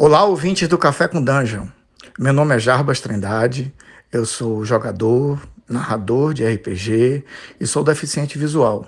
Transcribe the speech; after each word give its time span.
Olá, 0.00 0.22
ouvintes 0.22 0.68
do 0.68 0.78
Café 0.78 1.08
com 1.08 1.20
Dungeon. 1.20 1.66
Meu 2.16 2.32
nome 2.32 2.54
é 2.54 2.58
Jarbas 2.60 3.00
Trindade, 3.00 3.74
eu 4.12 4.24
sou 4.24 4.64
jogador, 4.64 5.42
narrador 5.68 6.32
de 6.32 6.46
RPG 6.46 7.24
e 7.58 7.66
sou 7.66 7.82
deficiente 7.82 8.38
visual. 8.38 8.86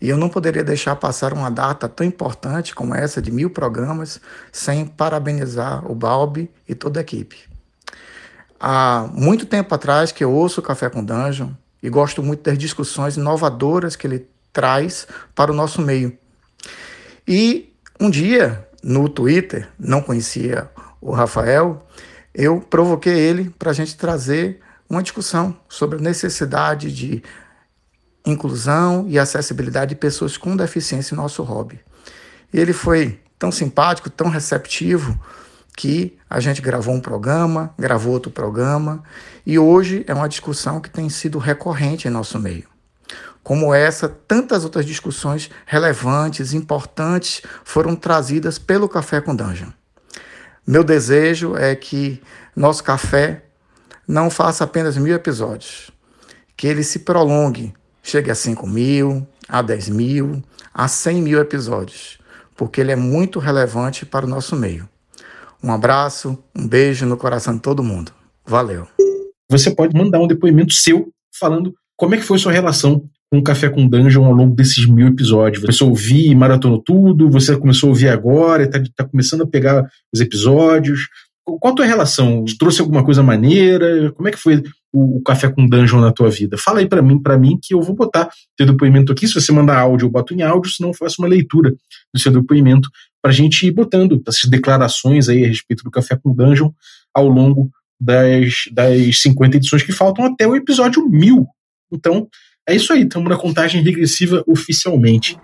E 0.00 0.08
eu 0.08 0.16
não 0.16 0.28
poderia 0.28 0.64
deixar 0.64 0.96
passar 0.96 1.32
uma 1.32 1.52
data 1.52 1.88
tão 1.88 2.04
importante 2.04 2.74
como 2.74 2.96
essa 2.96 3.22
de 3.22 3.30
mil 3.30 3.48
programas 3.50 4.20
sem 4.50 4.84
parabenizar 4.84 5.88
o 5.88 5.94
Balbi 5.94 6.50
e 6.68 6.74
toda 6.74 6.98
a 6.98 7.02
equipe. 7.02 7.36
Há 8.58 9.08
muito 9.14 9.46
tempo 9.46 9.72
atrás 9.72 10.10
que 10.10 10.24
eu 10.24 10.32
ouço 10.32 10.58
o 10.58 10.64
Café 10.64 10.90
com 10.90 11.04
Dungeon 11.04 11.50
e 11.80 11.88
gosto 11.88 12.24
muito 12.24 12.42
das 12.42 12.58
discussões 12.58 13.16
inovadoras 13.16 13.94
que 13.94 14.04
ele 14.04 14.28
traz 14.52 15.06
para 15.32 15.52
o 15.52 15.54
nosso 15.54 15.80
meio. 15.80 16.18
E 17.24 17.72
um 18.00 18.10
dia 18.10 18.66
no 18.82 19.08
Twitter, 19.08 19.68
não 19.78 20.00
conhecia 20.00 20.70
o 21.00 21.12
Rafael, 21.12 21.86
eu 22.34 22.60
provoquei 22.60 23.18
ele 23.18 23.50
para 23.58 23.70
a 23.70 23.74
gente 23.74 23.96
trazer 23.96 24.60
uma 24.88 25.02
discussão 25.02 25.56
sobre 25.68 25.98
a 25.98 26.02
necessidade 26.02 26.92
de 26.92 27.22
inclusão 28.24 29.06
e 29.08 29.18
acessibilidade 29.18 29.90
de 29.90 29.96
pessoas 29.96 30.36
com 30.36 30.56
deficiência 30.56 31.14
em 31.14 31.16
nosso 31.16 31.42
hobby. 31.42 31.80
E 32.52 32.58
ele 32.58 32.72
foi 32.72 33.20
tão 33.38 33.50
simpático, 33.50 34.10
tão 34.10 34.28
receptivo, 34.28 35.18
que 35.76 36.18
a 36.28 36.40
gente 36.40 36.60
gravou 36.60 36.94
um 36.94 37.00
programa, 37.00 37.72
gravou 37.78 38.12
outro 38.12 38.30
programa, 38.30 39.02
e 39.46 39.58
hoje 39.58 40.04
é 40.06 40.12
uma 40.12 40.28
discussão 40.28 40.80
que 40.80 40.90
tem 40.90 41.08
sido 41.08 41.38
recorrente 41.38 42.06
em 42.06 42.10
nosso 42.10 42.38
meio. 42.38 42.69
Como 43.42 43.74
essa, 43.74 44.08
tantas 44.08 44.64
outras 44.64 44.84
discussões 44.84 45.50
relevantes, 45.66 46.52
importantes, 46.52 47.42
foram 47.64 47.96
trazidas 47.96 48.58
pelo 48.58 48.88
Café 48.88 49.20
com 49.20 49.34
Dungeon. 49.34 49.70
Meu 50.66 50.84
desejo 50.84 51.56
é 51.56 51.74
que 51.74 52.22
nosso 52.54 52.84
café 52.84 53.44
não 54.06 54.30
faça 54.30 54.64
apenas 54.64 54.96
mil 54.96 55.14
episódios, 55.14 55.90
que 56.56 56.66
ele 56.66 56.82
se 56.82 57.00
prolongue, 57.00 57.72
chegue 58.02 58.30
a 58.30 58.34
5 58.34 58.66
mil, 58.66 59.26
a 59.48 59.62
10 59.62 59.88
mil, 59.88 60.42
a 60.72 60.86
100 60.86 61.22
mil 61.22 61.40
episódios, 61.40 62.18
porque 62.56 62.80
ele 62.80 62.92
é 62.92 62.96
muito 62.96 63.38
relevante 63.38 64.04
para 64.04 64.26
o 64.26 64.28
nosso 64.28 64.54
meio. 64.54 64.88
Um 65.62 65.72
abraço, 65.72 66.38
um 66.54 66.68
beijo 66.68 67.06
no 67.06 67.16
coração 67.16 67.54
de 67.54 67.60
todo 67.60 67.82
mundo. 67.82 68.12
Valeu. 68.44 68.86
Você 69.48 69.70
pode 69.70 69.96
mandar 69.96 70.20
um 70.20 70.26
depoimento 70.26 70.72
seu 70.72 71.12
falando 71.38 71.74
como 71.96 72.14
é 72.14 72.18
que 72.18 72.24
foi 72.24 72.38
sua 72.38 72.52
relação 72.52 73.08
o 73.32 73.42
Café 73.42 73.68
com 73.68 73.86
Dungeon 73.86 74.24
ao 74.24 74.32
longo 74.32 74.54
desses 74.54 74.86
mil 74.86 75.06
episódios? 75.06 75.60
Você 75.60 75.66
começou 75.66 75.86
a 75.86 75.90
ouvir 75.90 76.30
e 76.30 76.34
maratonou 76.34 76.82
tudo? 76.82 77.30
Você 77.30 77.56
começou 77.56 77.88
a 77.88 77.90
ouvir 77.90 78.08
agora? 78.08 78.64
Está 78.64 78.82
tá 78.96 79.04
começando 79.04 79.42
a 79.42 79.46
pegar 79.46 79.88
os 80.12 80.20
episódios? 80.20 81.08
Qual 81.44 81.72
a 81.72 81.76
tua 81.76 81.86
relação? 81.86 82.44
Trouxe 82.58 82.80
alguma 82.80 83.04
coisa 83.04 83.22
maneira? 83.22 84.12
Como 84.12 84.28
é 84.28 84.30
que 84.32 84.36
foi 84.36 84.62
o, 84.92 85.18
o 85.18 85.22
Café 85.22 85.48
com 85.48 85.66
Dungeon 85.66 86.00
na 86.00 86.12
tua 86.12 86.28
vida? 86.28 86.58
Fala 86.58 86.80
aí 86.80 86.88
para 86.88 87.02
mim, 87.02 87.20
para 87.20 87.38
mim 87.38 87.58
que 87.60 87.72
eu 87.72 87.80
vou 87.80 87.94
botar 87.94 88.28
teu 88.56 88.66
depoimento 88.66 89.12
aqui. 89.12 89.26
Se 89.26 89.34
você 89.34 89.52
mandar 89.52 89.78
áudio, 89.78 90.06
eu 90.06 90.10
boto 90.10 90.34
em 90.34 90.42
áudio, 90.42 90.70
senão 90.70 90.90
eu 90.90 90.94
faço 90.94 91.16
uma 91.22 91.28
leitura 91.28 91.70
do 92.12 92.20
seu 92.20 92.32
depoimento 92.32 92.88
para 93.22 93.30
a 93.30 93.34
gente 93.34 93.66
ir 93.66 93.70
botando 93.70 94.22
essas 94.26 94.48
declarações 94.48 95.28
aí 95.28 95.44
a 95.44 95.48
respeito 95.48 95.84
do 95.84 95.90
Café 95.90 96.16
com 96.16 96.34
Dungeon 96.34 96.70
ao 97.14 97.28
longo 97.28 97.70
das, 98.00 98.64
das 98.72 99.20
50 99.20 99.56
edições 99.56 99.82
que 99.82 99.92
faltam 99.92 100.24
até 100.24 100.46
o 100.46 100.56
episódio 100.56 101.08
1000. 101.08 101.46
Então, 101.92 102.28
é 102.68 102.74
isso 102.74 102.92
aí, 102.92 103.02
estamos 103.02 103.28
na 103.28 103.36
contagem 103.36 103.82
regressiva 103.82 104.44
oficialmente. 104.46 105.36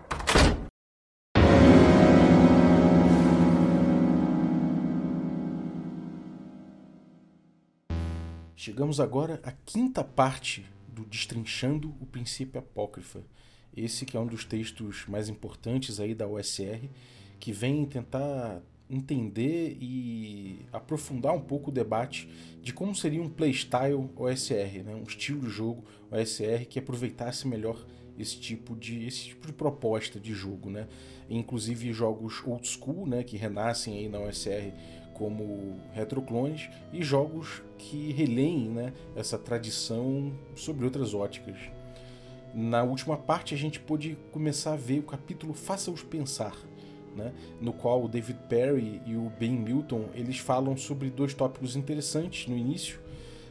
Chegamos 8.55 8.99
agora 8.99 9.41
à 9.45 9.53
quinta 9.53 10.03
parte 10.03 10.67
do 10.89 11.05
Destrinchando 11.05 11.95
o 12.01 12.07
Princípio 12.07 12.59
Apócrifa. 12.59 13.21
Esse 13.77 14.05
que 14.05 14.17
é 14.17 14.21
um 14.21 14.27
dos 14.27 14.45
textos 14.45 15.05
mais 15.07 15.29
importantes 15.29 16.01
aí 16.01 16.15
da 16.15 16.27
OSR, 16.27 16.89
que 17.39 17.53
vem 17.53 17.85
tentar 17.85 18.61
entender 18.89 19.77
e 19.81 20.61
aprofundar 20.73 21.35
um 21.35 21.41
pouco 21.41 21.71
o 21.71 21.73
debate 21.73 22.29
de 22.63 22.73
como 22.73 22.95
seria 22.95 23.21
um 23.23 23.29
playstyle 23.29 24.09
OSR, 24.17 24.83
né? 24.85 24.95
um 24.95 25.03
estilo 25.03 25.41
de 25.41 25.51
jogo 25.51 25.85
OSR 26.11 26.67
que 26.69 26.79
aproveitasse 26.79 27.47
melhor 27.47 27.85
esse 28.19 28.39
tipo 28.39 28.75
de, 28.75 29.07
esse 29.07 29.27
tipo 29.27 29.47
de 29.47 29.53
proposta 29.53 30.19
de 30.21 30.33
jogo. 30.33 30.71
Né? 30.71 30.87
Inclusive 31.29 31.93
jogos 31.93 32.43
old 32.47 32.67
school 32.67 33.07
né? 33.07 33.23
que 33.23 33.37
renascem 33.37 33.99
aí 33.99 34.09
na 34.09 34.21
OSR 34.21 34.73
como 35.15 35.81
retroclones 35.93 36.69
e 36.93 37.03
jogos 37.03 37.63
que 37.79 38.13
releem 38.13 38.69
né? 38.69 38.93
essa 39.17 39.39
tradição 39.39 40.33
sobre 40.55 40.85
outras 40.85 41.15
óticas. 41.15 41.57
Na 42.55 42.83
última 42.83 43.17
parte 43.17 43.55
a 43.55 43.59
gente 43.59 43.79
pôde 43.79 44.17
começar 44.33 44.73
a 44.73 44.77
ver 44.77 45.01
o 45.01 45.03
capítulo 45.03 45.53
Faça-os 45.53 46.03
Pensar, 46.03 46.57
né, 47.17 47.33
no 47.61 47.73
qual 47.73 48.05
o 48.05 48.09
David 48.09 48.39
Perry 48.49 49.01
e 49.07 49.17
o 49.17 49.31
Ben 49.39 49.53
Milton 49.53 50.11
eles 50.15 50.39
falam 50.39 50.77
sobre 50.77 51.11
dois 51.11 51.35
tópicos 51.35 51.75
interessantes 51.75 52.47
no 52.47 52.57
início. 52.57 53.01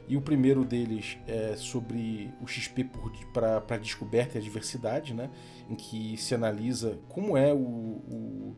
E 0.07 0.15
o 0.15 0.21
primeiro 0.21 0.63
deles 0.63 1.17
é 1.27 1.55
sobre 1.57 2.31
o 2.39 2.47
XP 2.47 2.87
para 3.33 3.77
descoberta 3.77 4.37
e 4.37 4.39
a 4.39 4.43
diversidade, 4.43 5.13
né, 5.15 5.31
em 5.67 5.75
que 5.75 6.15
se 6.15 6.35
analisa 6.35 6.99
como 7.09 7.35
é 7.35 7.51
o, 7.51 7.57
o 7.57 8.55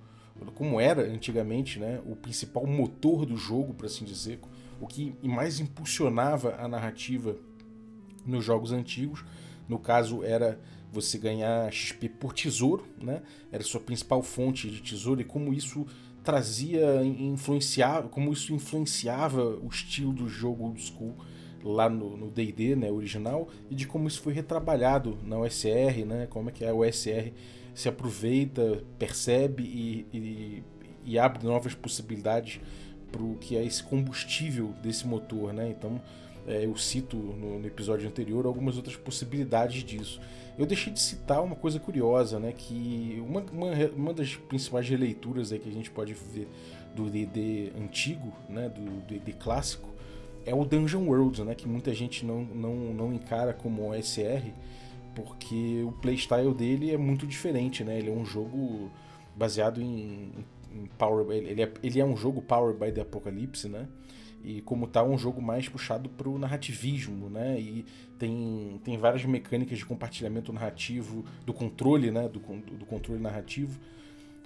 como 0.53 0.79
era 0.79 1.01
antigamente, 1.01 1.79
né, 1.79 2.01
o 2.05 2.15
principal 2.15 2.67
motor 2.67 3.25
do 3.25 3.37
jogo, 3.37 3.73
por 3.73 3.85
assim 3.85 4.05
dizer, 4.05 4.39
o 4.79 4.85
que 4.85 5.15
mais 5.23 5.59
impulsionava 5.59 6.55
a 6.59 6.67
narrativa 6.67 7.35
nos 8.25 8.43
jogos 8.43 8.71
antigos. 8.71 9.23
No 9.67 9.79
caso, 9.79 10.23
era 10.23 10.59
você 10.91 11.17
ganhar 11.17 11.71
XP 11.71 12.09
por 12.09 12.33
tesouro, 12.33 12.85
né? 13.01 13.21
Era 13.51 13.63
sua 13.63 13.79
principal 13.79 14.21
fonte 14.23 14.69
de 14.69 14.81
tesouro 14.81 15.21
e 15.21 15.23
como 15.23 15.53
isso 15.53 15.85
trazia, 16.23 17.03
influenciava, 17.03 18.09
como 18.09 18.33
isso 18.33 18.53
influenciava 18.53 19.43
o 19.43 19.67
estilo 19.67 20.11
do 20.11 20.27
jogo 20.27 20.65
old 20.65 20.81
school 20.81 21.15
lá 21.63 21.89
no 21.89 22.29
D&D, 22.29 22.75
né, 22.75 22.91
original, 22.91 23.47
e 23.69 23.75
de 23.75 23.87
como 23.87 24.07
isso 24.07 24.21
foi 24.21 24.33
retrabalhado 24.33 25.17
na 25.23 25.37
OSR, 25.37 26.05
né? 26.05 26.27
Como 26.29 26.49
é 26.49 26.51
que 26.51 26.65
a 26.65 26.73
OSR 26.73 27.33
se 27.73 27.87
aproveita, 27.87 28.83
percebe 28.97 29.63
e, 29.63 30.05
e, 30.13 30.63
e 31.05 31.19
abre 31.19 31.45
novas 31.45 31.75
possibilidades 31.75 32.59
para 33.11 33.21
o 33.21 33.35
que 33.35 33.55
é 33.55 33.63
esse 33.63 33.83
combustível 33.83 34.73
desse 34.81 35.07
motor, 35.07 35.53
né? 35.53 35.69
Então, 35.69 36.01
é, 36.47 36.65
eu 36.65 36.75
cito 36.77 37.17
no, 37.17 37.59
no, 37.59 37.67
episódio 37.67 38.07
anterior 38.07 38.45
algumas 38.45 38.77
outras 38.77 38.95
possibilidades 38.95 39.83
disso. 39.83 40.21
Eu 40.57 40.65
deixei 40.65 40.91
de 40.91 40.99
citar 40.99 41.43
uma 41.43 41.55
coisa 41.55 41.79
curiosa, 41.79 42.39
né? 42.39 42.53
Que 42.55 43.21
uma, 43.23 43.41
uma, 43.51 43.71
uma 43.95 44.13
das 44.13 44.35
principais 44.35 44.87
releituras 44.87 45.51
aí 45.51 45.59
que 45.59 45.69
a 45.69 45.73
gente 45.73 45.91
pode 45.91 46.13
ver 46.13 46.47
do 46.95 47.09
D&D 47.09 47.73
antigo, 47.77 48.33
né? 48.49 48.69
Do 48.69 49.01
D&D 49.05 49.33
clássico, 49.33 49.89
é 50.45 50.55
o 50.55 50.63
Dungeon 50.63 51.05
World, 51.05 51.43
né? 51.43 51.53
Que 51.53 51.67
muita 51.67 51.93
gente 51.93 52.25
não, 52.25 52.41
não, 52.43 52.75
não 52.93 53.13
encara 53.13 53.53
como 53.53 53.91
OSR, 53.91 54.53
porque 55.13 55.83
o 55.85 55.91
playstyle 55.91 56.53
dele 56.53 56.91
é 56.91 56.97
muito 56.97 57.27
diferente, 57.27 57.83
né? 57.83 57.99
Ele 57.99 58.09
é 58.09 58.13
um 58.13 58.25
jogo 58.25 58.89
baseado 59.35 59.81
em, 59.81 60.31
em 60.73 60.85
Power... 60.97 61.29
Ele 61.29 61.61
é, 61.61 61.71
ele 61.83 61.99
é 61.99 62.05
um 62.05 62.15
jogo 62.15 62.41
Power 62.41 62.73
by 62.73 62.91
the 62.91 63.01
Apocalypse, 63.01 63.67
né? 63.67 63.85
E 64.47 64.61
como 64.61 64.87
tal 64.87 65.09
um 65.11 65.17
jogo 65.17 65.41
mais 65.41 65.67
puxado 65.67 66.07
para 66.07 66.29
o 66.29 66.39
narrativismo, 66.39 67.29
né? 67.29 67.59
E 67.59 67.83
tem, 68.17 68.79
tem 68.81 68.97
várias 68.97 69.25
mecânicas 69.25 69.77
de 69.77 69.85
compartilhamento 69.85 70.53
narrativo, 70.53 71.25
do 71.45 71.53
controle, 71.53 72.11
né? 72.11 72.29
Do, 72.29 72.39
do 72.39 72.85
controle 72.85 73.21
narrativo. 73.21 73.77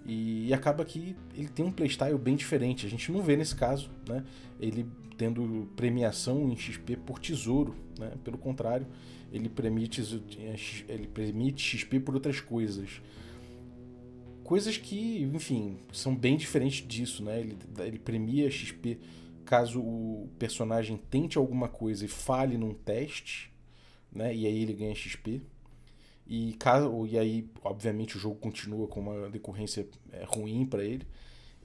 E, 0.04 0.48
e, 0.48 0.54
acaba 0.56 0.84
que 0.84 1.16
ele 1.36 1.50
tem 1.50 1.64
um 1.64 1.72
playstyle 1.72 2.18
bem 2.18 2.36
diferente. 2.36 2.88
A 2.88 2.90
gente 2.90 3.12
não 3.12 3.22
vê 3.22 3.38
nesse 3.38 3.56
caso, 3.56 3.92
né? 4.10 4.24
Ele 4.60 4.88
tendo 5.20 5.70
premiação 5.76 6.50
em 6.50 6.58
XP 6.58 6.96
por 6.96 7.20
tesouro, 7.20 7.76
né? 8.00 8.14
Pelo 8.24 8.40
contrário, 8.40 8.88
ele 9.32 9.50
permite, 9.50 10.02
ele 10.90 11.06
permite 11.14 11.78
XP 11.78 12.00
por 12.00 12.16
outras 12.16 12.40
coisas. 12.40 13.04
Coisas 14.44 14.78
que, 14.78 15.30
enfim, 15.32 15.78
são 15.94 16.16
bem 16.16 16.38
diferentes 16.38 16.84
disso, 16.88 17.24
né? 17.24 17.40
Ele, 17.40 17.56
ele 17.78 18.00
premia 18.00 18.50
XP 18.50 18.98
caso 19.52 19.82
o 19.82 20.30
personagem 20.40 20.96
tente 20.96 21.38
alguma 21.38 21.68
coisa 21.68 22.06
e 22.06 22.08
falhe 22.08 22.58
num 22.58 22.74
teste, 22.74 23.52
né? 24.10 24.34
E 24.34 24.48
aí 24.48 24.62
ele 24.62 24.72
ganha 24.72 24.96
XP. 24.96 25.42
E, 26.26 26.54
caso, 26.54 27.06
e 27.06 27.20
aí, 27.20 27.50
obviamente, 27.62 28.16
o 28.16 28.20
jogo 28.20 28.36
continua 28.36 28.88
com 28.88 29.02
uma 29.02 29.30
decorrência 29.30 29.86
é, 30.14 30.24
ruim 30.24 30.66
para 30.66 30.86
ele. 30.86 31.06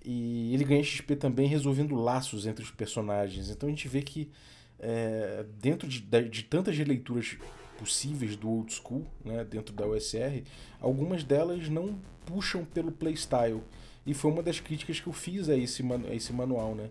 E 0.05 0.53
ele 0.53 0.65
ganha 0.65 0.83
XP 0.83 1.15
também 1.15 1.47
resolvendo 1.47 1.95
laços 1.95 2.45
entre 2.45 2.65
os 2.65 2.73
personagens. 2.73 3.51
Então 3.51 3.69
a 3.69 3.71
gente 3.71 3.87
vê 3.87 4.03
que 4.03 4.33
é, 4.81 5.47
dentro 5.61 5.87
de, 5.87 6.01
de 6.01 6.43
tantas 6.43 6.77
releituras 6.77 7.39
possíveis 7.79 8.35
do 8.35 8.51
old 8.51 8.73
school, 8.73 9.07
né, 9.25 9.45
dentro 9.45 9.73
da 9.73 9.87
OSR, 9.87 10.43
algumas 10.81 11.23
delas 11.23 11.69
não 11.69 12.01
puxam 12.25 12.65
pelo 12.65 12.91
playstyle 12.91 13.63
e 14.07 14.15
foi 14.15 14.31
uma 14.31 14.43
das 14.43 14.61
críticas 14.61 15.01
que 15.01 15.07
eu 15.07 15.13
fiz 15.13 15.49
a 15.49 15.57
esse, 15.57 15.83
a 16.09 16.15
esse 16.15 16.33
manual, 16.33 16.75
né? 16.75 16.89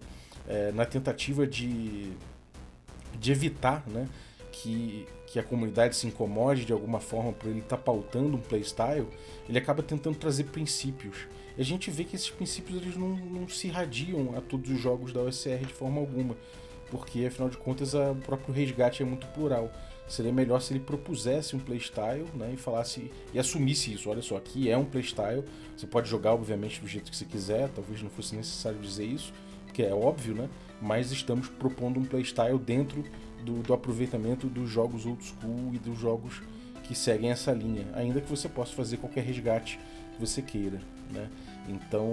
É, 0.47 0.71
na 0.73 0.85
tentativa 0.85 1.47
de, 1.47 2.11
de 3.19 3.31
evitar 3.31 3.83
né, 3.87 4.07
que, 4.51 5.07
que 5.25 5.39
a 5.39 5.43
comunidade 5.43 5.95
se 5.95 6.05
incomode 6.05 6.65
de 6.65 6.73
alguma 6.73 6.99
forma 6.99 7.33
por 7.33 7.49
ele 7.49 7.59
estar 7.59 7.77
tá 7.77 7.83
pautando 7.83 8.37
um 8.37 8.41
playstyle, 8.41 9.07
ele 9.49 9.57
acaba 9.57 9.81
tentando 9.81 10.15
trazer 10.17 10.43
princípios. 10.45 11.27
E 11.57 11.61
a 11.61 11.65
gente 11.65 11.89
vê 11.89 12.03
que 12.03 12.15
esses 12.15 12.29
princípios 12.29 12.81
eles 12.81 12.95
não, 12.95 13.09
não 13.09 13.47
se 13.47 13.67
irradiam 13.67 14.35
a 14.37 14.41
todos 14.41 14.69
os 14.69 14.79
jogos 14.79 15.11
da 15.11 15.21
OSR 15.21 15.65
de 15.65 15.73
forma 15.73 15.99
alguma, 15.99 16.35
porque 16.91 17.25
afinal 17.25 17.49
de 17.49 17.57
contas 17.57 17.93
o 17.93 18.15
próprio 18.15 18.53
resgate 18.53 19.01
é 19.01 19.05
muito 19.05 19.25
plural. 19.27 19.71
Seria 20.07 20.31
melhor 20.31 20.61
se 20.61 20.71
ele 20.73 20.79
propusesse 20.79 21.55
um 21.55 21.59
playstyle 21.59 22.25
né, 22.35 22.51
e 22.53 22.57
falasse 22.57 23.11
e 23.33 23.39
assumisse 23.39 23.93
isso. 23.93 24.09
Olha 24.09 24.21
só, 24.21 24.37
aqui 24.37 24.69
é 24.69 24.77
um 24.77 24.85
playstyle. 24.85 25.43
Você 25.75 25.87
pode 25.87 26.09
jogar, 26.09 26.33
obviamente, 26.33 26.79
do 26.79 26.87
jeito 26.87 27.09
que 27.09 27.17
você 27.17 27.25
quiser. 27.25 27.69
Talvez 27.69 28.01
não 28.03 28.09
fosse 28.09 28.35
necessário 28.35 28.79
dizer 28.79 29.05
isso, 29.05 29.33
porque 29.65 29.81
é 29.81 29.93
óbvio, 29.93 30.35
né? 30.35 30.49
Mas 30.79 31.11
estamos 31.11 31.47
propondo 31.47 31.99
um 31.99 32.05
playstyle 32.05 32.59
dentro 32.59 33.03
do, 33.43 33.63
do 33.63 33.73
aproveitamento 33.73 34.47
dos 34.47 34.69
jogos 34.69 35.05
old 35.05 35.23
school 35.23 35.71
e 35.73 35.79
dos 35.79 35.97
jogos 35.97 36.41
que 36.83 36.93
seguem 36.93 37.31
essa 37.31 37.51
linha. 37.51 37.87
Ainda 37.93 38.21
que 38.21 38.29
você 38.29 38.47
possa 38.47 38.73
fazer 38.73 38.97
qualquer 38.97 39.23
resgate 39.23 39.79
que 40.13 40.19
você 40.19 40.41
queira. 40.41 40.79
Né? 41.11 41.29
Então 41.67 42.07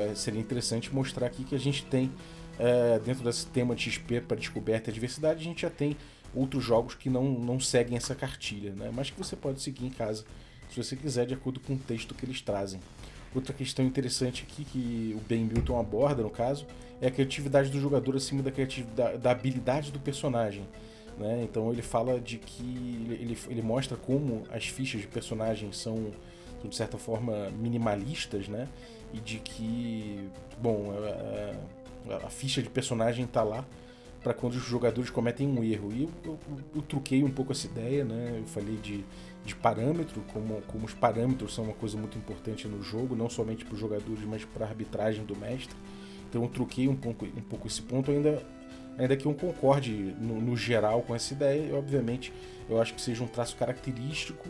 é, 0.00 0.14
seria 0.14 0.40
interessante 0.40 0.94
mostrar 0.94 1.26
aqui 1.26 1.44
que 1.44 1.54
a 1.54 1.58
gente 1.58 1.84
tem, 1.84 2.10
é, 2.58 2.98
dentro 2.98 3.24
desse 3.24 3.46
tema 3.46 3.74
de 3.74 3.90
XP 3.90 4.20
para 4.20 4.36
descoberta 4.36 4.90
e 4.90 4.92
diversidade, 4.92 5.40
a 5.40 5.44
gente 5.44 5.62
já 5.62 5.70
tem 5.70 5.96
outros 6.34 6.64
jogos 6.64 6.94
que 6.94 7.10
não, 7.10 7.24
não 7.24 7.58
seguem 7.58 7.96
essa 7.96 8.14
cartilha, 8.14 8.72
né? 8.72 8.90
mas 8.92 9.10
que 9.10 9.18
você 9.18 9.36
pode 9.36 9.60
seguir 9.60 9.86
em 9.86 9.90
casa, 9.90 10.24
se 10.70 10.76
você 10.76 10.94
quiser, 10.96 11.26
de 11.26 11.34
acordo 11.34 11.60
com 11.60 11.74
o 11.74 11.78
texto 11.78 12.14
que 12.14 12.24
eles 12.24 12.40
trazem. 12.40 12.80
Outra 13.34 13.52
questão 13.52 13.84
interessante 13.84 14.46
aqui 14.48 14.64
que 14.64 15.16
o 15.16 15.20
Ben 15.28 15.44
Milton 15.44 15.78
aborda, 15.78 16.22
no 16.22 16.30
caso, 16.30 16.66
é 17.00 17.06
a 17.06 17.10
criatividade 17.10 17.70
do 17.70 17.80
jogador 17.80 18.16
acima 18.16 18.42
da, 18.42 18.50
criatividade, 18.50 19.18
da 19.18 19.30
habilidade 19.30 19.92
do 19.92 20.00
personagem. 20.00 20.66
Né? 21.16 21.42
Então 21.44 21.70
ele 21.72 21.82
fala 21.82 22.20
de 22.20 22.38
que. 22.38 23.06
Ele, 23.10 23.38
ele 23.48 23.62
mostra 23.62 23.96
como 23.96 24.44
as 24.50 24.66
fichas 24.66 25.00
de 25.00 25.06
personagem 25.06 25.70
são, 25.72 26.12
de 26.64 26.74
certa 26.74 26.98
forma, 26.98 27.50
minimalistas, 27.50 28.48
né? 28.48 28.66
E 29.12 29.20
de 29.20 29.38
que. 29.38 30.28
Bom, 30.60 30.92
a, 30.92 32.14
a, 32.14 32.26
a 32.26 32.30
ficha 32.30 32.62
de 32.62 32.68
personagem 32.68 33.26
está 33.26 33.42
lá 33.42 33.64
para 34.22 34.34
quando 34.34 34.54
os 34.54 34.62
jogadores 34.62 35.10
cometem 35.10 35.48
um 35.48 35.64
erro. 35.64 35.92
E 35.92 36.02
eu, 36.02 36.10
eu, 36.24 36.38
eu, 36.76 36.82
truquei 36.82 37.22
um 37.22 37.30
pouco 37.30 37.52
essa 37.52 37.66
ideia, 37.66 38.04
né? 38.04 38.36
Eu 38.38 38.46
falei 38.46 38.76
de, 38.76 39.04
de 39.44 39.54
parâmetro, 39.54 40.22
como, 40.32 40.60
como 40.62 40.84
os 40.84 40.94
parâmetros 40.94 41.54
são 41.54 41.64
uma 41.64 41.74
coisa 41.74 41.96
muito 41.96 42.18
importante 42.18 42.68
no 42.68 42.82
jogo, 42.82 43.16
não 43.16 43.30
somente 43.30 43.64
para 43.64 43.74
os 43.74 43.80
jogadores, 43.80 44.22
mas 44.24 44.44
para 44.44 44.66
a 44.66 44.68
arbitragem 44.68 45.24
do 45.24 45.36
mestre. 45.36 45.76
Então 46.28 46.42
eu 46.42 46.48
truquei 46.48 46.86
um 46.86 46.96
pouco, 46.96 47.24
um 47.24 47.42
pouco 47.42 47.66
esse 47.66 47.82
ponto, 47.82 48.10
ainda, 48.10 48.42
ainda 48.96 49.16
que 49.16 49.26
eu 49.26 49.34
concorde 49.34 50.14
no, 50.20 50.40
no 50.40 50.56
geral 50.56 51.02
com 51.02 51.14
essa 51.14 51.34
ideia, 51.34 51.66
e 51.66 51.72
obviamente 51.72 52.32
eu 52.68 52.80
acho 52.80 52.94
que 52.94 53.00
seja 53.00 53.24
um 53.24 53.26
traço 53.26 53.56
característico, 53.56 54.48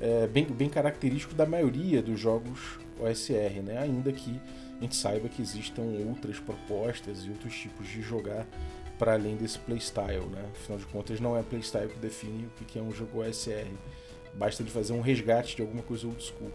é, 0.00 0.26
bem, 0.26 0.46
bem 0.46 0.70
característico 0.70 1.34
da 1.34 1.44
maioria 1.44 2.00
dos 2.00 2.18
jogos 2.18 2.78
OSR, 3.00 3.62
né? 3.62 3.78
ainda 3.78 4.12
que 4.12 4.40
a 4.78 4.82
gente 4.82 4.96
saiba 4.96 5.28
que 5.28 5.42
existam 5.42 5.82
outras 6.08 6.38
propostas 6.38 7.24
e 7.24 7.30
outros 7.30 7.54
tipos 7.54 7.86
de 7.88 8.00
jogar 8.00 8.46
para 8.98 9.12
além 9.12 9.36
desse 9.36 9.58
playstyle, 9.58 10.26
né? 10.26 10.44
Afinal 10.52 10.78
de 10.78 10.86
contas, 10.86 11.20
não 11.20 11.36
é 11.36 11.42
playstyle 11.42 11.88
que 11.88 11.98
define 11.98 12.46
o 12.46 12.64
que 12.64 12.78
é 12.78 12.82
um 12.82 12.90
jogo 12.90 13.22
OSR. 13.22 13.68
Basta 14.34 14.62
de 14.62 14.70
fazer 14.70 14.92
um 14.92 15.00
resgate 15.00 15.56
de 15.56 15.62
alguma 15.62 15.82
coisa 15.82 16.06
old 16.06 16.22
school. 16.22 16.50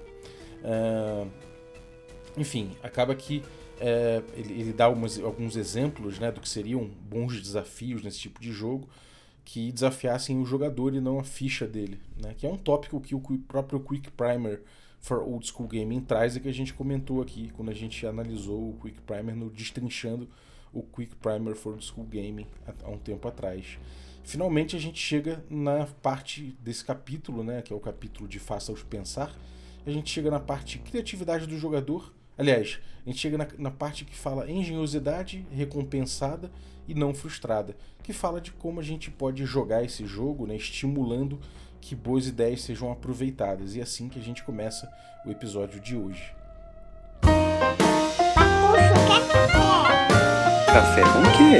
Uh, 0.63 1.30
enfim, 2.38 2.72
acaba 2.81 3.16
que 3.16 3.38
uh, 3.38 4.24
ele, 4.36 4.62
ele, 4.62 4.74
dá 4.74 4.86
alguns 4.86 5.56
exemplos 5.56 6.19
né, 6.19 6.31
do 6.31 6.42
que 6.42 6.50
seriam 6.50 6.86
bons 7.10 7.40
desafios 7.42 8.04
nesse 8.04 8.19
tipo 8.19 8.40
de 8.40 8.51
jogo 8.51 8.88
que 9.46 9.72
desafiassem 9.72 10.39
o 10.39 10.46
jogador 10.46 10.94
e 10.94 11.01
não 11.01 11.19
a 11.19 11.24
ficha 11.24 11.68
dele, 11.68 12.00
né? 12.22 12.34
Que 12.38 12.46
é 12.46 12.50
um 12.50 12.57
tópico 12.57 13.01
que 13.01 13.13
o 13.13 13.22
próprio 13.48 13.80
Quick 13.80 14.12
Primer 14.12 14.62
for 15.01 15.19
Old 15.19 15.46
School 15.46 15.68
Gaming 15.68 16.00
traz 16.00 16.36
e 16.36 16.39
que 16.39 16.48
a 16.48 16.54
gente 16.54 16.74
comentou 16.74 17.22
aqui 17.22 17.51
quando 17.54 17.69
a 17.69 17.74
gente 17.74 18.07
analisou 18.07 18.69
o 18.69 18.80
Quick 18.81 19.01
Primer 19.01 19.36
no 19.36 19.50
Destrinchando 19.50 20.30
o 20.74 20.81
Quick 20.81 21.16
Primer 21.18 21.56
for 21.56 21.80
School 21.81 22.08
Gaming 22.08 22.48
há 22.84 22.90
um 22.90 22.98
tempo 22.98 23.28
atrás. 23.28 23.78
Finalmente 24.24 24.75
a 24.75 24.80
gente 24.80 25.00
chega 25.00 25.44
na 25.50 25.86
parte 26.02 26.58
desse 26.62 26.84
capítulo, 26.84 27.44
né, 27.44 27.62
que 27.62 27.72
é 27.72 27.75
o 27.75 27.80
capítulo 27.80 28.28
de 28.28 28.40
Faça-os 28.40 28.81
Pensar. 28.81 29.36
A 29.86 29.92
gente 29.92 30.10
chega 30.10 30.31
na 30.31 30.40
parte 30.40 30.80
criatividade 30.80 31.46
do 31.46 31.58
jogador. 31.58 32.14
Aliás, 32.38 32.80
a 33.06 33.10
gente 33.10 33.20
chega 33.20 33.38
na, 33.38 33.48
na 33.58 33.70
parte 33.70 34.06
que 34.06 34.16
fala 34.16 34.50
engenhosidade 34.50 35.46
recompensada 35.52 36.50
e 36.88 36.96
não 36.96 37.14
frustrada, 37.14 37.75
que 38.02 38.12
fala 38.12 38.42
de 38.42 38.52
como 38.52 38.80
a 38.80 38.84
gente 38.84 39.12
pode 39.12 39.46
jogar 39.46 39.84
esse 39.84 40.06
jogo, 40.06 40.48
né, 40.48 40.56
estimulando 40.56 41.40
que 41.80 41.96
boas 41.96 42.28
ideias 42.28 42.62
sejam 42.62 42.92
aproveitadas. 42.92 43.75
E 43.75 43.81
é 43.81 43.84
assim 43.84 44.08
que 44.08 44.18
a 44.18 44.24
gente 44.24 44.44
começa 44.44 44.90
o 45.25 45.31
episódio 45.31 45.81
de 45.81 45.98
hoje. 45.98 46.34
Café 50.74 51.02
com 51.04 51.20
o 51.20 51.31
quê? 51.38 51.58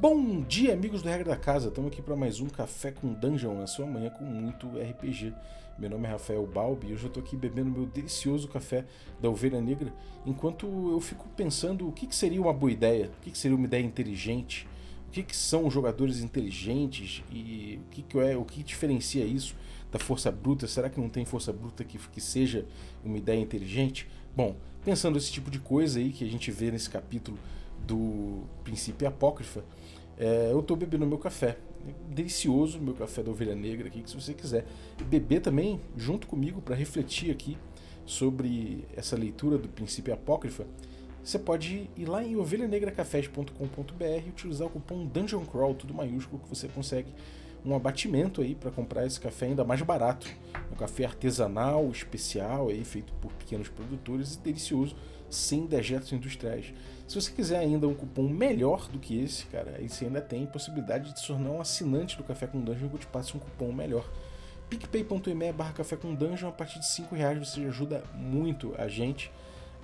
Bom 0.00 0.40
dia, 0.40 0.72
amigos 0.72 1.00
do 1.00 1.08
Regra 1.08 1.26
da 1.26 1.36
Casa. 1.36 1.68
Estamos 1.68 1.92
aqui 1.92 2.02
para 2.02 2.16
mais 2.16 2.40
um 2.40 2.48
Café 2.48 2.90
com 2.90 3.12
Dungeon, 3.12 3.54
na 3.54 3.68
sua 3.68 3.86
manhã 3.86 4.10
com 4.10 4.24
muito 4.24 4.66
RPG. 4.66 5.32
Meu 5.78 5.90
nome 5.90 6.08
é 6.08 6.10
Rafael 6.10 6.44
Balbi 6.44 6.88
e 6.88 6.94
hoje 6.94 7.04
eu 7.04 7.08
estou 7.08 7.22
aqui 7.22 7.36
bebendo 7.36 7.70
meu 7.70 7.86
delicioso 7.86 8.48
café 8.48 8.84
da 9.20 9.30
Ovelha 9.30 9.60
Negra, 9.60 9.92
enquanto 10.26 10.66
eu 10.90 10.98
fico 10.98 11.28
pensando 11.36 11.86
o 11.86 11.92
que, 11.92 12.04
que 12.04 12.16
seria 12.16 12.42
uma 12.42 12.52
boa 12.52 12.72
ideia, 12.72 13.12
o 13.16 13.22
que, 13.22 13.30
que 13.30 13.38
seria 13.38 13.56
uma 13.56 13.66
ideia 13.66 13.84
inteligente, 13.84 14.66
o 15.06 15.12
que, 15.12 15.22
que 15.22 15.36
são 15.36 15.70
jogadores 15.70 16.18
inteligentes 16.18 17.22
e 17.30 17.78
o 17.86 17.90
que, 17.90 18.02
que 18.02 18.18
é 18.18 18.36
o 18.36 18.44
que 18.44 18.64
diferencia 18.64 19.24
isso 19.24 19.54
da 19.90 19.98
força 19.98 20.30
bruta. 20.30 20.66
Será 20.66 20.88
que 20.88 21.00
não 21.00 21.08
tem 21.08 21.24
força 21.24 21.52
bruta 21.52 21.84
que, 21.84 21.98
que 21.98 22.20
seja 22.20 22.64
uma 23.04 23.16
ideia 23.16 23.40
inteligente? 23.40 24.08
Bom, 24.34 24.56
pensando 24.84 25.18
esse 25.18 25.32
tipo 25.32 25.50
de 25.50 25.58
coisa 25.58 25.98
aí 25.98 26.10
que 26.10 26.24
a 26.24 26.30
gente 26.30 26.50
vê 26.50 26.70
nesse 26.70 26.90
capítulo 26.90 27.38
do 27.86 28.42
Princípio 28.64 29.06
Apócrifa, 29.06 29.64
é, 30.18 30.50
eu 30.50 30.60
estou 30.60 30.76
bebendo 30.76 31.06
meu 31.06 31.18
café. 31.18 31.58
Delicioso 32.10 32.80
meu 32.80 32.94
café 32.94 33.22
da 33.22 33.30
ovelha 33.30 33.54
negra 33.54 33.86
aqui, 33.86 34.02
que 34.02 34.10
se 34.10 34.16
você 34.20 34.34
quiser 34.34 34.66
beber 35.08 35.40
também 35.40 35.80
junto 35.96 36.26
comigo 36.26 36.60
para 36.60 36.74
refletir 36.74 37.30
aqui 37.30 37.56
sobre 38.04 38.84
essa 38.96 39.16
leitura 39.16 39.56
do 39.56 39.68
princípio 39.68 40.12
apócrifa, 40.12 40.66
você 41.22 41.38
pode 41.38 41.90
ir 41.96 42.08
lá 42.08 42.24
em 42.24 42.36
ovelhanegracafés.com.br 42.36 44.04
e 44.04 44.28
utilizar 44.28 44.66
o 44.66 44.70
cupom 44.70 45.06
Dungeon 45.06 45.44
Crawl, 45.44 45.74
tudo 45.74 45.92
maiúsculo, 45.92 46.40
que 46.40 46.48
você 46.48 46.68
consegue 46.68 47.08
um 47.66 47.74
abatimento 47.74 48.40
aí 48.40 48.54
para 48.54 48.70
comprar 48.70 49.04
esse 49.04 49.20
café 49.20 49.46
ainda 49.46 49.64
mais 49.64 49.82
barato. 49.82 50.28
Um 50.72 50.76
café 50.76 51.04
artesanal, 51.04 51.90
especial, 51.90 52.68
aí, 52.68 52.84
feito 52.84 53.12
por 53.14 53.32
pequenos 53.32 53.68
produtores 53.68 54.34
e 54.34 54.38
delicioso, 54.38 54.94
sem 55.28 55.66
dejetos 55.66 56.12
industriais. 56.12 56.72
Se 57.08 57.20
você 57.20 57.30
quiser 57.32 57.58
ainda 57.58 57.88
um 57.88 57.94
cupom 57.94 58.28
melhor 58.28 58.88
do 58.88 58.98
que 58.98 59.20
esse, 59.20 59.46
cara, 59.46 59.74
aí 59.78 59.88
você 59.88 60.04
ainda 60.04 60.20
tem 60.20 60.46
possibilidade 60.46 61.12
de 61.12 61.20
se 61.20 61.26
tornar 61.26 61.50
um 61.50 61.60
assinante 61.60 62.16
do 62.16 62.24
Café 62.24 62.46
com 62.46 62.60
Dungeon 62.60 62.88
que 62.88 62.98
te 62.98 63.06
passe 63.06 63.36
um 63.36 63.40
cupom 63.40 63.72
melhor. 63.72 64.08
picpay.me 64.70 65.52
barra 65.52 65.72
café 65.72 65.96
com 65.96 66.14
dungeon, 66.14 66.48
a 66.48 66.52
partir 66.52 66.78
de 66.78 66.86
5 66.86 67.14
reais 67.14 67.38
você 67.38 67.60
ajuda 67.64 68.02
muito 68.14 68.74
a 68.78 68.88
gente 68.88 69.30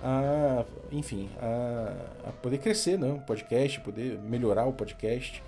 a, 0.01 0.65
enfim, 0.91 1.29
a, 1.41 2.29
a 2.29 2.31
poder 2.33 2.57
crescer, 2.57 2.99
né? 2.99 3.13
O 3.13 3.21
podcast, 3.21 3.79
poder 3.79 4.19
melhorar 4.19 4.65
o 4.65 4.73
podcast 4.73 5.41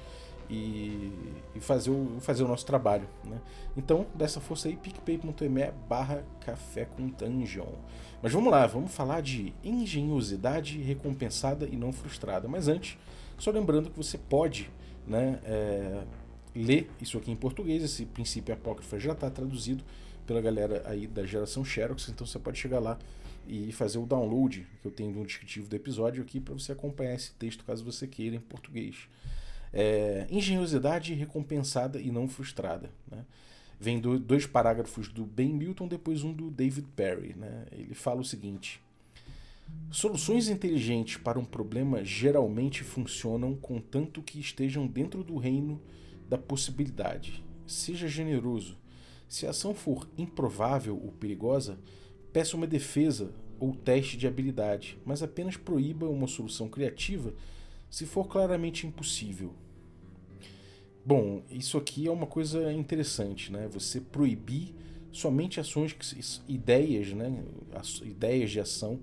e, 0.49 1.11
e, 1.55 1.59
fazer, 1.59 1.89
o, 1.89 2.17
fazer 2.19 2.43
o 2.43 2.47
nosso 2.47 2.65
trabalho. 2.65 3.07
Né? 3.23 3.39
Então, 3.75 4.05
dessa 4.13 4.39
força 4.39 4.67
aí, 4.67 4.75
picpay.me 4.75 5.71
barra 5.87 6.23
café 6.41 6.85
com 6.85 7.07
dungeon. 7.07 7.73
Mas 8.21 8.31
vamos 8.31 8.51
lá, 8.51 8.65
vamos 8.65 8.91
falar 8.91 9.21
de 9.21 9.53
engenhosidade 9.63 10.79
recompensada 10.81 11.65
e 11.65 11.75
não 11.75 11.91
frustrada. 11.91 12.47
Mas 12.47 12.67
antes, 12.67 12.97
só 13.37 13.51
lembrando 13.51 13.89
que 13.89 13.97
você 13.97 14.17
pode 14.17 14.69
né, 15.07 15.39
é, 15.43 16.03
ler 16.55 16.89
isso 17.01 17.17
aqui 17.17 17.31
em 17.31 17.35
português, 17.35 17.83
esse 17.83 18.05
princípio 18.05 18.53
apócrifo 18.53 18.99
já 18.99 19.11
está 19.11 19.29
traduzido 19.29 19.83
pela 20.25 20.41
galera 20.41 20.81
aí 20.85 21.05
da 21.05 21.25
geração 21.25 21.63
Xerox, 21.63 22.09
então 22.09 22.25
você 22.25 22.39
pode 22.39 22.57
chegar 22.57 22.79
lá 22.79 22.97
e 23.47 23.71
fazer 23.71 23.99
o 23.99 24.05
download 24.05 24.65
que 24.81 24.87
eu 24.87 24.91
tenho 24.91 25.11
no 25.11 25.25
descritivo 25.25 25.67
do 25.67 25.75
episódio 25.75 26.23
aqui 26.23 26.39
para 26.39 26.53
você 26.53 26.71
acompanhar 26.71 27.13
esse 27.13 27.31
texto 27.33 27.63
caso 27.63 27.83
você 27.83 28.07
queira 28.07 28.35
em 28.35 28.39
português. 28.39 29.07
É, 29.77 30.25
engenhosidade 30.29 31.13
recompensada 31.13 31.99
e 31.99 32.09
não 32.09 32.29
frustrada. 32.29 32.89
Né? 33.11 33.25
Vem 33.77 33.99
do, 33.99 34.17
dois 34.17 34.45
parágrafos 34.45 35.09
do 35.09 35.25
Ben 35.25 35.53
Milton, 35.53 35.87
depois 35.87 36.23
um 36.23 36.31
do 36.31 36.49
David 36.49 36.87
Perry. 36.95 37.35
Né? 37.35 37.65
Ele 37.73 37.93
fala 37.93 38.21
o 38.21 38.25
seguinte: 38.25 38.81
Soluções 39.91 40.47
inteligentes 40.47 41.17
para 41.17 41.39
um 41.39 41.45
problema 41.45 42.03
geralmente 42.03 42.83
funcionam 42.83 43.55
contanto 43.55 44.21
que 44.21 44.39
estejam 44.39 44.87
dentro 44.87 45.23
do 45.23 45.37
reino 45.37 45.81
da 46.29 46.37
possibilidade. 46.37 47.43
Seja 47.67 48.07
generoso. 48.07 48.77
Se 49.27 49.45
a 49.45 49.49
ação 49.49 49.73
for 49.73 50.07
improvável 50.17 50.99
ou 51.01 51.11
perigosa, 51.11 51.79
peça 52.31 52.55
uma 52.55 52.67
defesa 52.67 53.33
ou 53.59 53.73
teste 53.73 54.17
de 54.17 54.27
habilidade, 54.27 54.97
mas 55.05 55.23
apenas 55.23 55.57
proíba 55.57 56.07
uma 56.07 56.27
solução 56.27 56.67
criativa 56.67 57.33
se 57.89 58.05
for 58.05 58.27
claramente 58.27 58.85
impossível. 58.85 59.53
Bom, 61.05 61.43
isso 61.51 61.77
aqui 61.77 62.07
é 62.07 62.11
uma 62.11 62.25
coisa 62.25 62.73
interessante, 62.73 63.51
né? 63.51 63.69
Você 63.71 64.01
proibir 64.01 64.73
somente 65.11 65.59
ações, 65.59 65.93
que, 65.93 66.03
ideias, 66.51 67.13
né? 67.13 67.43
As, 67.73 67.97
ideias 67.97 68.49
de 68.49 68.59
ação 68.59 68.99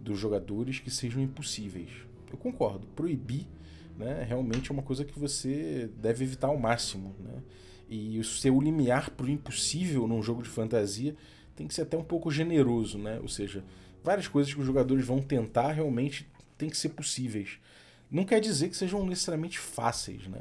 dos 0.00 0.18
jogadores 0.18 0.80
que 0.80 0.90
sejam 0.90 1.22
impossíveis. 1.22 1.88
Eu 2.32 2.36
concordo. 2.36 2.88
Proibir, 2.96 3.46
né? 3.96 4.24
Realmente 4.28 4.72
é 4.72 4.72
uma 4.72 4.82
coisa 4.82 5.04
que 5.04 5.16
você 5.16 5.88
deve 5.98 6.24
evitar 6.24 6.48
ao 6.48 6.58
máximo, 6.58 7.14
né? 7.20 7.40
E 7.88 8.18
o 8.18 8.24
seu 8.24 8.60
limiar 8.60 9.10
para 9.10 9.26
o 9.26 9.30
impossível 9.30 10.08
num 10.08 10.20
jogo 10.20 10.42
de 10.42 10.48
fantasia 10.48 11.14
tem 11.54 11.68
que 11.68 11.74
ser 11.74 11.82
até 11.82 11.96
um 11.96 12.02
pouco 12.02 12.28
generoso, 12.28 12.98
né? 12.98 13.20
Ou 13.20 13.28
seja, 13.28 13.62
várias 14.02 14.26
coisas 14.26 14.52
que 14.52 14.58
os 14.58 14.66
jogadores 14.66 15.06
vão 15.06 15.22
tentar 15.22 15.70
realmente 15.70 16.28
tem 16.58 16.68
que 16.68 16.76
ser 16.76 16.88
possíveis. 16.88 17.60
Não 18.10 18.24
quer 18.24 18.40
dizer 18.40 18.68
que 18.68 18.76
sejam 18.76 19.06
necessariamente 19.06 19.60
fáceis, 19.60 20.26
né? 20.26 20.40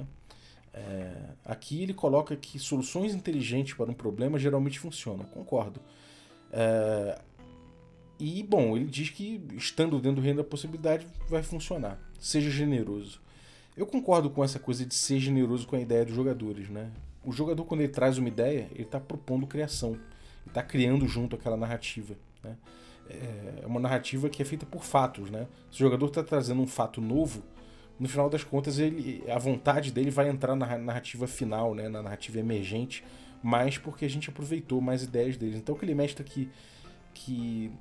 É, 0.78 1.12
aqui 1.46 1.82
ele 1.82 1.94
coloca 1.94 2.36
que 2.36 2.60
soluções 2.60 3.16
inteligentes 3.16 3.74
para 3.74 3.90
um 3.90 3.94
problema 3.94 4.38
geralmente 4.38 4.78
funcionam. 4.78 5.24
Concordo. 5.24 5.80
É, 6.52 7.18
e, 8.20 8.44
bom, 8.44 8.76
ele 8.76 8.86
diz 8.86 9.10
que 9.10 9.42
estando 9.56 10.00
dentro 10.00 10.18
do 10.18 10.22
reino 10.22 10.38
da 10.38 10.44
possibilidade 10.44 11.08
vai 11.30 11.42
funcionar. 11.42 11.98
Seja 12.20 12.50
generoso. 12.50 13.22
Eu 13.76 13.86
concordo 13.86 14.30
com 14.30 14.44
essa 14.44 14.60
coisa 14.60 14.86
de 14.86 14.94
ser 14.94 15.20
generoso 15.20 15.66
com 15.66 15.78
a 15.78 15.80
ideia 15.80 16.06
dos 16.06 16.14
jogadores, 16.14 16.70
né? 16.70 16.92
O 17.24 17.32
jogador, 17.32 17.64
quando 17.66 17.82
ele 17.82 17.92
traz 17.92 18.18
uma 18.18 18.28
ideia, 18.28 18.68
ele 18.72 18.84
está 18.84 19.00
propondo 19.00 19.48
criação. 19.48 19.98
Está 20.46 20.62
criando 20.62 21.08
junto 21.08 21.36
aquela 21.36 21.58
narrativa, 21.58 22.16
né? 22.44 22.58
É 23.10 23.66
uma 23.66 23.80
narrativa 23.80 24.30
que 24.30 24.42
é 24.42 24.46
feita 24.46 24.66
por 24.66 24.84
fatos, 24.84 25.30
né? 25.30 25.48
Se 25.72 25.78
o 25.78 25.86
jogador 25.86 26.08
está 26.08 26.24
trazendo 26.24 26.62
um 26.62 26.68
fato 26.68 27.00
novo, 27.00 27.44
no 28.00 28.08
final 28.08 28.30
das 28.30 28.44
contas, 28.44 28.80
ele, 28.80 29.24
a 29.30 29.40
vontade 29.40 29.92
dele 29.92 30.12
vai 30.12 30.30
entrar 30.30 30.56
na 30.56 30.78
narrativa 30.78 31.28
final, 31.28 31.74
né, 31.74 31.88
na 31.88 32.02
narrativa 32.02 32.40
emergente, 32.40 33.04
mais 33.42 33.78
porque 33.78 34.06
a 34.06 34.10
gente 34.10 34.30
aproveitou 34.30 34.82
mais 34.82 35.04
ideias 35.04 35.38
deles. 35.38 35.58
Então, 35.58 35.76
aquele 35.76 35.96
mestre 35.96 36.24
que, 36.24 36.50
que 37.14 37.72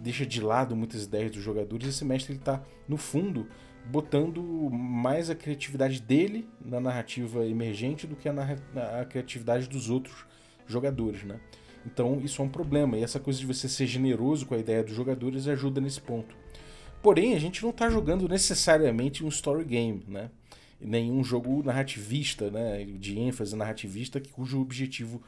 deixa 0.00 0.26
de 0.26 0.40
lado 0.40 0.74
muitas 0.74 1.04
ideias 1.04 1.30
dos 1.30 1.42
jogadores, 1.42 1.88
esse 1.88 2.04
mestre 2.04 2.36
está, 2.36 2.62
no 2.88 2.96
fundo, 2.96 3.46
botando 3.86 4.42
mais 4.70 5.30
a 5.30 5.34
criatividade 5.34 6.00
dele 6.00 6.48
na 6.64 6.80
narrativa 6.80 7.46
emergente 7.46 8.06
do 8.06 8.16
que 8.16 8.28
a, 8.28 8.34
a 9.00 9.04
criatividade 9.04 9.68
dos 9.68 9.88
outros 9.88 10.26
jogadores, 10.66 11.22
né? 11.24 11.40
Então, 11.86 12.20
isso 12.22 12.42
é 12.42 12.44
um 12.44 12.48
problema. 12.48 12.96
E 12.96 13.02
essa 13.02 13.18
coisa 13.18 13.38
de 13.38 13.46
você 13.46 13.68
ser 13.68 13.86
generoso 13.86 14.46
com 14.46 14.54
a 14.54 14.58
ideia 14.58 14.82
dos 14.82 14.94
jogadores 14.94 15.48
ajuda 15.48 15.80
nesse 15.80 16.00
ponto. 16.00 16.36
Porém, 17.02 17.34
a 17.34 17.38
gente 17.38 17.62
não 17.62 17.70
está 17.70 17.88
jogando 17.88 18.28
necessariamente 18.28 19.24
um 19.24 19.28
story 19.28 19.64
game, 19.64 20.04
né? 20.06 20.30
Nenhum 20.80 21.24
jogo 21.24 21.62
narrativista, 21.62 22.50
né? 22.50 22.84
De 22.84 23.18
ênfase 23.18 23.56
narrativista, 23.56 24.20
cujo 24.20 24.60
objetivo 24.60 25.22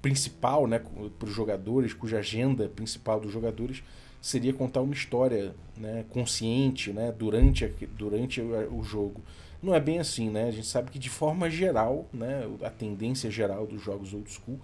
principal, 0.00 0.66
né, 0.66 0.80
para 1.18 1.28
os 1.28 1.34
jogadores, 1.34 1.92
cuja 1.92 2.18
agenda 2.18 2.68
principal 2.68 3.18
dos 3.18 3.32
jogadores 3.32 3.82
seria 4.20 4.52
contar 4.52 4.80
uma 4.80 4.94
história, 4.94 5.54
né, 5.76 6.04
consciente, 6.10 6.92
né, 6.92 7.12
durante, 7.12 7.64
a, 7.64 7.70
durante 7.96 8.40
o 8.40 8.82
jogo. 8.82 9.20
Não 9.62 9.74
é 9.74 9.80
bem 9.80 9.98
assim, 9.98 10.30
né? 10.30 10.48
A 10.48 10.50
gente 10.50 10.66
sabe 10.66 10.90
que 10.90 10.98
de 10.98 11.08
forma 11.08 11.50
geral, 11.50 12.08
né, 12.12 12.48
a 12.62 12.70
tendência 12.70 13.30
geral 13.30 13.66
dos 13.66 13.82
jogos 13.82 14.12
old 14.12 14.30
school 14.30 14.60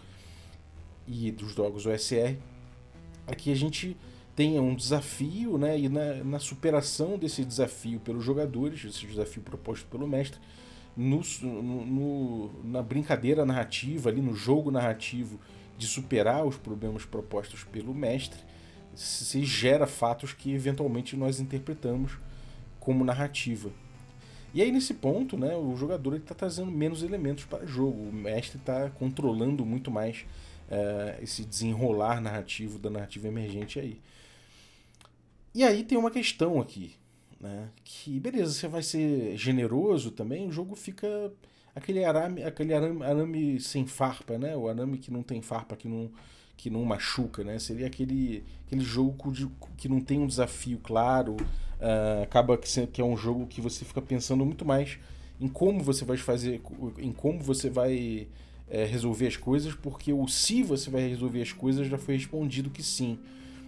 e 1.09 1.31
dos 1.31 1.53
jogos 1.53 1.87
OSR 1.87 2.37
é 3.27 3.35
que 3.37 3.51
a 3.51 3.57
gente 3.57 3.97
tenha 4.35 4.63
um 4.63 4.75
desafio, 4.75 5.59
né? 5.59 5.79
E 5.79 5.89
na, 5.89 6.25
na 6.25 6.39
superação 6.39 7.19
desse 7.19 7.45
desafio 7.45 8.01
pelos 8.01 8.25
jogadores, 8.25 8.85
esse 8.85 9.07
desafio 9.07 9.43
proposto 9.43 9.87
pelo 9.87 10.07
mestre, 10.07 10.41
no, 10.97 11.23
no, 11.43 12.51
na 12.65 12.83
brincadeira 12.83 13.45
narrativa, 13.45 14.11
ali 14.11 14.21
no 14.21 14.35
jogo 14.35 14.71
narrativo 14.71 15.41
de 15.79 15.87
superar 15.87 16.45
os 16.45 16.57
problemas 16.57 17.05
propostos 17.05 17.65
pelo 17.65 17.95
mestre, 17.95 18.41
se 18.95 19.43
gera 19.45 19.87
fatos 19.87 20.33
que 20.33 20.53
eventualmente 20.53 21.17
nós 21.17 21.41
interpretamos 21.41 22.13
como 22.79 23.05
narrativa. 23.05 23.71
E 24.55 24.61
aí 24.61 24.71
nesse 24.71 24.93
ponto, 24.93 25.37
né, 25.39 25.57
o 25.57 25.75
jogador 25.77 26.15
está 26.15 26.35
trazendo 26.35 26.71
menos 26.71 27.03
elementos 27.03 27.45
para 27.45 27.65
o 27.65 27.67
jogo, 27.67 28.03
o 28.03 28.13
mestre 28.13 28.59
está 28.59 28.91
controlando 28.91 29.65
muito 29.65 29.91
mais 29.91 30.27
é, 30.71 31.19
esse 31.23 31.43
desenrolar 31.43 32.21
narrativo 32.21 32.79
da 32.79 32.91
narrativa 32.91 33.29
emergente 33.29 33.81
aí. 33.81 33.99
E 35.55 35.63
aí 35.65 35.85
tem 35.85 35.99
uma 35.99 36.11
questão 36.11 36.61
aqui, 36.61 36.95
né? 37.41 37.69
Que 37.85 38.19
beleza, 38.19 38.53
você 38.53 38.69
vai 38.69 38.83
ser 38.83 39.37
generoso 39.37 40.11
também, 40.11 40.49
o 40.49 40.53
jogo 40.53 40.75
fica 40.75 41.33
aquele 41.75 42.05
arame, 42.05 42.43
aquele 42.43 42.75
arame, 42.75 43.03
arame 43.05 43.61
sem 43.61 43.87
farpa, 43.87 44.39
né? 44.39 44.57
O 44.57 44.69
arame 44.69 44.99
que 44.99 45.11
não 45.11 45.23
tem 45.23 45.43
farpa, 45.43 45.77
que 45.77 45.89
não 45.89 46.11
que 46.57 46.71
não 46.71 46.85
machuca, 46.85 47.43
né? 47.43 47.59
Seria 47.59 47.89
aquele, 47.89 48.45
aquele 48.67 48.83
jogo 48.83 49.33
de, 49.33 49.49
que 49.77 49.89
não 49.89 50.01
tem 50.01 50.21
um 50.21 50.29
desafio 50.29 50.79
claro, 50.79 51.33
uh, 51.33 52.23
acaba 52.23 52.57
que, 52.57 52.87
que 52.87 53.01
é 53.01 53.05
um 53.05 53.17
jogo 53.17 53.49
que 53.49 53.61
você 53.61 53.85
fica 53.85 54.01
pensando 54.01 54.45
muito 54.47 54.65
mais 54.65 54.97
em 55.41 55.49
como 55.49 55.83
você 55.83 56.05
vai 56.05 56.17
fazer, 56.17 56.63
em 56.99 57.11
como 57.11 57.41
você 57.41 57.69
vai 57.69 58.29
é, 58.71 58.85
resolver 58.85 59.27
as 59.27 59.37
coisas, 59.37 59.75
porque 59.75 60.13
o 60.13 60.29
se 60.29 60.63
você 60.63 60.89
vai 60.89 61.09
resolver 61.09 61.43
as 61.43 61.53
coisas 61.53 61.89
já 61.89 61.99
foi 61.99 62.15
respondido 62.15 62.71
que 62.71 62.83
sim. 62.83 63.19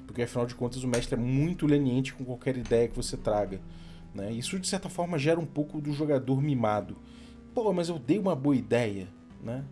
Porque 0.07 0.23
afinal 0.23 0.47
de 0.47 0.55
contas 0.55 0.83
o 0.83 0.89
mestre 0.89 1.15
é 1.15 1.19
muito 1.19 1.67
leniente 1.67 2.13
com 2.13 2.25
qualquer 2.25 2.57
ideia 2.57 2.89
que 2.89 2.97
você 2.97 3.17
traga. 3.17 3.61
Né? 4.15 4.33
Isso 4.33 4.59
de 4.59 4.69
certa 4.69 4.89
forma 4.89 5.19
gera 5.19 5.41
um 5.41 5.47
pouco 5.47 5.81
do 5.81 5.93
jogador 5.93 6.41
mimado. 6.41 6.97
Pô, 7.53 7.73
mas 7.73 7.89
eu 7.89 7.99
dei 7.99 8.19
uma 8.19 8.37
boa 8.37 8.57
ideia. 8.57 9.09
Né? 9.43 9.65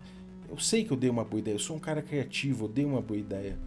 Eu 0.49 0.59
sei 0.59 0.83
que 0.83 0.91
eu 0.91 0.97
dei 0.97 1.09
uma 1.09 1.23
boa 1.23 1.39
ideia, 1.39 1.55
eu 1.55 1.59
sou 1.59 1.75
um 1.75 1.79
cara 1.79 2.01
criativo, 2.01 2.65
eu 2.65 2.69
dei 2.69 2.85
uma 2.85 3.01
boa 3.01 3.17
ideia. 3.17 3.57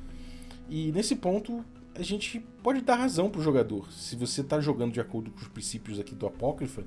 E 0.69 0.93
nesse 0.93 1.17
ponto 1.17 1.65
a 1.95 2.03
gente 2.03 2.41
pode 2.63 2.83
dar 2.83 2.97
razão 2.97 3.31
pro 3.31 3.43
jogador. 3.43 3.91
Se 3.91 4.17
você 4.17 4.43
está 4.43 4.61
jogando 4.61 4.93
de 4.93 5.01
acordo 5.01 5.31
com 5.31 5.41
os 5.41 5.49
princípios 5.49 5.99
aqui 5.99 6.15
do 6.15 6.27
Apócrifa, 6.27 6.85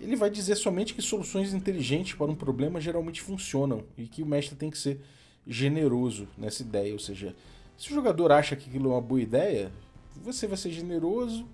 ele 0.00 0.16
vai 0.16 0.30
dizer 0.30 0.56
somente 0.56 0.94
que 0.94 1.02
soluções 1.02 1.52
inteligentes 1.52 2.14
para 2.14 2.30
um 2.30 2.34
problema 2.34 2.80
geralmente 2.80 3.20
funcionam 3.20 3.84
e 3.96 4.06
que 4.08 4.22
o 4.22 4.26
mestre 4.26 4.56
tem 4.56 4.70
que 4.70 4.78
ser 4.78 5.00
generoso 5.46 6.26
nessa 6.36 6.62
ideia, 6.62 6.92
ou 6.92 6.98
seja, 6.98 7.36
se 7.76 7.90
o 7.90 7.94
jogador 7.94 8.32
acha 8.32 8.56
que 8.56 8.68
aquilo 8.68 8.90
é 8.90 8.94
uma 8.94 9.00
boa 9.00 9.20
ideia, 9.20 9.72
você 10.22 10.46
vai 10.46 10.56
ser 10.56 10.70
generoso. 10.70 11.46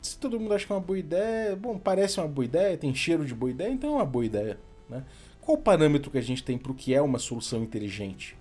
Se 0.00 0.18
todo 0.18 0.38
mundo 0.38 0.54
acha 0.54 0.66
que 0.66 0.72
é 0.72 0.74
uma 0.74 0.80
boa 0.80 0.98
ideia, 0.98 1.56
bom, 1.56 1.78
parece 1.78 2.20
uma 2.20 2.28
boa 2.28 2.44
ideia, 2.44 2.76
tem 2.76 2.94
cheiro 2.94 3.24
de 3.24 3.34
boa 3.34 3.50
ideia, 3.50 3.70
então 3.70 3.90
é 3.90 3.94
uma 3.94 4.06
boa 4.06 4.24
ideia. 4.24 4.58
Né? 4.88 5.04
Qual 5.40 5.58
o 5.58 5.60
parâmetro 5.60 6.10
que 6.10 6.18
a 6.18 6.22
gente 6.22 6.42
tem 6.42 6.56
para 6.56 6.72
o 6.72 6.74
que 6.74 6.94
é 6.94 7.02
uma 7.02 7.18
solução 7.18 7.62
inteligente? 7.62 8.36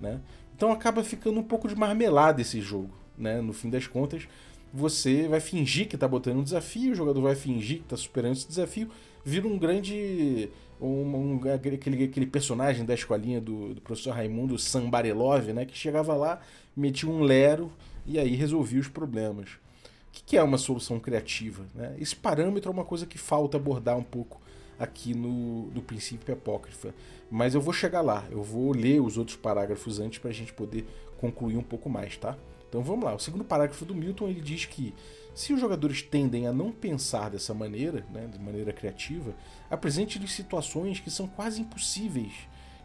Né? 0.00 0.20
Então 0.56 0.72
acaba 0.72 1.04
ficando 1.04 1.38
um 1.38 1.42
pouco 1.42 1.68
de 1.68 1.74
marmelada 1.74 2.40
esse 2.40 2.60
jogo. 2.60 2.90
Né? 3.16 3.40
No 3.40 3.52
fim 3.52 3.68
das 3.68 3.86
contas, 3.86 4.26
você 4.72 5.28
vai 5.28 5.40
fingir 5.40 5.88
que 5.88 5.96
está 5.96 6.08
botando 6.08 6.38
um 6.38 6.42
desafio, 6.42 6.92
o 6.92 6.94
jogador 6.94 7.20
vai 7.20 7.34
fingir 7.34 7.78
que 7.78 7.84
está 7.84 7.96
superando 7.96 8.32
esse 8.32 8.48
desafio, 8.48 8.90
vira 9.24 9.46
um 9.46 9.58
grande 9.58 10.48
um, 10.80 11.40
um, 11.44 11.54
aquele, 11.54 12.04
aquele 12.04 12.26
personagem 12.26 12.84
da 12.84 12.94
escolinha 12.94 13.40
do, 13.40 13.74
do 13.74 13.80
professor 13.80 14.12
Raimundo 14.12 14.58
Sambarelov, 14.58 15.52
né, 15.52 15.64
que 15.64 15.76
chegava 15.76 16.14
lá, 16.14 16.40
metia 16.76 17.08
um 17.08 17.22
lero 17.22 17.70
e 18.06 18.18
aí 18.18 18.34
resolvia 18.34 18.80
os 18.80 18.88
problemas. 18.88 19.50
O 19.50 20.12
que, 20.12 20.22
que 20.24 20.36
é 20.36 20.42
uma 20.42 20.58
solução 20.58 20.98
criativa? 20.98 21.64
Né? 21.74 21.96
Esse 21.98 22.16
parâmetro 22.16 22.70
é 22.70 22.72
uma 22.72 22.84
coisa 22.84 23.06
que 23.06 23.18
falta 23.18 23.56
abordar 23.56 23.96
um 23.96 24.02
pouco 24.02 24.40
aqui 24.78 25.14
no, 25.14 25.66
no 25.66 25.82
princípio 25.82 26.34
apócrifa. 26.34 26.94
Mas 27.30 27.54
eu 27.54 27.60
vou 27.60 27.72
chegar 27.72 28.00
lá, 28.00 28.26
eu 28.30 28.42
vou 28.42 28.72
ler 28.72 29.00
os 29.00 29.16
outros 29.18 29.36
parágrafos 29.36 30.00
antes 30.00 30.18
para 30.18 30.30
a 30.30 30.34
gente 30.34 30.52
poder 30.52 30.84
concluir 31.18 31.56
um 31.56 31.62
pouco 31.62 31.88
mais, 31.88 32.16
tá? 32.16 32.36
Então 32.68 32.82
vamos 32.82 33.04
lá. 33.04 33.14
O 33.14 33.18
segundo 33.18 33.44
parágrafo 33.44 33.84
do 33.84 33.94
Milton 33.94 34.28
ele 34.28 34.40
diz 34.40 34.64
que 34.64 34.94
se 35.34 35.52
os 35.52 35.60
jogadores 35.60 36.02
tendem 36.02 36.46
a 36.46 36.52
não 36.52 36.72
pensar 36.72 37.30
dessa 37.30 37.54
maneira, 37.54 38.04
né, 38.10 38.26
de 38.26 38.38
maneira 38.38 38.72
criativa, 38.72 39.34
apresente-lhes 39.70 40.32
situações 40.32 41.00
que 41.00 41.10
são 41.10 41.26
quase 41.26 41.60
impossíveis 41.60 42.32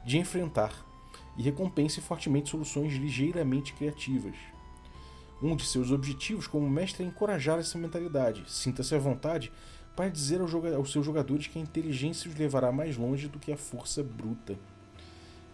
de 0.06 0.18
enfrentar 0.18 0.86
e 1.38 1.42
recompense 1.42 2.00
fortemente 2.00 2.50
soluções 2.50 2.94
ligeiramente 2.94 3.74
criativas. 3.74 4.36
Um 5.42 5.56
de 5.56 5.66
seus 5.66 5.92
objetivos 5.92 6.48
como 6.48 6.70
mestre 6.70 7.04
é 7.04 7.08
encorajar 7.08 7.60
essa 7.60 7.78
mentalidade. 7.78 8.44
Sinta-se 8.48 8.96
à 8.96 9.00
vontade 9.00 9.52
para 9.96 10.10
dizer 10.10 10.40
aos 10.42 10.92
seus 10.92 11.06
jogadores 11.06 11.48
que 11.48 11.58
a 11.58 11.62
inteligência 11.62 12.30
os 12.30 12.36
levará 12.38 12.72
mais 12.72 12.98
longe 12.98 13.28
do 13.28 13.40
que 13.40 13.52
a 13.52 13.58
força 13.58 14.04
bruta. 14.04 14.58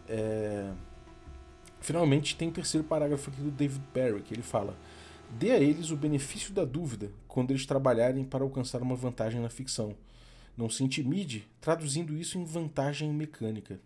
É... 0.08 0.72
Finalmente, 1.80 2.36
tem 2.36 2.50
o 2.50 2.52
terceiro 2.52 2.86
parágrafo 2.86 3.30
aqui 3.30 3.42
do 3.42 3.50
David 3.50 3.82
Perry, 3.92 4.22
que 4.22 4.34
ele 4.34 4.44
fala: 4.44 4.76
Dê 5.32 5.52
a 5.52 5.60
eles 5.60 5.92
o 5.92 5.98
benefício 5.98 6.54
da 6.54 6.66
dúvida 6.66 7.12
quando 7.28 7.52
eles 7.52 7.66
trabalharem 7.66 8.24
para 8.24 8.44
alcançar 8.44 8.82
uma 8.82 8.96
vantagem 8.96 9.42
na 9.42 9.50
ficção. 9.50 9.96
não 10.58 10.70
se 10.70 10.84
intimide, 10.84 11.48
traduzindo 11.62 12.16
isso 12.16 12.38
em 12.38 12.44
vantagem 12.44 13.12
mecânica. 13.12 13.80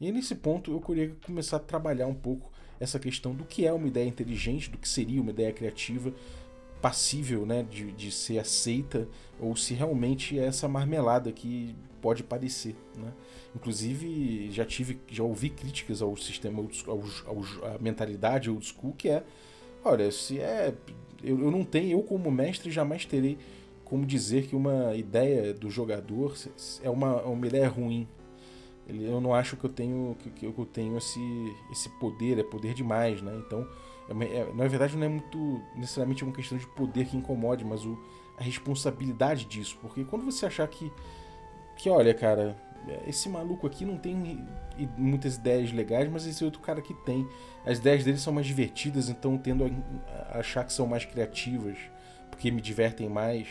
E 0.00 0.12
nesse 0.12 0.34
ponto 0.34 0.70
eu 0.70 0.80
queria 0.80 1.16
começar 1.24 1.56
a 1.56 1.60
trabalhar 1.60 2.06
um 2.06 2.14
pouco 2.14 2.52
essa 2.78 2.98
questão 2.98 3.34
do 3.34 3.44
que 3.44 3.64
é 3.64 3.72
uma 3.72 3.86
ideia 3.86 4.06
inteligente, 4.06 4.70
do 4.70 4.76
que 4.76 4.88
seria 4.88 5.20
uma 5.22 5.30
ideia 5.30 5.52
criativa, 5.52 6.12
passível 6.80 7.46
né, 7.46 7.62
de, 7.62 7.92
de 7.92 8.10
ser 8.10 8.38
aceita, 8.38 9.08
ou 9.40 9.56
se 9.56 9.72
realmente 9.72 10.38
é 10.38 10.44
essa 10.44 10.68
marmelada 10.68 11.30
que 11.32 11.74
pode 12.00 12.24
parecer. 12.24 12.74
Né? 12.96 13.12
Inclusive, 13.54 14.50
já 14.50 14.64
tive, 14.64 14.98
já 15.08 15.22
ouvi 15.22 15.48
críticas 15.48 16.02
ao 16.02 16.16
sistema, 16.16 16.60
ao, 16.86 17.00
ao, 17.26 17.74
à 17.74 17.78
mentalidade 17.80 18.50
old 18.50 18.66
school, 18.66 18.92
que 18.92 19.08
é, 19.08 19.24
olha, 19.84 20.10
se 20.10 20.40
é. 20.40 20.74
Eu, 21.22 21.40
eu 21.40 21.50
não 21.52 21.62
tenho, 21.64 21.92
eu 21.92 22.02
como 22.02 22.30
mestre 22.32 22.70
jamais 22.70 23.04
terei 23.04 23.38
como 23.84 24.06
dizer 24.06 24.46
que 24.46 24.56
uma 24.56 24.94
ideia 24.96 25.52
do 25.52 25.70
jogador 25.70 26.34
é 26.82 26.88
uma, 26.88 27.22
uma 27.22 27.46
ideia 27.46 27.68
ruim. 27.68 28.08
Eu 28.88 29.20
não 29.20 29.34
acho 29.34 29.56
que 29.56 29.64
eu 29.64 29.70
tenho 29.70 30.16
que 30.34 30.46
eu 30.46 30.66
tenho 30.72 30.96
esse, 30.96 31.20
esse 31.70 31.88
poder, 32.00 32.38
é 32.38 32.42
poder 32.42 32.74
demais, 32.74 33.20
né? 33.20 33.32
Então, 33.46 33.68
é, 34.08 34.38
é, 34.38 34.52
na 34.54 34.66
verdade, 34.66 34.96
não 34.96 35.04
é 35.04 35.08
muito 35.08 35.60
necessariamente 35.76 36.24
uma 36.24 36.32
questão 36.32 36.58
de 36.58 36.66
poder 36.68 37.06
que 37.06 37.16
incomode, 37.16 37.64
mas 37.64 37.84
o, 37.84 37.98
a 38.38 38.42
responsabilidade 38.42 39.44
disso. 39.44 39.78
Porque 39.80 40.04
quando 40.04 40.24
você 40.24 40.46
achar 40.46 40.66
que, 40.68 40.90
que, 41.76 41.88
olha, 41.88 42.14
cara, 42.14 42.56
esse 43.06 43.28
maluco 43.28 43.66
aqui 43.66 43.84
não 43.84 43.96
tem 43.96 44.44
muitas 44.96 45.36
ideias 45.36 45.72
legais, 45.72 46.10
mas 46.10 46.26
esse 46.26 46.44
outro 46.44 46.60
cara 46.60 46.80
que 46.80 46.94
tem. 47.04 47.26
As 47.64 47.78
ideias 47.78 48.04
dele 48.04 48.18
são 48.18 48.32
mais 48.32 48.46
divertidas, 48.46 49.08
então 49.08 49.38
tendo 49.38 49.64
a 50.30 50.38
achar 50.38 50.64
que 50.64 50.72
são 50.72 50.86
mais 50.86 51.04
criativas, 51.04 51.76
porque 52.30 52.50
me 52.50 52.60
divertem 52.60 53.08
mais. 53.08 53.46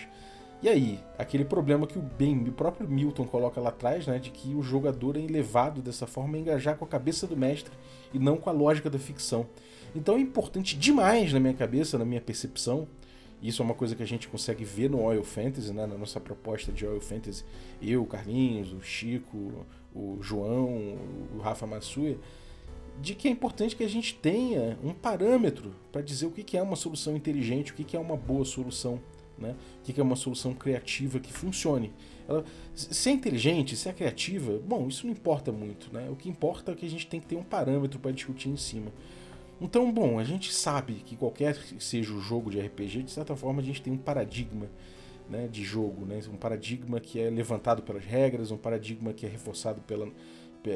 E 0.62 0.70
aí, 0.70 1.00
aquele 1.18 1.44
problema 1.44 1.88
que 1.88 1.98
o, 1.98 2.02
bem, 2.02 2.38
o 2.38 2.52
próprio 2.52 2.88
Milton 2.88 3.26
coloca 3.26 3.60
lá 3.60 3.70
atrás, 3.70 4.06
né, 4.06 4.20
de 4.20 4.30
que 4.30 4.54
o 4.54 4.62
jogador 4.62 5.18
é 5.18 5.22
levado 5.22 5.82
dessa 5.82 6.06
forma 6.06 6.38
a 6.38 6.40
engajar 6.40 6.78
com 6.78 6.86
a 6.86 6.88
cabeça 6.88 7.26
do 7.26 7.36
mestre 7.36 7.74
e 8.14 8.20
não 8.20 8.38
com 8.38 8.48
a 8.48 8.54
lógica 8.54 8.88
da 8.88 9.00
ficção. 9.00 9.48
Então 9.96 10.18
é 10.18 10.20
importante 10.20 10.78
demais 10.78 11.34
na 11.34 11.40
minha 11.40 11.54
cabeça, 11.54 11.98
na 11.98 12.06
minha 12.06 12.22
percepção, 12.22 12.88
isso 13.42 13.62
é 13.62 13.66
uma 13.66 13.74
coisa 13.74 13.96
que 13.96 14.04
a 14.04 14.08
gente 14.08 14.28
consegue 14.28 14.64
ver 14.64 14.90
no 14.90 15.02
Oil 15.02 15.24
Fantasy, 15.24 15.74
né, 15.74 15.86
na 15.86 15.98
nossa 15.98 16.20
proposta 16.20 16.72
de 16.72 16.86
Oil 16.86 17.02
Fantasy, 17.02 17.44
eu, 17.82 18.04
o 18.04 18.06
Carlinhos, 18.06 18.72
o 18.74 18.82
Chico, 18.82 19.66
o 19.94 20.18
João, 20.22 20.98
o 21.36 21.40
Rafa 21.42 21.66
Massuia, 21.66 22.18
de 23.02 23.16
que 23.16 23.28
é 23.28 23.32
importante 23.32 23.76
que 23.76 23.84
a 23.84 23.90
gente 23.90 24.16
tenha 24.16 24.78
um 24.84 24.94
parâmetro 24.94 25.74
para 25.92 26.02
dizer 26.02 26.26
o 26.26 26.32
que 26.32 26.56
é 26.58 26.62
uma 26.62 26.76
solução 26.76 27.16
inteligente, 27.16 27.72
o 27.72 27.76
que 27.76 27.96
é 27.96 28.00
uma 28.00 28.16
boa 28.16 28.46
solução 28.46 29.00
né? 29.42 29.56
O 29.80 29.84
que 29.84 30.00
é 30.00 30.04
uma 30.04 30.16
solução 30.16 30.54
criativa 30.54 31.20
que 31.20 31.34
funcione? 31.34 31.92
Ela, 32.28 32.46
se 32.74 33.10
é 33.10 33.12
inteligente, 33.12 33.76
se 33.76 33.90
é 33.90 33.94
criativa, 33.94 34.60
bom, 34.60 34.88
isso 34.88 35.06
não 35.06 35.12
importa 35.12 35.52
muito. 35.52 35.92
Né? 35.92 36.08
O 36.10 36.16
que 36.16 36.30
importa 36.30 36.72
é 36.72 36.76
que 36.76 36.86
a 36.86 36.90
gente 36.90 37.08
tem 37.08 37.20
que 37.20 37.26
ter 37.26 37.36
um 37.36 37.44
parâmetro 37.44 38.00
para 38.00 38.12
discutir 38.12 38.50
em 38.50 38.58
cima. 38.58 38.92
Então, 39.62 39.92
bom, 39.92 40.18
a 40.18 40.24
gente 40.24 40.52
sabe 40.52 40.96
que 41.06 41.16
qualquer 41.16 41.56
que 41.56 41.84
seja 41.84 42.12
o 42.12 42.20
jogo 42.20 42.50
de 42.50 42.60
RPG, 42.60 43.04
de 43.04 43.12
certa 43.12 43.36
forma 43.36 43.62
a 43.62 43.64
gente 43.64 43.80
tem 43.80 43.94
um 43.94 43.98
paradigma 43.98 44.68
né, 45.30 45.48
de 45.48 45.64
jogo, 45.64 46.04
né? 46.04 46.20
um 46.34 46.36
paradigma 46.36 47.00
que 47.00 47.20
é 47.20 47.30
levantado 47.30 47.84
pelas 47.84 48.04
regras, 48.04 48.50
um 48.50 48.58
paradigma 48.58 49.14
que 49.14 49.24
é 49.24 49.30
reforçado 49.30 49.80
pela, 49.82 50.08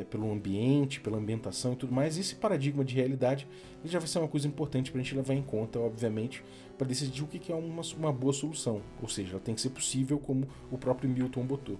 pelo 0.08 0.32
ambiente, 0.32 1.02
pela 1.02 1.18
ambientação 1.18 1.74
e 1.74 1.76
tudo 1.76 1.94
mais. 1.94 2.16
Esse 2.16 2.36
paradigma 2.36 2.86
de 2.86 2.94
realidade 2.94 3.48
já 3.84 3.98
vai 3.98 4.08
ser 4.08 4.20
uma 4.20 4.28
coisa 4.28 4.48
importante 4.48 4.92
para 4.92 5.02
a 5.02 5.04
gente 5.04 5.16
levar 5.16 5.34
em 5.34 5.42
conta, 5.42 5.80
obviamente, 5.80 6.44
para 6.78 6.86
decidir 6.86 7.24
o 7.24 7.28
que 7.28 7.52
é 7.52 7.56
uma, 7.56 7.82
uma 7.98 8.14
boa 8.14 8.34
solução. 8.34 8.84
Ou 9.02 9.10
seja, 9.10 9.32
ela 9.32 9.40
tem 9.40 9.56
que 9.56 9.62
ser 9.62 9.72
possível, 9.72 10.20
como 10.20 10.48
o 10.72 10.78
próprio 10.78 11.10
Milton 11.10 11.44
botou. 11.44 11.80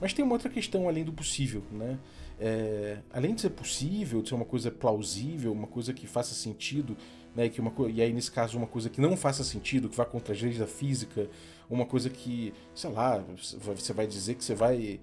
Mas 0.00 0.12
tem 0.12 0.24
uma 0.24 0.34
outra 0.34 0.48
questão 0.48 0.88
além 0.88 1.04
do 1.04 1.12
possível, 1.12 1.64
né? 1.72 1.98
É, 2.38 2.98
além 3.12 3.34
de 3.34 3.42
ser 3.42 3.50
possível, 3.50 4.20
de 4.20 4.28
ser 4.28 4.34
uma 4.34 4.44
coisa 4.44 4.70
plausível, 4.70 5.52
uma 5.52 5.66
coisa 5.66 5.92
que 5.92 6.06
faça 6.06 6.34
sentido, 6.34 6.96
né? 7.34 7.48
Que 7.48 7.60
uma, 7.60 7.72
e 7.88 8.02
aí 8.02 8.12
nesse 8.12 8.30
caso 8.30 8.58
uma 8.58 8.66
coisa 8.66 8.90
que 8.90 9.00
não 9.00 9.16
faça 9.16 9.44
sentido, 9.44 9.88
que 9.88 9.96
vá 9.96 10.04
contra 10.04 10.34
as 10.34 10.42
leis 10.42 10.58
da 10.58 10.66
física, 10.66 11.28
uma 11.70 11.86
coisa 11.86 12.10
que, 12.10 12.52
sei 12.74 12.90
lá, 12.90 13.24
você 13.62 13.92
vai 13.92 14.06
dizer 14.06 14.34
que 14.34 14.44
você 14.44 14.54
vai 14.54 15.00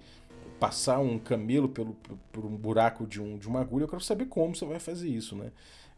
passar 0.60 1.00
um 1.00 1.18
camelo 1.18 1.68
pelo, 1.68 1.96
por 2.30 2.44
um 2.44 2.56
buraco 2.56 3.06
de, 3.06 3.20
um, 3.20 3.36
de 3.36 3.48
uma 3.48 3.60
agulha, 3.60 3.84
eu 3.84 3.88
quero 3.88 4.02
saber 4.02 4.26
como 4.26 4.54
você 4.54 4.64
vai 4.64 4.78
fazer 4.78 5.08
isso, 5.08 5.34
né? 5.34 5.50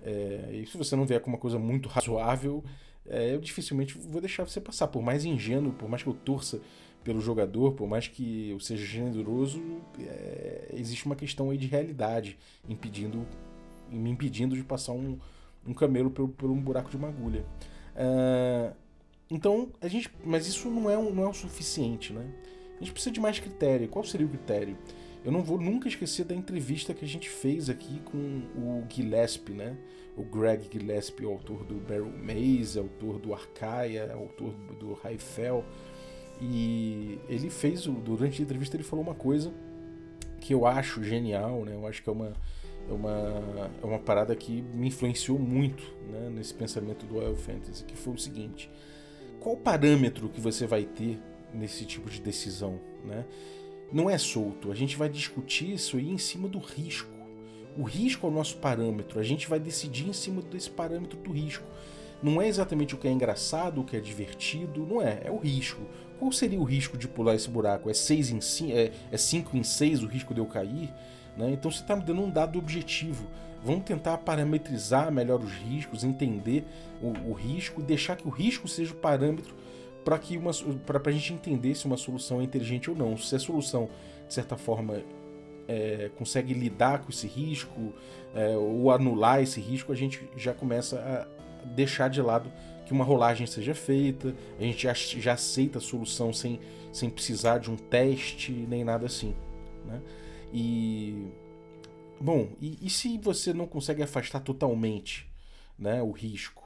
É, 0.02 0.50
e 0.52 0.66
se 0.66 0.76
você 0.76 0.96
não 0.96 1.04
vier 1.04 1.20
com 1.20 1.30
uma 1.30 1.38
coisa 1.38 1.58
muito 1.58 1.88
razoável, 1.88 2.64
é, 3.06 3.34
eu 3.34 3.40
dificilmente 3.40 3.96
vou 3.98 4.20
deixar 4.20 4.44
você 4.44 4.60
passar. 4.60 4.88
Por 4.88 5.02
mais 5.02 5.24
ingênuo, 5.24 5.72
por 5.72 5.88
mais 5.88 6.02
que 6.02 6.08
eu 6.08 6.14
torça 6.14 6.60
pelo 7.04 7.20
jogador, 7.20 7.74
por 7.74 7.86
mais 7.86 8.08
que 8.08 8.50
eu 8.50 8.58
seja 8.58 8.84
generoso, 8.84 9.62
é, 10.00 10.70
existe 10.72 11.04
uma 11.04 11.14
questão 11.14 11.50
aí 11.50 11.58
de 11.58 11.66
realidade 11.66 12.38
impedindo, 12.68 13.26
me 13.90 14.10
impedindo 14.10 14.56
de 14.56 14.64
passar 14.64 14.92
um, 14.92 15.18
um 15.66 15.74
camelo 15.74 16.10
por, 16.10 16.28
por 16.28 16.50
um 16.50 16.58
buraco 16.60 16.90
de 16.90 16.96
uma 16.96 17.08
agulha. 17.08 17.44
Uh, 17.94 18.74
então, 19.30 19.68
a 19.80 19.88
gente, 19.88 20.10
mas 20.24 20.46
isso 20.46 20.68
não 20.70 20.88
é, 20.90 20.96
um, 20.96 21.12
não 21.12 21.24
é 21.24 21.28
o 21.28 21.34
suficiente, 21.34 22.12
né? 22.12 22.26
A 22.76 22.78
gente 22.82 22.92
precisa 22.92 23.12
de 23.12 23.20
mais 23.20 23.38
critério. 23.38 23.88
Qual 23.88 24.04
seria 24.04 24.26
o 24.26 24.30
critério? 24.30 24.76
Eu 25.24 25.32
não 25.32 25.42
vou 25.42 25.58
nunca 25.58 25.88
esquecer 25.88 26.24
da 26.24 26.34
entrevista 26.34 26.92
que 26.92 27.04
a 27.04 27.08
gente 27.08 27.30
fez 27.30 27.70
aqui 27.70 28.00
com 28.04 28.18
o 28.56 28.84
Gillespie, 28.88 29.52
né? 29.52 29.76
O 30.16 30.22
Greg 30.22 30.68
Gillespie, 30.70 31.24
autor 31.24 31.64
do 31.64 31.74
Barrel 31.74 32.12
Maze, 32.22 32.78
autor 32.78 33.18
do 33.18 33.32
Arcaia, 33.32 34.12
autor 34.12 34.52
do 34.78 34.92
Raifel. 34.94 35.64
E 36.40 37.18
ele 37.28 37.50
fez, 37.50 37.86
durante 37.86 38.40
a 38.40 38.44
entrevista, 38.44 38.76
ele 38.76 38.82
falou 38.82 39.04
uma 39.04 39.14
coisa 39.14 39.52
que 40.40 40.52
eu 40.52 40.66
acho 40.66 41.02
genial, 41.02 41.64
né? 41.64 41.74
Eu 41.74 41.86
acho 41.86 42.02
que 42.02 42.08
é 42.08 42.12
uma, 42.12 42.32
é 42.88 42.92
uma, 42.92 43.70
é 43.82 43.86
uma 43.86 43.98
parada 43.98 44.34
que 44.36 44.62
me 44.62 44.88
influenciou 44.88 45.38
muito 45.38 45.82
né? 46.10 46.30
nesse 46.30 46.52
pensamento 46.52 47.06
do 47.06 47.16
Oil 47.16 47.36
Fantasy, 47.36 47.84
que 47.84 47.96
foi 47.96 48.14
o 48.14 48.18
seguinte: 48.18 48.70
qual 49.40 49.56
parâmetro 49.56 50.28
que 50.28 50.40
você 50.40 50.66
vai 50.66 50.84
ter 50.84 51.18
nesse 51.52 51.86
tipo 51.86 52.10
de 52.10 52.20
decisão, 52.20 52.80
né? 53.04 53.24
não 53.92 54.10
é 54.10 54.18
solto. 54.18 54.72
A 54.72 54.74
gente 54.74 54.96
vai 54.96 55.08
discutir 55.08 55.72
isso 55.72 55.96
aí 55.96 56.10
em 56.10 56.18
cima 56.18 56.48
do 56.48 56.58
risco. 56.58 57.08
O 57.78 57.84
risco 57.84 58.26
é 58.26 58.30
o 58.30 58.32
nosso 58.32 58.56
parâmetro. 58.58 59.20
A 59.20 59.22
gente 59.22 59.48
vai 59.48 59.60
decidir 59.60 60.08
em 60.08 60.12
cima 60.12 60.42
desse 60.42 60.68
parâmetro 60.68 61.18
do 61.18 61.32
risco. 61.32 61.64
Não 62.22 62.40
é 62.40 62.48
exatamente 62.48 62.94
o 62.94 62.98
que 62.98 63.06
é 63.06 63.10
engraçado, 63.10 63.80
o 63.80 63.84
que 63.84 63.96
é 63.96 64.00
divertido, 64.00 64.86
não 64.86 65.00
é. 65.00 65.22
É 65.24 65.30
o 65.30 65.38
risco. 65.38 65.82
Qual 66.18 66.30
seria 66.32 66.60
o 66.60 66.64
risco 66.64 66.96
de 66.96 67.08
pular 67.08 67.34
esse 67.34 67.48
buraco? 67.48 67.90
É 67.90 67.94
6 67.94 68.30
em 68.30 68.40
5, 68.40 68.72
é, 68.72 68.92
é 69.10 69.16
cinco 69.16 69.56
em 69.56 69.62
6 69.62 70.02
o 70.02 70.06
risco 70.06 70.32
de 70.32 70.40
eu 70.40 70.46
cair? 70.46 70.92
Né? 71.36 71.50
Então 71.50 71.70
você 71.70 71.80
está 71.80 71.96
me 71.96 72.02
dando 72.02 72.22
um 72.22 72.30
dado 72.30 72.58
objetivo. 72.58 73.26
Vamos 73.64 73.84
tentar 73.84 74.18
parametrizar 74.18 75.10
melhor 75.10 75.40
os 75.40 75.52
riscos, 75.52 76.04
entender 76.04 76.64
o, 77.02 77.30
o 77.30 77.32
risco 77.32 77.80
e 77.80 77.84
deixar 77.84 78.16
que 78.16 78.28
o 78.28 78.30
risco 78.30 78.68
seja 78.68 78.92
o 78.92 78.96
parâmetro 78.96 79.54
para 80.04 80.18
que 80.18 80.36
uma 80.36 80.50
para 80.84 81.00
a 81.06 81.12
gente 81.12 81.32
entender 81.32 81.74
se 81.74 81.86
uma 81.86 81.96
solução 81.96 82.40
é 82.40 82.44
inteligente 82.44 82.90
ou 82.90 82.96
não. 82.96 83.16
Se 83.16 83.34
a 83.34 83.38
solução, 83.38 83.88
de 84.28 84.34
certa 84.34 84.56
forma, 84.56 85.02
é, 85.66 86.10
consegue 86.16 86.52
lidar 86.52 87.00
com 87.00 87.10
esse 87.10 87.26
risco 87.26 87.94
é, 88.34 88.56
ou 88.56 88.90
anular 88.90 89.42
esse 89.42 89.60
risco, 89.60 89.92
a 89.92 89.96
gente 89.96 90.28
já 90.36 90.52
começa 90.52 90.98
a 90.98 91.66
deixar 91.66 92.08
de 92.08 92.20
lado 92.20 92.52
que 92.84 92.92
uma 92.92 93.04
rolagem 93.04 93.46
seja 93.46 93.74
feita, 93.74 94.34
a 94.58 94.62
gente 94.62 94.82
já, 94.82 94.92
já 94.92 95.32
aceita 95.32 95.78
a 95.78 95.80
solução 95.80 96.32
sem, 96.32 96.60
sem 96.92 97.08
precisar 97.08 97.58
de 97.58 97.70
um 97.70 97.76
teste 97.76 98.52
nem 98.52 98.84
nada 98.84 99.06
assim. 99.06 99.34
Né? 99.84 100.00
E. 100.52 101.28
Bom, 102.20 102.48
e, 102.60 102.78
e 102.80 102.88
se 102.88 103.18
você 103.18 103.52
não 103.52 103.66
consegue 103.66 104.02
afastar 104.02 104.40
totalmente 104.40 105.28
né, 105.78 106.00
o 106.02 106.10
risco? 106.12 106.64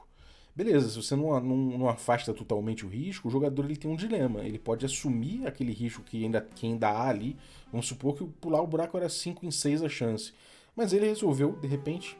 Beleza, 0.55 0.89
se 0.89 0.95
você 0.95 1.15
não, 1.15 1.39
não, 1.39 1.55
não, 1.77 1.89
afasta 1.89 2.33
totalmente 2.33 2.85
o 2.85 2.89
risco, 2.89 3.27
o 3.27 3.31
jogador 3.31 3.63
ele 3.65 3.77
tem 3.77 3.89
um 3.89 3.95
dilema. 3.95 4.41
Ele 4.41 4.59
pode 4.59 4.85
assumir 4.85 5.47
aquele 5.47 5.71
risco 5.71 6.03
que 6.03 6.23
ainda, 6.23 6.41
que 6.41 6.67
ainda 6.67 6.89
há 6.89 7.07
ali. 7.07 7.37
Vamos 7.71 7.87
supor 7.87 8.15
que 8.15 8.25
pular 8.25 8.61
o 8.61 8.67
buraco 8.67 8.97
era 8.97 9.07
5 9.07 9.45
em 9.45 9.51
6 9.51 9.83
a 9.83 9.89
chance. 9.89 10.33
Mas 10.75 10.91
ele 10.91 11.07
resolveu, 11.07 11.53
de 11.61 11.67
repente, 11.67 12.17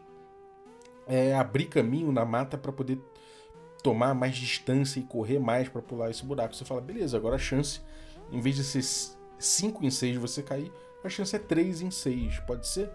é, 1.05 1.35
abrir 1.35 1.65
caminho 1.65 2.11
na 2.11 2.23
mata 2.23 2.57
para 2.57 2.71
poder 2.71 2.97
tomar 3.83 4.13
mais 4.13 4.35
distância 4.35 4.99
e 4.99 5.03
correr 5.03 5.39
mais 5.39 5.69
para 5.69 5.81
pular 5.81 6.09
esse 6.09 6.23
buraco. 6.23 6.55
Você 6.55 6.65
fala, 6.65 6.81
beleza, 6.81 7.17
agora 7.17 7.35
a 7.35 7.39
chance, 7.39 7.81
em 8.31 8.39
vez 8.39 8.55
de 8.55 8.63
ser 8.63 8.83
5 9.37 9.85
em 9.85 9.89
6 9.89 10.17
você 10.17 10.43
cair, 10.43 10.71
a 11.03 11.09
chance 11.09 11.35
é 11.35 11.39
3 11.39 11.81
em 11.81 11.91
6, 11.91 12.39
pode 12.41 12.67
ser? 12.67 12.89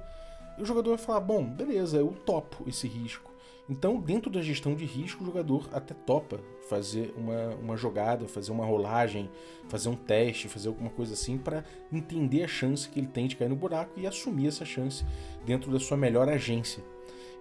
E 0.59 0.63
o 0.63 0.67
jogador 0.67 0.91
vai 0.91 0.99
falar, 0.99 1.21
bom, 1.21 1.45
beleza, 1.45 1.97
eu 1.97 2.15
topo 2.25 2.69
esse 2.69 2.87
risco. 2.87 3.33
Então, 3.69 3.99
dentro 3.99 4.31
da 4.31 4.43
gestão 4.43 4.75
de 4.75 4.85
risco, 4.85 5.23
o 5.23 5.27
jogador 5.27 5.69
até 5.73 5.95
topa 5.95 6.39
fazer 6.69 7.15
uma, 7.17 7.55
uma 7.55 7.77
jogada, 7.77 8.29
fazer 8.29 8.53
uma 8.53 8.65
rolagem, 8.65 9.31
fazer 9.69 9.89
um 9.89 9.97
teste, 9.97 10.49
fazer 10.49 10.69
alguma 10.69 10.91
coisa 10.91 11.15
assim 11.15 11.39
para 11.39 11.65
entender 11.91 12.45
a 12.45 12.49
chance 12.49 12.87
que 12.89 13.01
ele 13.01 13.07
tem 13.07 13.27
de 13.27 13.37
cair 13.37 13.49
no 13.49 13.57
buraco 13.57 13.99
e 13.99 14.07
assumir 14.07 14.49
essa 14.49 14.67
chance 14.67 15.03
dentro 15.47 15.73
da 15.73 15.81
sua 15.81 15.97
melhor 15.97 16.29
agência. 16.29 16.85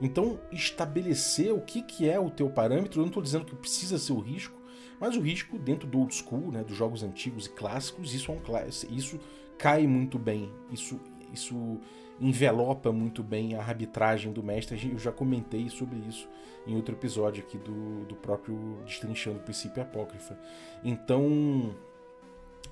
Então, 0.01 0.39
estabelecer 0.51 1.53
o 1.53 1.62
que, 1.62 1.82
que 1.82 2.10
é 2.10 2.19
o 2.19 2.29
teu 2.29 2.49
parâmetro, 2.49 2.99
eu 2.99 3.03
não 3.03 3.08
estou 3.08 3.23
dizendo 3.23 3.45
que 3.45 3.56
precisa 3.56 3.97
ser 3.97 4.13
o 4.13 4.19
risco, 4.19 4.62
Mas 4.99 5.15
o 5.17 5.21
risco 5.21 5.60
dentro 5.60 5.88
do 5.88 5.99
old 5.99 6.13
school, 6.13 6.51
né, 6.51 6.63
dos 6.63 6.77
jogos 6.77 7.03
antigos 7.03 7.45
e 7.45 7.49
clássicos, 7.49 8.13
isso 8.13 8.32
é 8.32 8.36
um 8.36 8.95
isso 8.95 9.19
cai 9.58 9.86
muito 9.86 10.17
bem. 10.17 10.51
Isso 10.71 10.99
isso 11.34 11.79
envelopa 12.21 12.91
muito 12.91 13.23
bem 13.23 13.56
a 13.56 13.60
arbitragem 13.60 14.32
do 14.32 14.43
mestre. 14.43 14.91
Eu 14.91 14.99
já 14.99 15.12
comentei 15.12 15.67
sobre 15.69 15.97
isso 16.08 16.29
em 16.65 16.75
outro 16.75 16.95
episódio 16.95 17.43
aqui 17.43 17.58
do, 17.58 18.06
do 18.06 18.15
próprio 18.15 18.77
Destrinchando 18.86 19.39
o 19.39 19.41
Princípio 19.41 19.82
Apócrifa. 19.82 20.38
Então, 20.84 21.75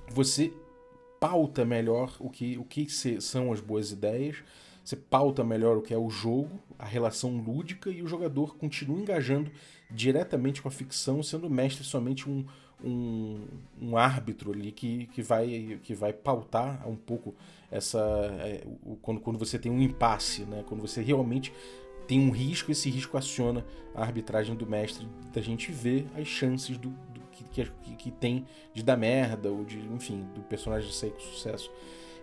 você 0.08 0.52
pauta 1.18 1.64
melhor 1.64 2.16
o 2.18 2.30
que, 2.30 2.56
o 2.56 2.64
que 2.64 2.88
são 3.20 3.52
as 3.52 3.60
boas 3.60 3.90
ideias, 3.90 4.42
você 4.84 4.96
pauta 4.96 5.44
melhor 5.44 5.76
o 5.76 5.82
que 5.82 5.94
é 5.94 5.98
o 5.98 6.10
jogo, 6.10 6.60
a 6.78 6.84
relação 6.84 7.36
lúdica 7.36 7.90
e 7.90 8.02
o 8.02 8.06
jogador 8.06 8.56
continua 8.56 8.98
engajando 8.98 9.50
diretamente 9.90 10.60
com 10.60 10.68
a 10.68 10.72
ficção, 10.72 11.22
sendo 11.22 11.48
mestre 11.48 11.84
somente 11.84 12.28
um, 12.28 12.44
um, 12.82 13.46
um 13.80 13.96
árbitro 13.96 14.52
ali 14.52 14.72
que, 14.72 15.06
que, 15.08 15.22
vai, 15.22 15.78
que 15.82 15.94
vai 15.94 16.12
pautar 16.12 16.88
um 16.88 16.96
pouco 16.96 17.34
essa. 17.70 18.00
É, 18.40 18.64
o, 18.84 18.96
quando, 18.96 19.20
quando 19.20 19.38
você 19.38 19.58
tem 19.58 19.70
um 19.70 19.80
impasse, 19.80 20.42
né? 20.42 20.64
quando 20.66 20.80
você 20.80 21.00
realmente 21.00 21.52
tem 22.06 22.20
um 22.20 22.30
risco, 22.30 22.72
esse 22.72 22.90
risco 22.90 23.16
aciona 23.16 23.64
a 23.94 24.02
arbitragem 24.02 24.56
do 24.56 24.66
mestre, 24.66 25.06
da 25.32 25.40
gente 25.40 25.70
ver 25.70 26.06
as 26.16 26.26
chances 26.26 26.76
do, 26.76 26.88
do 26.88 27.20
que, 27.30 27.44
que, 27.44 27.96
que, 27.96 28.10
tem 28.10 28.44
de 28.74 28.82
dar 28.82 28.96
merda, 28.96 29.50
ou 29.50 29.64
de, 29.64 29.78
enfim, 29.78 30.26
do 30.34 30.42
personagem 30.42 30.90
sair 30.90 31.12
com 31.12 31.20
sucesso. 31.20 31.70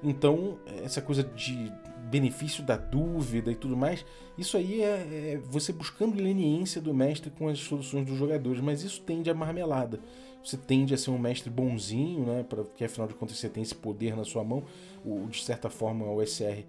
Então, 0.03 0.57
essa 0.83 1.01
coisa 1.01 1.23
de 1.23 1.71
benefício 2.09 2.63
da 2.63 2.75
dúvida 2.75 3.51
e 3.51 3.55
tudo 3.55 3.77
mais, 3.77 4.05
isso 4.37 4.57
aí 4.57 4.81
é, 4.81 4.85
é, 4.85 5.41
você 5.43 5.71
buscando 5.71 6.21
leniência 6.21 6.81
do 6.81 6.93
mestre 6.93 7.29
com 7.29 7.47
as 7.47 7.59
soluções 7.59 8.05
dos 8.05 8.17
jogadores, 8.17 8.61
mas 8.61 8.83
isso 8.83 9.01
tende 9.01 9.29
a 9.29 9.33
marmelada. 9.33 9.99
Você 10.43 10.57
tende 10.57 10.93
a 10.93 10.97
ser 10.97 11.11
um 11.11 11.19
mestre 11.19 11.49
bonzinho, 11.49 12.25
né? 12.25 12.45
Porque 12.47 12.85
afinal 12.85 13.07
de 13.07 13.13
contas 13.13 13.37
você 13.37 13.49
tem 13.49 13.61
esse 13.61 13.75
poder 13.75 14.15
na 14.15 14.23
sua 14.23 14.43
mão. 14.43 14.63
O, 15.03 15.27
de 15.27 15.43
certa 15.43 15.69
forma, 15.69 16.05
o 16.05 16.25
SR 16.25 16.63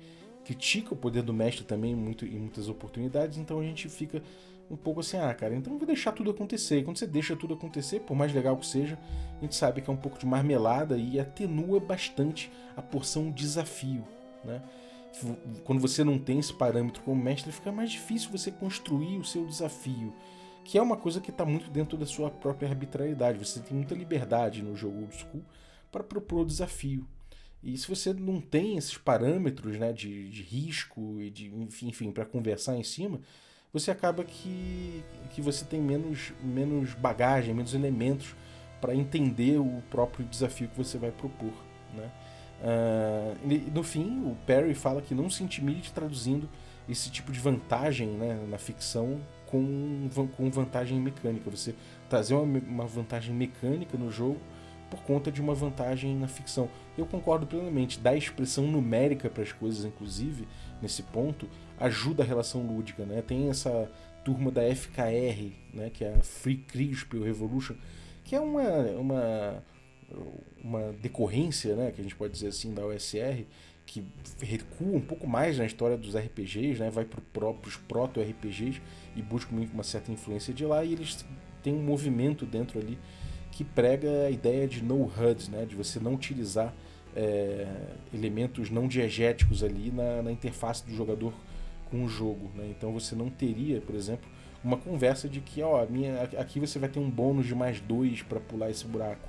critica 0.45 0.93
o 0.95 0.97
poder 0.97 1.23
do 1.23 1.33
mestre 1.33 1.64
também 1.64 1.95
muito, 1.95 2.25
em 2.25 2.38
muitas 2.38 2.69
oportunidades, 2.69 3.38
então 3.38 3.61
a 3.61 3.62
gente 3.62 3.88
fica 3.88 4.23
um 4.70 4.76
pouco 4.76 5.00
assim, 5.00 5.16
ah, 5.16 5.35
cara, 5.35 5.54
então 5.54 5.76
vou 5.76 5.87
deixar 5.87 6.12
tudo 6.12 6.30
acontecer. 6.30 6.78
E 6.78 6.85
quando 6.85 6.98
você 6.98 7.06
deixa 7.06 7.35
tudo 7.35 7.54
acontecer, 7.54 8.00
por 8.00 8.16
mais 8.16 8.33
legal 8.33 8.56
que 8.56 8.66
seja, 8.66 8.98
a 9.38 9.40
gente 9.42 9.56
sabe 9.56 9.83
que 9.83 9.90
é 9.90 9.92
um 9.92 9.96
pouco 9.96 10.18
de 10.18 10.24
marmelada 10.24 10.96
e 10.96 11.18
atenua 11.18 11.80
bastante 11.80 12.50
a 12.76 12.83
porção 12.83 13.30
desafio, 13.30 14.06
né? 14.44 14.62
Quando 15.64 15.80
você 15.80 16.04
não 16.04 16.18
tem 16.18 16.38
esse 16.38 16.54
parâmetro 16.54 17.02
como 17.02 17.20
mestre, 17.20 17.50
fica 17.50 17.72
mais 17.72 17.90
difícil 17.90 18.30
você 18.30 18.50
construir 18.52 19.18
o 19.18 19.24
seu 19.24 19.44
desafio, 19.44 20.14
que 20.64 20.78
é 20.78 20.83
uma 20.83 20.96
coisa 20.96 21.20
que 21.20 21.30
está 21.30 21.44
muito 21.44 21.68
dentro 21.68 21.98
da 21.98 22.06
sua 22.06 22.30
própria 22.30 22.68
arbitrariedade. 22.68 23.44
Você 23.44 23.59
tem 23.59 23.76
muita 23.76 23.94
liberdade 23.94 24.62
no 24.62 24.76
jogo 24.76 25.00
old 25.00 25.16
school 25.16 25.42
para 25.90 26.04
propor 26.04 26.42
o 26.42 26.46
desafio. 26.46 27.04
E 27.62 27.76
se 27.76 27.88
você 27.88 28.12
não 28.12 28.40
tem 28.40 28.76
esses 28.76 28.96
parâmetros 28.96 29.76
né, 29.76 29.92
de, 29.92 30.30
de 30.30 30.42
risco 30.42 31.20
e 31.20 31.28
de 31.28 31.46
enfim, 31.48 31.88
enfim 31.88 32.12
para 32.12 32.24
conversar 32.24 32.76
em 32.76 32.85
cima, 32.85 33.20
você 33.72 33.90
acaba 33.90 34.24
que, 34.24 35.04
que 35.30 35.40
você 35.40 35.64
tem 35.64 35.80
menos, 35.80 36.33
menos 36.42 36.94
bagagem, 36.94 37.54
menos 37.54 37.74
elementos 37.74 38.35
para 38.80 38.94
entender 38.94 39.59
o 39.59 39.83
próprio 39.90 40.24
desafio 40.24 40.68
que 40.68 40.76
você 40.76 40.98
vai 40.98 41.11
propor. 41.11 41.52
Né? 41.94 42.11
Uh, 42.62 43.70
no 43.72 43.83
fim, 43.83 44.22
o 44.24 44.37
Perry 44.46 44.74
fala 44.74 45.00
que 45.00 45.14
não 45.14 45.30
se 45.30 45.42
intimide 45.42 45.92
traduzindo 45.92 46.48
esse 46.88 47.11
tipo 47.11 47.30
de 47.30 47.38
vantagem 47.38 48.09
né, 48.09 48.44
na 48.48 48.59
ficção 48.59 49.20
com, 49.46 50.09
com 50.37 50.50
vantagem 50.50 50.98
mecânica. 50.98 51.48
Você 51.50 51.74
trazer 52.09 52.35
uma, 52.35 52.59
uma 52.59 52.87
vantagem 52.87 53.35
mecânica 53.35 53.96
no 53.96 54.11
jogo 54.11 54.40
por 54.90 55.00
conta 55.02 55.30
de 55.30 55.40
uma 55.40 55.54
vantagem 55.54 56.16
na 56.16 56.26
ficção. 56.26 56.68
Eu 56.98 57.06
concordo 57.06 57.46
plenamente. 57.46 58.00
Dar 58.00 58.16
expressão 58.16 58.66
numérica 58.66 59.30
para 59.30 59.44
as 59.44 59.52
coisas, 59.52 59.85
inclusive, 59.85 60.48
nesse 60.83 61.02
ponto, 61.04 61.48
ajuda 61.81 62.23
a 62.23 62.27
relação 62.27 62.62
lúdica, 62.62 63.05
né? 63.05 63.23
Tem 63.23 63.49
essa 63.49 63.90
turma 64.25 64.51
da 64.51 64.62
FKR, 64.75 65.53
né, 65.73 65.90
que 65.93 66.05
é 66.05 66.14
a 66.14 66.21
Free 66.21 66.59
Crispy 66.59 67.19
Revolution, 67.19 67.75
que 68.25 68.35
é 68.35 68.40
uma, 68.40 68.69
uma, 68.99 69.64
uma 70.62 70.93
decorrência, 71.01 71.75
né, 71.75 71.90
que 71.90 72.01
a 72.01 72.05
gente 72.05 72.14
pode 72.14 72.33
dizer 72.33 72.49
assim, 72.49 72.73
da 72.73 72.85
OSR, 72.85 73.45
que 73.87 74.05
recua 74.40 74.97
um 74.97 75.01
pouco 75.01 75.27
mais 75.27 75.59
na 75.59 75.64
história 75.64 75.97
dos 75.97 76.14
RPGs, 76.14 76.79
né, 76.79 76.90
vai 76.90 77.05
para 77.05 77.49
os 77.66 77.77
proto-RPGs 77.77 78.81
e 79.16 79.23
busca 79.23 79.53
uma 79.53 79.83
certa 79.83 80.12
influência 80.12 80.55
de 80.55 80.64
lá, 80.64 80.85
e 80.85 80.93
eles 80.93 81.25
têm 81.62 81.75
um 81.75 81.83
movimento 81.83 82.47
dentro 82.47 82.79
ali 82.79 82.99
que 83.51 83.64
prega 83.64 84.27
a 84.27 84.31
ideia 84.31 84.69
de 84.69 84.83
no 84.83 85.05
HUD, 85.05 85.51
né, 85.51 85.64
de 85.64 85.75
você 85.75 85.99
não 85.99 86.14
utilizar 86.14 86.73
é, 87.16 87.66
elementos 88.14 88.71
não 88.71 88.87
diegéticos 88.87 89.64
ali 89.64 89.90
na, 89.90 90.23
na 90.23 90.31
interface 90.31 90.87
do 90.87 90.95
jogador 90.95 91.35
com 91.90 92.05
o 92.05 92.09
jogo. 92.09 92.50
Né? 92.55 92.68
Então 92.70 92.92
você 92.92 93.14
não 93.14 93.29
teria, 93.29 93.81
por 93.81 93.94
exemplo, 93.94 94.29
uma 94.62 94.76
conversa 94.76 95.29
de 95.29 95.40
que 95.40 95.62
ó, 95.62 95.85
minha, 95.87 96.22
aqui 96.22 96.61
você 96.61 96.79
vai 96.79 96.88
ter 96.88 96.98
um 96.98 97.11
bônus 97.11 97.46
de 97.46 97.55
mais 97.55 97.81
dois 97.81 98.22
para 98.22 98.40
pular 98.40 98.70
esse 98.70 98.87
buraco. 98.87 99.29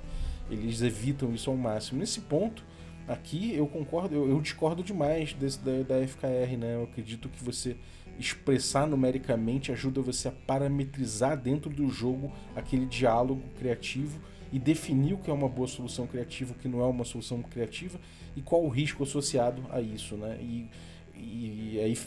Eles 0.50 0.82
evitam 0.82 1.32
isso 1.34 1.50
ao 1.50 1.56
máximo. 1.56 2.00
Nesse 2.00 2.20
ponto, 2.20 2.64
aqui 3.08 3.54
eu 3.54 3.66
concordo, 3.66 4.14
eu, 4.14 4.28
eu 4.28 4.40
discordo 4.40 4.82
demais 4.82 5.32
desse, 5.32 5.58
da, 5.58 5.82
da 5.82 6.06
FKR. 6.06 6.56
Né? 6.58 6.74
Eu 6.74 6.84
acredito 6.84 7.28
que 7.28 7.42
você 7.42 7.76
expressar 8.18 8.86
numericamente 8.86 9.72
ajuda 9.72 10.00
você 10.00 10.28
a 10.28 10.32
parametrizar 10.32 11.36
dentro 11.36 11.70
do 11.70 11.88
jogo 11.88 12.30
aquele 12.54 12.86
diálogo 12.86 13.42
criativo 13.58 14.20
e 14.52 14.58
definir 14.58 15.14
o 15.14 15.18
que 15.18 15.30
é 15.30 15.32
uma 15.32 15.48
boa 15.48 15.66
solução 15.66 16.06
criativa, 16.06 16.52
o 16.52 16.54
que 16.54 16.68
não 16.68 16.82
é 16.82 16.84
uma 16.84 17.04
solução 17.04 17.40
criativa 17.42 17.98
e 18.36 18.42
qual 18.42 18.62
o 18.62 18.68
risco 18.68 19.02
associado 19.02 19.64
a 19.70 19.80
isso, 19.80 20.14
né? 20.16 20.38
E, 20.40 20.68
e, 21.14 21.74
e 21.74 21.80
aí 21.80 21.98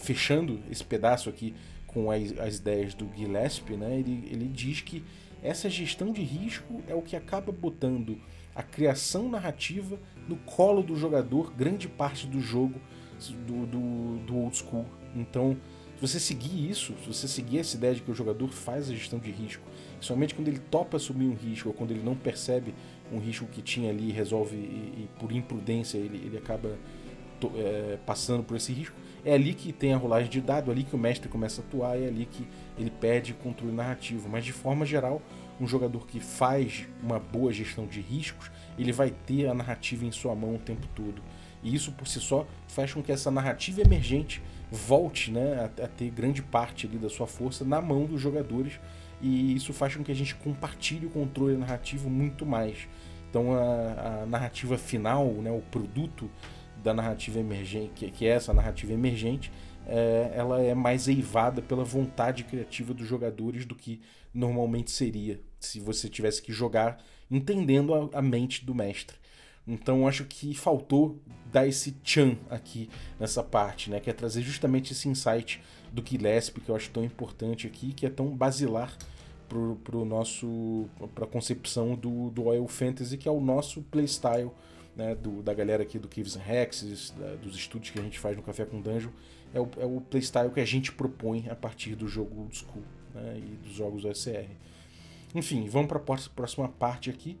fechando 0.00 0.60
esse 0.70 0.84
pedaço 0.84 1.28
aqui 1.28 1.54
com 1.86 2.10
as, 2.10 2.38
as 2.38 2.56
ideias 2.56 2.94
do 2.94 3.08
Gillespie, 3.16 3.76
né, 3.76 3.98
ele, 3.98 4.28
ele 4.30 4.46
diz 4.46 4.80
que 4.80 5.04
essa 5.42 5.68
gestão 5.68 6.12
de 6.12 6.22
risco 6.22 6.82
é 6.88 6.94
o 6.94 7.02
que 7.02 7.16
acaba 7.16 7.50
botando 7.50 8.20
a 8.54 8.62
criação 8.62 9.28
narrativa 9.28 9.98
no 10.28 10.36
colo 10.36 10.82
do 10.82 10.96
jogador 10.96 11.52
grande 11.52 11.88
parte 11.88 12.26
do 12.26 12.40
jogo 12.40 12.80
do, 13.46 13.66
do, 13.66 14.18
do 14.26 14.36
old 14.36 14.56
school. 14.56 14.86
Então, 15.14 15.56
se 15.96 16.00
você 16.00 16.20
seguir 16.20 16.70
isso, 16.70 16.94
se 17.02 17.06
você 17.06 17.28
seguir 17.28 17.58
essa 17.58 17.76
ideia 17.76 17.94
de 17.94 18.00
que 18.00 18.10
o 18.10 18.14
jogador 18.14 18.48
faz 18.50 18.88
a 18.88 18.94
gestão 18.94 19.18
de 19.18 19.30
risco, 19.30 19.62
somente 20.00 20.34
quando 20.34 20.48
ele 20.48 20.58
topa 20.58 20.96
assumir 20.96 21.26
um 21.26 21.34
risco 21.34 21.68
ou 21.68 21.74
quando 21.74 21.90
ele 21.90 22.02
não 22.02 22.16
percebe 22.16 22.74
um 23.12 23.18
risco 23.18 23.46
que 23.46 23.60
tinha 23.60 23.90
ali 23.90 24.08
e 24.08 24.12
resolve, 24.12 24.56
e, 24.56 25.08
por 25.18 25.32
imprudência 25.32 25.98
ele, 25.98 26.16
ele 26.24 26.38
acaba 26.38 26.78
é, 27.56 27.98
passando 28.04 28.42
por 28.42 28.56
esse 28.56 28.72
risco, 28.72 28.96
é 29.24 29.34
ali 29.34 29.54
que 29.54 29.72
tem 29.72 29.92
a 29.92 29.96
rolagem 29.96 30.30
de 30.30 30.40
dado, 30.40 30.70
é 30.70 30.74
ali 30.74 30.84
que 30.84 30.94
o 30.94 30.98
mestre 30.98 31.28
começa 31.28 31.60
a 31.60 31.64
atuar, 31.64 31.98
é 31.98 32.06
ali 32.06 32.26
que 32.26 32.46
ele 32.78 32.90
perde 32.90 33.34
controle 33.34 33.72
narrativo. 33.72 34.28
Mas 34.28 34.44
de 34.44 34.52
forma 34.52 34.86
geral, 34.86 35.20
um 35.60 35.66
jogador 35.66 36.06
que 36.06 36.20
faz 36.20 36.86
uma 37.02 37.18
boa 37.18 37.52
gestão 37.52 37.86
de 37.86 38.00
riscos, 38.00 38.50
ele 38.78 38.92
vai 38.92 39.10
ter 39.10 39.46
a 39.46 39.54
narrativa 39.54 40.04
em 40.04 40.12
sua 40.12 40.34
mão 40.34 40.54
o 40.54 40.58
tempo 40.58 40.86
todo. 40.94 41.22
E 41.62 41.74
isso 41.74 41.92
por 41.92 42.06
si 42.08 42.20
só 42.20 42.46
faz 42.66 42.92
com 42.94 43.02
que 43.02 43.12
essa 43.12 43.30
narrativa 43.30 43.82
emergente 43.82 44.42
volte 44.70 45.30
né, 45.30 45.70
a, 45.78 45.84
a 45.84 45.88
ter 45.88 46.10
grande 46.10 46.40
parte 46.42 46.86
ali 46.86 46.96
da 46.96 47.10
sua 47.10 47.26
força 47.26 47.64
na 47.64 47.80
mão 47.82 48.06
dos 48.06 48.20
jogadores. 48.20 48.80
E 49.20 49.54
isso 49.54 49.74
faz 49.74 49.94
com 49.94 50.02
que 50.02 50.10
a 50.10 50.14
gente 50.14 50.34
compartilhe 50.34 51.06
o 51.06 51.10
controle 51.10 51.56
narrativo 51.56 52.08
muito 52.08 52.46
mais. 52.46 52.88
Então 53.28 53.54
a, 53.54 54.22
a 54.22 54.26
narrativa 54.26 54.78
final, 54.78 55.26
né, 55.26 55.50
o 55.50 55.60
produto 55.70 56.30
da 56.82 56.94
narrativa 56.94 57.38
emergente, 57.38 57.92
que, 57.94 58.10
que 58.10 58.26
é 58.26 58.30
essa 58.30 58.52
narrativa 58.52 58.92
emergente, 58.92 59.52
é, 59.86 60.32
ela 60.34 60.60
é 60.62 60.74
mais 60.74 61.08
eivada 61.08 61.60
pela 61.60 61.84
vontade 61.84 62.44
criativa 62.44 62.94
dos 62.94 63.06
jogadores 63.06 63.64
do 63.64 63.74
que 63.74 64.00
normalmente 64.32 64.90
seria 64.90 65.40
se 65.58 65.80
você 65.80 66.08
tivesse 66.08 66.40
que 66.40 66.52
jogar 66.52 67.02
entendendo 67.30 67.94
a, 67.94 68.18
a 68.18 68.22
mente 68.22 68.64
do 68.64 68.74
mestre. 68.74 69.16
Então 69.66 70.08
acho 70.08 70.24
que 70.24 70.54
faltou 70.54 71.20
dar 71.52 71.66
esse 71.66 71.92
tchan 71.92 72.36
aqui 72.48 72.88
nessa 73.18 73.42
parte, 73.42 73.90
né? 73.90 74.00
Que 74.00 74.10
é 74.10 74.12
trazer 74.12 74.42
justamente 74.42 74.92
esse 74.92 75.08
insight 75.08 75.60
do 75.92 76.04
Gillespie, 76.04 76.60
que 76.60 76.70
eu 76.70 76.76
acho 76.76 76.90
tão 76.90 77.04
importante 77.04 77.66
aqui, 77.66 77.92
que 77.92 78.06
é 78.06 78.10
tão 78.10 78.34
basilar 78.34 78.96
pro, 79.48 79.76
pro 79.84 80.04
nosso 80.04 80.88
para 81.14 81.26
concepção 81.26 81.94
do, 81.94 82.30
do 82.30 82.44
Oil 82.44 82.66
Fantasy, 82.68 83.18
que 83.18 83.28
é 83.28 83.32
o 83.32 83.40
nosso 83.40 83.82
playstyle 83.82 84.50
né, 85.00 85.14
do, 85.14 85.42
da 85.42 85.54
galera 85.54 85.82
aqui 85.82 85.98
do 85.98 86.06
Caves 86.06 86.36
and 86.36 86.46
Hexes, 86.46 87.10
da, 87.18 87.34
dos 87.36 87.56
estudos 87.56 87.88
que 87.88 87.98
a 87.98 88.02
gente 88.02 88.18
faz 88.18 88.36
no 88.36 88.42
Café 88.42 88.66
com 88.66 88.82
Dungeon, 88.82 89.10
é 89.54 89.58
o, 89.58 89.68
é 89.78 89.86
o 89.86 90.02
playstyle 90.02 90.50
que 90.50 90.60
a 90.60 90.64
gente 90.64 90.92
propõe 90.92 91.48
a 91.48 91.56
partir 91.56 91.94
do 91.96 92.06
jogo 92.06 92.42
Old 92.42 92.54
School 92.54 92.84
né, 93.14 93.38
e 93.38 93.56
dos 93.66 93.72
jogos 93.72 94.04
OSR. 94.04 94.46
Enfim, 95.34 95.66
vamos 95.68 95.88
para 95.88 95.98
a 95.98 96.28
próxima 96.34 96.68
parte 96.68 97.08
aqui, 97.08 97.38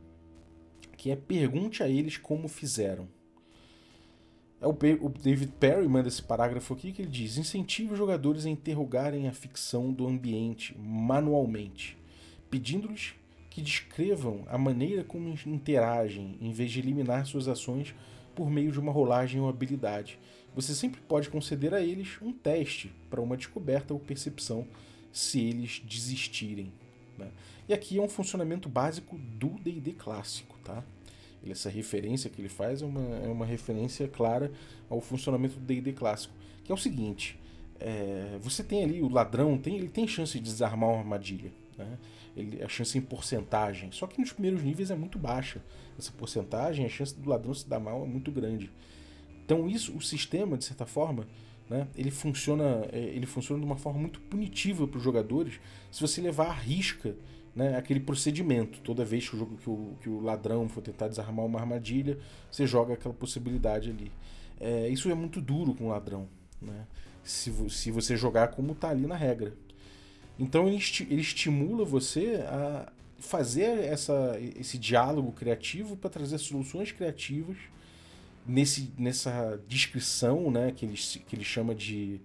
que 0.96 1.10
é 1.10 1.16
pergunte 1.16 1.82
a 1.82 1.88
eles 1.88 2.16
como 2.16 2.48
fizeram. 2.48 3.06
É 4.58 4.66
o, 4.66 4.70
o 4.70 5.08
David 5.10 5.52
Perry 5.60 5.86
manda 5.86 6.08
esse 6.08 6.22
parágrafo 6.22 6.72
aqui 6.72 6.92
que 6.92 7.02
ele 7.02 7.10
diz: 7.10 7.36
incentive 7.36 7.92
os 7.92 7.98
jogadores 7.98 8.46
a 8.46 8.50
interrogarem 8.50 9.28
a 9.28 9.32
ficção 9.32 9.92
do 9.92 10.06
ambiente 10.06 10.76
manualmente, 10.78 11.96
pedindo-lhes 12.50 13.14
que 13.50 13.60
descrevam 13.60 14.44
a 14.46 14.56
maneira 14.56 15.02
como 15.02 15.36
interagem, 15.44 16.38
em 16.40 16.52
vez 16.52 16.70
de 16.70 16.78
eliminar 16.78 17.26
suas 17.26 17.48
ações 17.48 17.94
por 18.34 18.48
meio 18.48 18.70
de 18.70 18.78
uma 18.78 18.92
rolagem 18.92 19.40
ou 19.40 19.48
habilidade. 19.48 20.18
Você 20.54 20.74
sempre 20.74 21.00
pode 21.00 21.28
conceder 21.28 21.74
a 21.74 21.82
eles 21.82 22.16
um 22.22 22.32
teste 22.32 22.92
para 23.10 23.20
uma 23.20 23.36
descoberta 23.36 23.92
ou 23.92 24.00
percepção 24.00 24.66
se 25.12 25.40
eles 25.40 25.82
desistirem. 25.84 26.72
Né? 27.18 27.28
E 27.68 27.74
aqui 27.74 27.98
é 27.98 28.02
um 28.02 28.08
funcionamento 28.08 28.68
básico 28.68 29.18
do 29.18 29.48
D&D 29.60 29.92
clássico, 29.92 30.56
tá? 30.64 30.82
Essa 31.48 31.70
referência 31.70 32.28
que 32.28 32.40
ele 32.40 32.48
faz 32.48 32.82
é 32.82 32.84
uma, 32.84 33.16
é 33.16 33.28
uma 33.28 33.46
referência 33.46 34.06
clara 34.06 34.52
ao 34.88 35.00
funcionamento 35.00 35.54
do 35.58 35.64
D&D 35.64 35.92
clássico, 35.92 36.34
que 36.62 36.70
é 36.70 36.74
o 36.74 36.78
seguinte: 36.78 37.38
é, 37.78 38.38
você 38.42 38.62
tem 38.62 38.84
ali 38.84 39.02
o 39.02 39.08
ladrão, 39.08 39.56
tem, 39.56 39.76
ele 39.76 39.88
tem 39.88 40.06
chance 40.06 40.38
de 40.38 40.44
desarmar 40.44 40.90
uma 40.90 40.98
armadilha, 40.98 41.50
né? 41.84 41.98
Ele, 42.36 42.62
a 42.62 42.68
chance 42.68 42.96
em 42.96 43.00
porcentagem. 43.00 43.90
Só 43.92 44.06
que 44.06 44.20
nos 44.20 44.32
primeiros 44.32 44.62
níveis 44.62 44.90
é 44.90 44.94
muito 44.94 45.18
baixa 45.18 45.62
essa 45.98 46.12
porcentagem, 46.12 46.86
a 46.86 46.88
chance 46.88 47.14
do 47.14 47.28
ladrão 47.28 47.52
se 47.52 47.68
dar 47.68 47.80
mal 47.80 48.04
é 48.04 48.06
muito 48.06 48.30
grande. 48.30 48.70
Então 49.44 49.68
isso, 49.68 49.96
o 49.96 50.00
sistema 50.00 50.56
de 50.56 50.64
certa 50.64 50.86
forma, 50.86 51.26
né, 51.68 51.88
ele 51.96 52.10
funciona, 52.10 52.86
é, 52.92 52.98
ele 52.98 53.26
funciona 53.26 53.60
de 53.60 53.66
uma 53.66 53.76
forma 53.76 53.98
muito 53.98 54.20
punitiva 54.22 54.86
para 54.86 54.98
os 54.98 55.02
jogadores 55.02 55.60
se 55.90 56.00
você 56.00 56.20
levar 56.20 56.48
à 56.48 56.52
risca 56.52 57.16
né, 57.54 57.76
aquele 57.76 58.00
procedimento. 58.00 58.80
Toda 58.80 59.04
vez 59.04 59.28
que 59.28 59.36
o, 59.36 59.38
jogo, 59.38 59.56
que, 59.56 59.70
o, 59.70 59.96
que 60.00 60.08
o 60.08 60.20
ladrão 60.20 60.68
for 60.68 60.80
tentar 60.80 61.08
desarmar 61.08 61.44
uma 61.44 61.58
armadilha, 61.58 62.18
você 62.50 62.66
joga 62.66 62.94
aquela 62.94 63.14
possibilidade 63.14 63.90
ali. 63.90 64.10
É, 64.58 64.88
isso 64.88 65.10
é 65.10 65.14
muito 65.14 65.40
duro 65.40 65.74
com 65.74 65.86
o 65.86 65.88
ladrão, 65.88 66.28
né, 66.60 66.86
se, 67.22 67.52
se 67.70 67.90
você 67.90 68.16
jogar 68.16 68.48
como 68.48 68.72
está 68.72 68.90
ali 68.90 69.06
na 69.06 69.16
regra. 69.16 69.54
Então 70.40 70.66
ele, 70.66 70.78
esti 70.78 71.06
ele 71.10 71.20
estimula 71.20 71.84
você 71.84 72.42
a 72.48 72.90
fazer 73.18 73.84
essa, 73.84 74.38
esse 74.58 74.78
diálogo 74.78 75.32
criativo 75.32 75.94
para 75.94 76.08
trazer 76.08 76.38
soluções 76.38 76.90
criativas 76.90 77.58
nesse, 78.46 78.90
nessa 78.98 79.60
descrição 79.68 80.50
né, 80.50 80.72
que, 80.74 80.86
ele, 80.86 80.94
que 80.96 81.36
ele 81.36 81.44
chama 81.44 81.74
de 81.74 82.18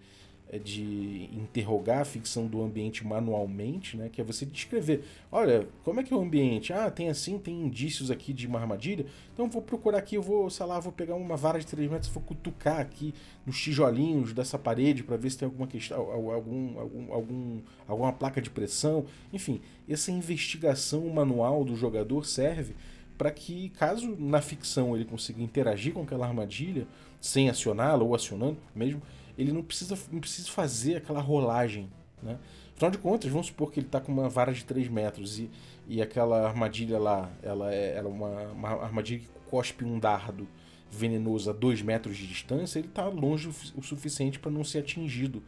de 0.63 1.29
interrogar 1.33 2.01
a 2.01 2.05
ficção 2.05 2.47
do 2.47 2.61
ambiente 2.61 3.05
manualmente, 3.05 3.97
né? 3.97 4.09
Que 4.11 4.21
é 4.21 4.23
você 4.23 4.45
descrever. 4.45 5.03
Olha, 5.31 5.67
como 5.83 5.99
é 5.99 6.03
que 6.03 6.13
é 6.13 6.17
o 6.17 6.21
ambiente? 6.21 6.71
Ah, 6.71 6.89
tem 6.89 7.09
assim, 7.09 7.37
tem 7.37 7.61
indícios 7.61 8.11
aqui 8.11 8.31
de 8.31 8.47
uma 8.47 8.59
armadilha. 8.59 9.05
Então 9.33 9.49
vou 9.49 9.61
procurar 9.61 9.97
aqui, 9.97 10.15
eu 10.15 10.21
vou, 10.21 10.49
sei 10.49 10.65
lá, 10.65 10.79
vou 10.79 10.91
pegar 10.91 11.15
uma 11.15 11.35
vara 11.35 11.59
de 11.59 11.65
3 11.65 11.89
metros, 11.89 12.11
vou 12.11 12.23
cutucar 12.23 12.79
aqui 12.79 13.13
nos 13.45 13.59
tijolinhos 13.59 14.33
dessa 14.33 14.57
parede 14.57 15.03
para 15.03 15.17
ver 15.17 15.29
se 15.29 15.37
tem 15.39 15.45
alguma 15.45 15.67
questão, 15.67 15.99
algum, 15.99 16.79
algum, 16.79 17.13
algum, 17.13 17.61
alguma 17.87 18.13
placa 18.13 18.41
de 18.41 18.49
pressão. 18.49 19.05
Enfim, 19.33 19.61
essa 19.89 20.11
investigação 20.11 21.07
manual 21.09 21.65
do 21.65 21.75
jogador 21.75 22.25
serve 22.25 22.75
para 23.17 23.31
que, 23.31 23.69
caso 23.69 24.15
na 24.19 24.41
ficção 24.41 24.95
ele 24.95 25.05
consiga 25.05 25.41
interagir 25.41 25.93
com 25.93 26.03
aquela 26.03 26.27
armadilha, 26.27 26.87
sem 27.19 27.49
acioná-la 27.49 28.03
ou 28.03 28.13
acionando 28.13 28.57
mesmo, 28.75 29.01
ele 29.37 29.51
não 29.51 29.63
precisa, 29.63 29.97
não 30.11 30.19
precisa 30.19 30.49
fazer 30.49 30.95
aquela 30.95 31.21
rolagem. 31.21 31.89
Né? 32.21 32.37
Afinal 32.75 32.91
de 32.91 32.97
contas, 32.97 33.31
vamos 33.31 33.47
supor 33.47 33.71
que 33.71 33.79
ele 33.79 33.87
está 33.87 33.99
com 33.99 34.11
uma 34.11 34.29
vara 34.29 34.53
de 34.53 34.65
3 34.65 34.89
metros 34.89 35.39
e, 35.39 35.49
e 35.87 36.01
aquela 36.01 36.47
armadilha 36.47 36.99
lá, 36.99 37.31
ela 37.41 37.73
é, 37.73 37.95
ela 37.95 38.09
é 38.09 38.11
uma, 38.11 38.41
uma 38.51 38.69
armadilha 38.83 39.19
que 39.19 39.27
cospe 39.49 39.85
um 39.85 39.99
dardo 39.99 40.47
venenoso 40.91 41.49
a 41.49 41.53
2 41.53 41.81
metros 41.81 42.17
de 42.17 42.27
distância, 42.27 42.79
ele 42.79 42.87
está 42.87 43.05
longe 43.07 43.49
o 43.75 43.81
suficiente 43.81 44.39
para 44.39 44.51
não 44.51 44.63
ser 44.63 44.79
atingido 44.79 45.43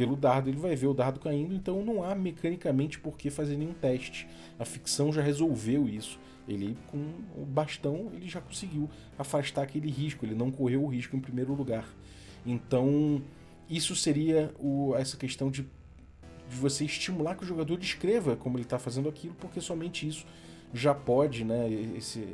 pelo 0.00 0.16
dardo. 0.16 0.48
Ele 0.48 0.58
vai 0.58 0.74
ver 0.74 0.86
o 0.86 0.94
dardo 0.94 1.20
caindo, 1.20 1.54
então 1.54 1.84
não 1.84 2.02
há 2.02 2.14
mecanicamente 2.14 2.98
por 2.98 3.18
que 3.18 3.28
fazer 3.28 3.56
nenhum 3.56 3.74
teste. 3.74 4.26
A 4.58 4.64
ficção 4.64 5.12
já 5.12 5.20
resolveu 5.20 5.86
isso. 5.86 6.18
Ele, 6.48 6.76
com 6.86 6.98
o 7.36 7.44
bastão, 7.44 8.10
ele 8.14 8.26
já 8.26 8.40
conseguiu 8.40 8.88
afastar 9.18 9.62
aquele 9.62 9.90
risco, 9.90 10.24
ele 10.24 10.34
não 10.34 10.50
correu 10.50 10.82
o 10.82 10.88
risco 10.88 11.14
em 11.14 11.20
primeiro 11.20 11.52
lugar. 11.54 11.86
Então, 12.44 13.22
isso 13.68 13.94
seria 13.94 14.52
o, 14.58 14.94
essa 14.96 15.16
questão 15.16 15.50
de, 15.50 15.62
de 15.62 16.56
você 16.56 16.84
estimular 16.84 17.36
que 17.36 17.44
o 17.44 17.46
jogador 17.46 17.76
descreva 17.76 18.36
como 18.36 18.56
ele 18.56 18.64
está 18.64 18.78
fazendo 18.78 19.08
aquilo, 19.08 19.34
porque 19.34 19.60
somente 19.60 20.08
isso 20.08 20.26
já 20.72 20.94
pode, 20.94 21.44
né, 21.44 21.68
esse, 21.96 22.26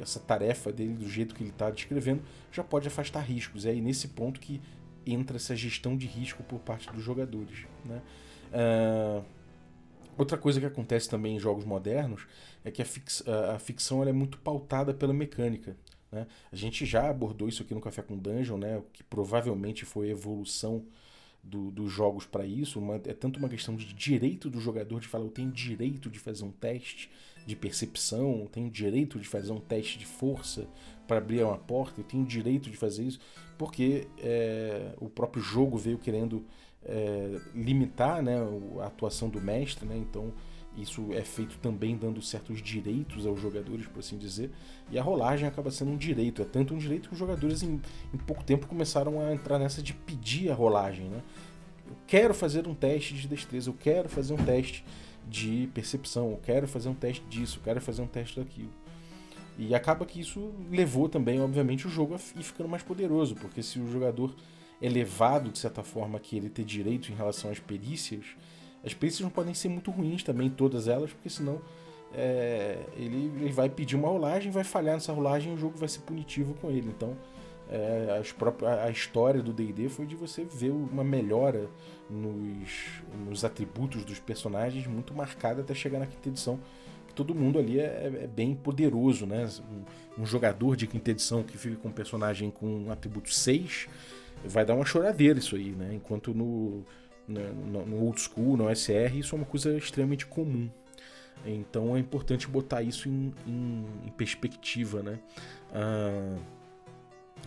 essa 0.00 0.20
tarefa 0.20 0.72
dele, 0.72 0.94
do 0.94 1.08
jeito 1.08 1.34
que 1.34 1.42
ele 1.42 1.50
está 1.50 1.70
descrevendo, 1.70 2.22
já 2.52 2.62
pode 2.62 2.86
afastar 2.86 3.20
riscos. 3.20 3.66
É 3.66 3.70
aí 3.70 3.80
nesse 3.80 4.08
ponto 4.08 4.40
que 4.40 4.60
entra 5.06 5.36
essa 5.36 5.56
gestão 5.56 5.96
de 5.96 6.06
risco 6.06 6.42
por 6.42 6.60
parte 6.60 6.90
dos 6.92 7.02
jogadores. 7.02 7.66
Né? 7.84 8.00
Uh, 8.52 9.24
outra 10.16 10.38
coisa 10.38 10.60
que 10.60 10.66
acontece 10.66 11.08
também 11.08 11.36
em 11.36 11.38
jogos 11.38 11.64
modernos 11.64 12.26
é 12.64 12.70
que 12.70 12.80
a, 12.80 12.84
fix, 12.84 13.24
a, 13.26 13.54
a 13.54 13.58
ficção 13.58 14.02
é 14.06 14.12
muito 14.12 14.38
pautada 14.38 14.94
pela 14.94 15.12
mecânica. 15.12 15.76
Né? 16.10 16.26
A 16.50 16.56
gente 16.56 16.84
já 16.84 17.08
abordou 17.08 17.48
isso 17.48 17.62
aqui 17.62 17.74
no 17.74 17.80
Café 17.80 18.02
com 18.02 18.16
Dungeon, 18.16 18.56
né? 18.56 18.82
que 18.92 19.02
provavelmente 19.04 19.84
foi 19.84 20.08
a 20.08 20.12
evolução 20.12 20.84
do, 21.42 21.70
dos 21.70 21.90
jogos 21.90 22.26
para 22.26 22.44
isso. 22.44 22.78
Uma, 22.78 22.96
é 22.96 23.14
tanto 23.14 23.38
uma 23.38 23.48
questão 23.48 23.76
de 23.76 23.92
direito 23.92 24.50
do 24.50 24.60
jogador 24.60 25.00
de 25.00 25.08
falar: 25.08 25.24
eu 25.24 25.30
tenho 25.30 25.50
direito 25.50 26.10
de 26.10 26.18
fazer 26.18 26.44
um 26.44 26.50
teste 26.50 27.10
de 27.46 27.56
percepção, 27.56 28.40
eu 28.40 28.48
tenho 28.48 28.70
direito 28.70 29.18
de 29.18 29.26
fazer 29.26 29.52
um 29.52 29.60
teste 29.60 29.98
de 29.98 30.06
força 30.06 30.68
para 31.06 31.18
abrir 31.18 31.42
uma 31.42 31.58
porta, 31.58 32.00
eu 32.00 32.04
tenho 32.04 32.24
direito 32.24 32.70
de 32.70 32.76
fazer 32.76 33.04
isso, 33.04 33.18
porque 33.58 34.06
é, 34.18 34.94
o 34.98 35.08
próprio 35.08 35.42
jogo 35.42 35.76
veio 35.76 35.98
querendo 35.98 36.44
é, 36.84 37.40
limitar 37.54 38.22
né, 38.22 38.36
a 38.80 38.86
atuação 38.86 39.28
do 39.28 39.40
mestre, 39.40 39.86
né? 39.86 39.96
então 39.96 40.32
isso 40.82 41.12
é 41.12 41.22
feito 41.22 41.58
também 41.58 41.96
dando 41.96 42.20
certos 42.22 42.62
direitos 42.62 43.26
aos 43.26 43.40
jogadores, 43.40 43.86
por 43.86 44.00
assim 44.00 44.16
dizer. 44.16 44.50
E 44.90 44.98
a 44.98 45.02
rolagem 45.02 45.46
acaba 45.48 45.70
sendo 45.70 45.92
um 45.92 45.96
direito. 45.96 46.42
É 46.42 46.44
tanto 46.44 46.74
um 46.74 46.78
direito 46.78 47.08
que 47.08 47.14
os 47.14 47.18
jogadores 47.18 47.62
em, 47.62 47.80
em 48.12 48.18
pouco 48.18 48.42
tempo 48.44 48.66
começaram 48.66 49.20
a 49.20 49.32
entrar 49.32 49.58
nessa 49.58 49.82
de 49.82 49.92
pedir 49.92 50.50
a 50.50 50.54
rolagem. 50.54 51.06
Né? 51.06 51.22
Eu 51.88 51.96
quero 52.06 52.34
fazer 52.34 52.66
um 52.66 52.74
teste 52.74 53.14
de 53.14 53.26
destreza, 53.26 53.70
eu 53.70 53.74
quero 53.74 54.08
fazer 54.08 54.32
um 54.32 54.44
teste 54.44 54.84
de 55.28 55.68
percepção, 55.74 56.30
eu 56.30 56.40
quero 56.42 56.66
fazer 56.66 56.88
um 56.88 56.94
teste 56.94 57.24
disso, 57.28 57.58
eu 57.58 57.62
quero 57.62 57.80
fazer 57.80 58.02
um 58.02 58.06
teste 58.06 58.38
daquilo. 58.38 58.70
E 59.58 59.74
acaba 59.74 60.06
que 60.06 60.20
isso 60.20 60.52
levou 60.70 61.08
também, 61.08 61.40
obviamente, 61.40 61.86
o 61.86 61.90
jogo 61.90 62.14
a 62.14 62.38
ir 62.38 62.42
ficando 62.42 62.68
mais 62.68 62.82
poderoso, 62.82 63.34
porque 63.34 63.62
se 63.62 63.78
o 63.78 63.90
jogador 63.90 64.34
é 64.80 64.88
levado, 64.88 65.50
de 65.50 65.58
certa 65.58 65.82
forma, 65.82 66.16
a 66.16 66.20
que 66.20 66.36
ele 66.36 66.48
ter 66.48 66.64
direito 66.64 67.12
em 67.12 67.14
relação 67.14 67.50
às 67.50 67.58
perícias, 67.58 68.24
as 68.84 68.94
perícias 68.94 69.22
não 69.22 69.30
podem 69.30 69.54
ser 69.54 69.68
muito 69.68 69.90
ruins 69.90 70.22
também, 70.22 70.48
todas 70.48 70.88
elas, 70.88 71.12
porque 71.12 71.28
senão 71.28 71.60
é, 72.12 72.78
ele, 72.96 73.30
ele, 73.40 73.52
vai 73.52 73.68
pedir 73.68 73.96
uma 73.96 74.08
rolagem, 74.08 74.50
vai 74.50 74.64
falhar 74.64 74.94
nessa 74.94 75.12
rolagem 75.12 75.52
e 75.52 75.54
o 75.54 75.58
jogo 75.58 75.76
vai 75.78 75.88
ser 75.88 76.00
punitivo 76.00 76.54
com 76.54 76.70
ele. 76.70 76.88
Então, 76.88 77.16
é, 77.68 78.18
as 78.20 78.32
próprias, 78.32 78.78
a 78.80 78.90
história 78.90 79.42
do 79.42 79.52
D&D 79.52 79.88
foi 79.88 80.06
de 80.06 80.16
você 80.16 80.44
ver 80.44 80.70
uma 80.70 81.04
melhora 81.04 81.68
nos, 82.08 83.02
nos 83.28 83.44
atributos 83.44 84.04
dos 84.04 84.18
personagens 84.18 84.86
muito 84.86 85.14
marcada 85.14 85.60
até 85.60 85.72
chegar 85.72 86.00
na 86.00 86.06
quinta 86.06 86.28
edição. 86.28 86.58
Todo 87.14 87.34
mundo 87.34 87.58
ali 87.58 87.78
é, 87.78 88.10
é 88.22 88.26
bem 88.26 88.54
poderoso, 88.54 89.26
né? 89.26 89.48
Um, 90.16 90.22
um, 90.22 90.26
jogador 90.26 90.76
de 90.76 90.86
quinta 90.86 91.10
edição 91.10 91.42
que 91.42 91.58
fica 91.58 91.76
com 91.76 91.88
um 91.88 91.92
personagem 91.92 92.50
com 92.50 92.66
um 92.66 92.90
atributo 92.90 93.32
6 93.32 93.88
vai 94.44 94.64
dar 94.64 94.74
uma 94.74 94.84
choradeira 94.84 95.38
isso 95.38 95.54
aí, 95.54 95.70
né? 95.70 95.92
Enquanto 95.94 96.32
no 96.32 96.84
no, 97.30 97.86
no 97.86 98.02
old 98.02 98.20
school, 98.20 98.56
no 98.56 98.74
SR, 98.74 99.16
isso 99.16 99.34
é 99.34 99.38
uma 99.38 99.46
coisa 99.46 99.76
extremamente 99.76 100.26
comum. 100.26 100.68
Então 101.44 101.96
é 101.96 101.98
importante 101.98 102.46
botar 102.46 102.82
isso 102.82 103.08
em, 103.08 103.32
em, 103.46 103.86
em 104.06 104.10
perspectiva, 104.10 105.02
né? 105.02 105.18
Ah, 105.72 106.36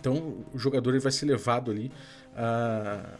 então 0.00 0.44
o 0.52 0.58
jogador 0.58 0.90
ele 0.90 0.98
vai 0.98 1.12
ser 1.12 1.26
levado 1.26 1.70
ali 1.70 1.92
a, 2.34 3.18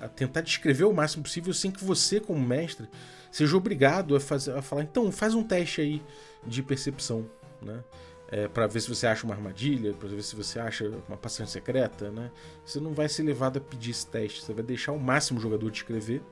a, 0.00 0.04
a, 0.04 0.08
tentar 0.08 0.42
descrever 0.42 0.84
o 0.84 0.92
máximo 0.92 1.22
possível 1.22 1.54
sem 1.54 1.70
que 1.70 1.82
você, 1.82 2.20
como 2.20 2.40
mestre, 2.40 2.86
seja 3.30 3.56
obrigado 3.56 4.14
a, 4.14 4.20
fazer, 4.20 4.52
a 4.52 4.62
falar, 4.62 4.82
então 4.82 5.10
faz 5.10 5.34
um 5.34 5.42
teste 5.42 5.80
aí 5.80 6.02
de 6.46 6.62
percepção, 6.62 7.28
né? 7.62 7.82
É, 8.28 8.48
para 8.48 8.66
ver 8.66 8.80
se 8.80 8.88
você 8.88 9.06
acha 9.06 9.24
uma 9.24 9.34
armadilha, 9.34 9.92
para 9.94 10.08
ver 10.08 10.22
se 10.22 10.34
você 10.34 10.58
acha 10.58 10.90
uma 11.08 11.16
passagem 11.16 11.46
secreta, 11.52 12.10
né? 12.10 12.30
Você 12.64 12.80
não 12.80 12.92
vai 12.92 13.08
ser 13.08 13.22
levado 13.22 13.58
a 13.58 13.60
pedir 13.60 13.92
esse 13.92 14.06
teste, 14.06 14.42
você 14.42 14.52
vai 14.52 14.64
deixar 14.64 14.92
o 14.92 14.98
máximo 14.98 15.38
o 15.38 15.42
jogador 15.42 15.70
de 15.70 15.78
escrever 15.78 16.22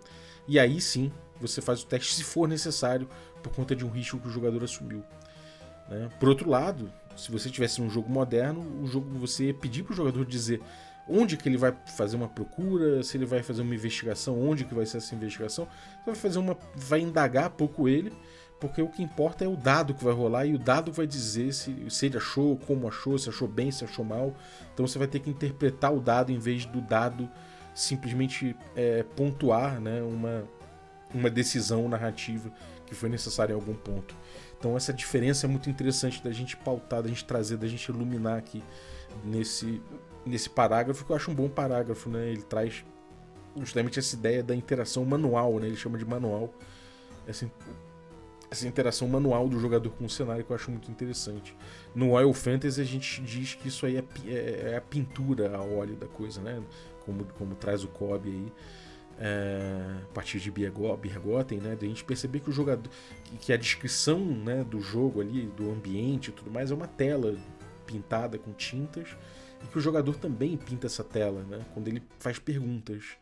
e 0.46 0.58
aí 0.58 0.80
sim 0.80 1.12
você 1.40 1.60
faz 1.60 1.82
o 1.82 1.86
teste 1.86 2.14
se 2.14 2.24
for 2.24 2.48
necessário 2.48 3.08
por 3.42 3.52
conta 3.52 3.74
de 3.74 3.84
um 3.84 3.90
risco 3.90 4.18
que 4.18 4.28
o 4.28 4.30
jogador 4.30 4.64
assumiu. 4.64 5.04
Né? 5.88 6.08
Por 6.18 6.28
outro 6.28 6.48
lado, 6.48 6.90
se 7.16 7.30
você 7.30 7.48
tivesse 7.50 7.80
um 7.80 7.88
jogo 7.88 8.10
moderno, 8.10 8.60
o 8.82 8.86
jogo 8.86 9.06
você 9.18 9.46
ia 9.46 9.54
pedir 9.54 9.84
para 9.84 9.92
o 9.92 9.96
jogador 9.96 10.24
dizer 10.24 10.60
onde 11.08 11.36
que 11.36 11.48
ele 11.48 11.58
vai 11.58 11.76
fazer 11.96 12.16
uma 12.16 12.28
procura, 12.28 13.02
se 13.02 13.16
ele 13.16 13.26
vai 13.26 13.42
fazer 13.42 13.62
uma 13.62 13.74
investigação, 13.74 14.40
onde 14.40 14.64
que 14.64 14.74
vai 14.74 14.86
ser 14.86 14.96
essa 14.96 15.14
investigação, 15.14 15.66
você 15.66 16.06
vai 16.06 16.14
fazer 16.14 16.38
uma, 16.38 16.56
vai 16.74 17.00
indagar 17.00 17.50
pouco 17.50 17.88
ele 17.88 18.12
porque 18.64 18.80
o 18.80 18.88
que 18.88 19.02
importa 19.02 19.44
é 19.44 19.48
o 19.48 19.56
dado 19.56 19.92
que 19.92 20.02
vai 20.02 20.14
rolar 20.14 20.46
e 20.46 20.54
o 20.54 20.58
dado 20.58 20.90
vai 20.90 21.06
dizer 21.06 21.52
se, 21.52 21.84
se 21.90 22.06
ele 22.06 22.16
achou, 22.16 22.56
como 22.56 22.88
achou, 22.88 23.18
se 23.18 23.28
achou 23.28 23.46
bem, 23.46 23.70
se 23.70 23.84
achou 23.84 24.02
mal. 24.02 24.34
Então 24.72 24.86
você 24.86 24.98
vai 24.98 25.06
ter 25.06 25.20
que 25.20 25.28
interpretar 25.28 25.92
o 25.92 26.00
dado 26.00 26.32
em 26.32 26.38
vez 26.38 26.64
do 26.64 26.80
dado 26.80 27.28
simplesmente 27.74 28.56
é, 28.74 29.02
pontuar 29.02 29.78
né, 29.80 30.00
uma, 30.02 30.44
uma 31.12 31.28
decisão 31.28 31.86
narrativa 31.90 32.50
que 32.86 32.94
foi 32.94 33.10
necessária 33.10 33.52
em 33.52 33.54
algum 33.54 33.74
ponto. 33.74 34.14
Então 34.58 34.74
essa 34.78 34.94
diferença 34.94 35.46
é 35.46 35.48
muito 35.48 35.68
interessante 35.68 36.24
da 36.24 36.32
gente 36.32 36.56
pautar, 36.56 37.02
da 37.02 37.08
gente 37.08 37.26
trazer, 37.26 37.58
da 37.58 37.66
gente 37.66 37.84
iluminar 37.90 38.38
aqui 38.38 38.62
nesse, 39.22 39.82
nesse 40.24 40.48
parágrafo, 40.48 41.04
que 41.04 41.12
eu 41.12 41.16
acho 41.16 41.30
um 41.30 41.34
bom 41.34 41.50
parágrafo, 41.50 42.08
né? 42.08 42.28
Ele 42.28 42.42
traz 42.42 42.82
justamente 43.60 43.98
essa 43.98 44.16
ideia 44.16 44.42
da 44.42 44.56
interação 44.56 45.04
manual, 45.04 45.60
né? 45.60 45.66
Ele 45.66 45.76
chama 45.76 45.98
de 45.98 46.04
manual. 46.06 46.54
Essa 48.50 48.66
interação 48.66 49.08
manual 49.08 49.48
do 49.48 49.58
jogador 49.58 49.90
com 49.90 50.04
o 50.04 50.10
cenário 50.10 50.44
que 50.44 50.50
eu 50.50 50.56
acho 50.56 50.70
muito 50.70 50.90
interessante. 50.90 51.56
No 51.94 52.12
Oil 52.12 52.32
Fantasy 52.32 52.80
a 52.80 52.84
gente 52.84 53.20
diz 53.22 53.54
que 53.54 53.68
isso 53.68 53.86
aí 53.86 53.96
é, 53.96 54.04
é, 54.26 54.70
é 54.72 54.76
a 54.76 54.80
pintura 54.80 55.56
a 55.56 55.62
óleo 55.62 55.96
da 55.96 56.06
coisa, 56.06 56.40
né? 56.40 56.62
Como, 57.04 57.24
como 57.38 57.54
traz 57.54 57.84
o 57.84 57.88
Kobe 57.88 58.30
aí. 58.30 58.52
É, 59.16 60.00
a 60.02 60.12
partir 60.12 60.40
de 60.40 60.50
Birgotten, 60.50 61.58
né? 61.58 61.76
De 61.76 61.86
a 61.86 61.88
gente 61.88 62.04
perceber 62.04 62.40
que 62.40 62.50
o 62.50 62.52
jogador. 62.52 62.90
Que, 63.40 63.52
a 63.52 63.56
descrição 63.56 64.18
né, 64.18 64.64
do 64.64 64.80
jogo 64.80 65.20
ali, 65.20 65.46
do 65.56 65.70
ambiente 65.70 66.28
e 66.28 66.32
tudo 66.32 66.50
mais, 66.50 66.70
é 66.70 66.74
uma 66.74 66.88
tela 66.88 67.36
pintada 67.86 68.38
com 68.38 68.52
tintas 68.52 69.16
e 69.62 69.66
que 69.66 69.78
o 69.78 69.80
jogador 69.80 70.16
também 70.16 70.56
pinta 70.56 70.86
essa 70.86 71.04
tela, 71.04 71.42
né? 71.44 71.64
Quando 71.72 71.88
ele 71.88 72.02
faz 72.18 72.38
perguntas. 72.38 73.16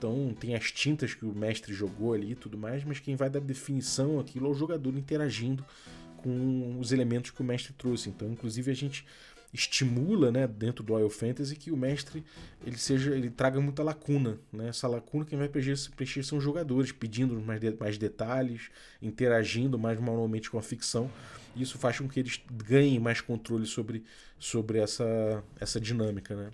Então 0.00 0.34
tem 0.40 0.54
as 0.54 0.72
tintas 0.72 1.12
que 1.12 1.26
o 1.26 1.34
mestre 1.34 1.74
jogou 1.74 2.14
ali 2.14 2.32
e 2.32 2.34
tudo 2.34 2.56
mais, 2.56 2.82
mas 2.84 2.98
quem 2.98 3.16
vai 3.16 3.28
dar 3.28 3.38
definição 3.38 4.18
aquilo 4.18 4.46
é 4.46 4.48
o 4.48 4.54
jogador 4.54 4.96
interagindo 4.96 5.62
com 6.16 6.78
os 6.80 6.90
elementos 6.90 7.30
que 7.30 7.42
o 7.42 7.44
mestre 7.44 7.74
trouxe. 7.74 8.08
Então, 8.08 8.26
inclusive, 8.32 8.70
a 8.70 8.74
gente 8.74 9.04
estimula, 9.52 10.30
né, 10.30 10.46
dentro 10.46 10.82
do 10.82 10.94
Oil 10.94 11.10
Fantasy 11.10 11.54
que 11.54 11.70
o 11.70 11.76
mestre 11.76 12.24
ele 12.64 12.78
seja 12.78 13.14
ele 13.14 13.28
traga 13.28 13.60
muita 13.60 13.82
lacuna, 13.82 14.38
né? 14.50 14.68
Essa 14.68 14.88
lacuna 14.88 15.26
quem 15.26 15.36
vai 15.38 15.48
preencher, 15.48 16.22
são 16.22 16.38
os 16.38 16.44
jogadores, 16.44 16.92
pedindo 16.92 17.38
mais, 17.38 17.60
de, 17.60 17.76
mais 17.78 17.98
detalhes, 17.98 18.70
interagindo 19.02 19.78
mais 19.78 20.00
manualmente 20.00 20.50
com 20.50 20.56
a 20.56 20.62
ficção. 20.62 21.10
Isso 21.54 21.76
faz 21.76 21.98
com 21.98 22.08
que 22.08 22.20
eles 22.20 22.40
ganhem 22.50 22.98
mais 22.98 23.20
controle 23.20 23.66
sobre, 23.66 24.02
sobre 24.38 24.78
essa, 24.78 25.44
essa 25.58 25.78
dinâmica, 25.78 26.34
né? 26.34 26.50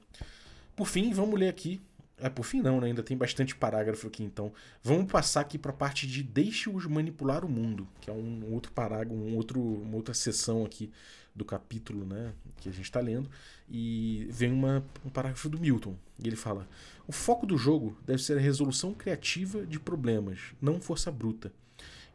Por 0.75 0.89
fim, 0.89 1.13
vamos 1.13 1.39
ler 1.39 1.49
aqui 1.49 1.81
é, 2.19 2.31
por 2.31 2.45
fim 2.45 2.63
não, 2.63 2.81
né? 2.81 2.87
Ainda 2.87 3.03
tem 3.03 3.17
bastante 3.17 3.55
parágrafo 3.55 4.07
aqui, 4.07 4.25
então. 4.25 4.53
Vamos 4.83 5.11
passar 5.11 5.41
aqui 5.41 5.59
para 5.59 5.71
a 5.71 5.75
parte 5.75 6.07
de 6.07 6.23
Deixe-os 6.23 6.87
manipular 6.87 7.45
o 7.45 7.49
mundo, 7.49 7.87
que 8.01 8.09
é 8.09 8.13
um 8.13 8.53
outro 8.53 8.73
parágrafo, 8.73 9.15
um 9.15 9.37
outro, 9.37 9.61
uma 9.61 9.97
outra 9.97 10.15
seção 10.15 10.65
aqui 10.65 10.91
do 11.35 11.45
capítulo, 11.45 12.07
né? 12.07 12.33
Que 12.57 12.71
a 12.71 12.73
gente 12.73 12.87
está 12.87 13.01
lendo. 13.01 13.29
E 13.69 14.27
vem 14.31 14.51
uma, 14.51 14.83
um 15.05 15.11
parágrafo 15.11 15.49
do 15.51 15.61
Milton. 15.61 15.95
E 16.19 16.27
ele 16.27 16.37
fala: 16.37 16.67
O 17.07 17.13
foco 17.13 17.45
do 17.45 17.59
jogo 17.59 17.95
deve 18.07 18.23
ser 18.23 18.39
a 18.39 18.41
resolução 18.41 18.95
criativa 18.95 19.67
de 19.67 19.79
problemas, 19.79 20.55
não 20.61 20.81
força 20.81 21.13
bruta. 21.13 21.53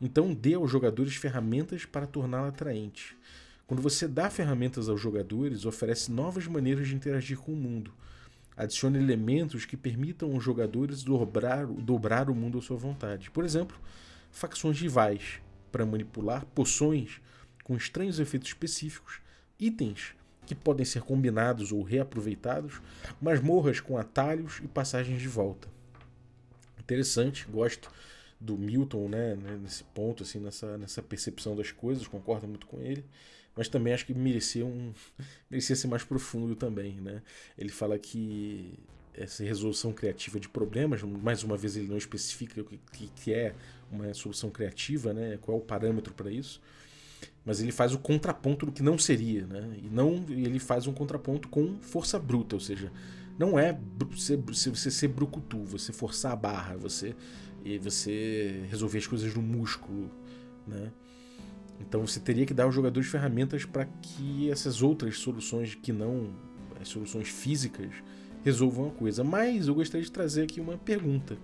Então 0.01 0.33
dê 0.33 0.55
aos 0.55 0.71
jogadores 0.71 1.15
ferramentas 1.15 1.85
para 1.85 2.07
torná-la 2.07 2.47
atraente. 2.47 3.15
Quando 3.67 3.83
você 3.83 4.07
dá 4.07 4.31
ferramentas 4.31 4.89
aos 4.89 4.99
jogadores, 4.99 5.63
oferece 5.63 6.11
novas 6.11 6.47
maneiras 6.47 6.87
de 6.87 6.95
interagir 6.95 7.37
com 7.37 7.53
o 7.53 7.55
mundo 7.55 7.93
Adicione 8.55 8.97
elementos 8.97 9.65
que 9.65 9.77
permitam 9.77 10.33
aos 10.33 10.43
jogadores 10.43 11.03
dobrar, 11.03 11.65
dobrar 11.65 12.29
o 12.29 12.35
mundo 12.35 12.59
à 12.59 12.61
sua 12.61 12.77
vontade. 12.77 13.31
Por 13.31 13.43
exemplo, 13.43 13.79
facções 14.31 14.79
rivais 14.79 15.41
para 15.71 15.85
manipular 15.85 16.45
poções 16.47 17.21
com 17.63 17.75
estranhos 17.75 18.19
efeitos 18.19 18.49
específicos, 18.49 19.19
itens 19.59 20.13
que 20.45 20.55
podem 20.55 20.85
ser 20.85 21.01
combinados 21.03 21.71
ou 21.71 21.81
reaproveitados, 21.81 22.81
masmorras 23.21 23.79
com 23.79 23.97
atalhos 23.97 24.59
e 24.63 24.67
passagens 24.67 25.21
de 25.21 25.27
volta. 25.27 25.69
Interessante, 26.79 27.45
gosto 27.49 27.89
do 28.39 28.57
Milton, 28.57 29.07
né, 29.07 29.37
nesse 29.61 29.83
ponto, 29.83 30.23
assim, 30.23 30.39
nessa, 30.39 30.77
nessa 30.77 31.01
percepção 31.01 31.55
das 31.55 31.71
coisas, 31.71 32.07
concordo 32.07 32.47
muito 32.47 32.65
com 32.65 32.81
ele 32.81 33.05
mas 33.55 33.67
também 33.67 33.93
acho 33.93 34.05
que 34.05 34.13
merecia 34.13 34.65
um 34.65 34.93
merecia 35.49 35.75
ser 35.75 35.87
mais 35.87 36.03
profundo 36.03 36.55
também, 36.55 36.99
né? 37.01 37.21
Ele 37.57 37.69
fala 37.69 37.97
que 37.97 38.79
essa 39.13 39.43
resolução 39.43 39.91
criativa 39.91 40.39
de 40.39 40.47
problemas, 40.47 41.01
mais 41.03 41.43
uma 41.43 41.57
vez 41.57 41.75
ele 41.75 41.87
não 41.87 41.97
especifica 41.97 42.61
o 42.61 42.65
que, 42.65 43.07
que 43.15 43.33
é 43.33 43.53
uma 43.91 44.13
solução 44.13 44.49
criativa, 44.49 45.13
né? 45.13 45.37
Qual 45.41 45.57
é 45.57 45.61
o 45.61 45.63
parâmetro 45.63 46.13
para 46.13 46.31
isso? 46.31 46.61
Mas 47.43 47.61
ele 47.61 47.71
faz 47.71 47.93
o 47.93 47.99
contraponto 47.99 48.65
do 48.65 48.71
que 48.71 48.81
não 48.81 48.97
seria, 48.97 49.45
né? 49.45 49.77
E 49.83 49.89
não 49.89 50.25
ele 50.29 50.59
faz 50.59 50.87
um 50.87 50.93
contraponto 50.93 51.49
com 51.49 51.79
força 51.81 52.17
bruta, 52.17 52.55
ou 52.55 52.59
seja, 52.59 52.91
não 53.37 53.57
é 53.59 53.77
você, 54.09 54.37
você 54.37 54.91
ser 54.91 55.07
brucutu, 55.09 55.63
você 55.65 55.91
forçar 55.91 56.31
a 56.31 56.35
barra, 56.35 56.77
você 56.77 57.15
e 57.65 57.77
você 57.77 58.63
resolver 58.69 58.99
as 58.99 59.07
coisas 59.07 59.33
no 59.33 59.41
músculo, 59.41 60.09
né? 60.67 60.91
Então 61.87 62.05
você 62.05 62.19
teria 62.19 62.45
que 62.45 62.53
dar 62.53 62.63
aos 62.63 62.75
jogadores 62.75 63.09
ferramentas 63.09 63.65
para 63.65 63.85
que 63.85 64.49
essas 64.49 64.81
outras 64.81 65.17
soluções 65.17 65.75
que 65.75 65.91
não 65.91 66.29
as 66.79 66.87
soluções 66.87 67.27
físicas 67.27 67.91
resolvam 68.43 68.87
a 68.87 68.91
coisa. 68.91 69.23
Mas 69.23 69.67
eu 69.67 69.75
gostaria 69.75 70.03
de 70.03 70.11
trazer 70.11 70.43
aqui 70.43 70.59
uma 70.59 70.77
pergunta. 70.77 71.37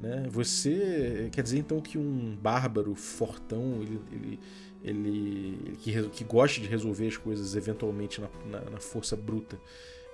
Né? 0.00 0.26
Você 0.30 1.28
quer 1.32 1.42
dizer 1.42 1.58
então 1.58 1.80
que 1.80 1.98
um 1.98 2.36
bárbaro 2.36 2.94
fortão, 2.94 3.80
ele, 3.82 4.00
ele, 4.10 4.40
ele, 4.82 5.58
ele 5.66 5.76
que, 5.76 6.08
que 6.08 6.24
gosta 6.24 6.60
de 6.60 6.66
resolver 6.66 7.06
as 7.06 7.16
coisas 7.16 7.54
eventualmente 7.54 8.20
na, 8.20 8.28
na, 8.50 8.70
na, 8.70 8.78
força 8.78 9.14
bruta, 9.14 9.60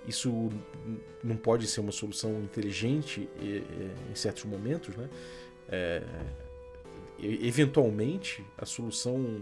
isso 0.06 0.50
não 1.22 1.36
pode 1.36 1.66
ser 1.66 1.80
uma 1.80 1.92
solução 1.92 2.42
inteligente 2.42 3.28
em 3.40 4.14
certos 4.14 4.44
momentos, 4.44 4.96
né? 4.96 5.08
É, 5.70 6.02
eventualmente 7.20 8.44
a 8.56 8.64
solução 8.64 9.40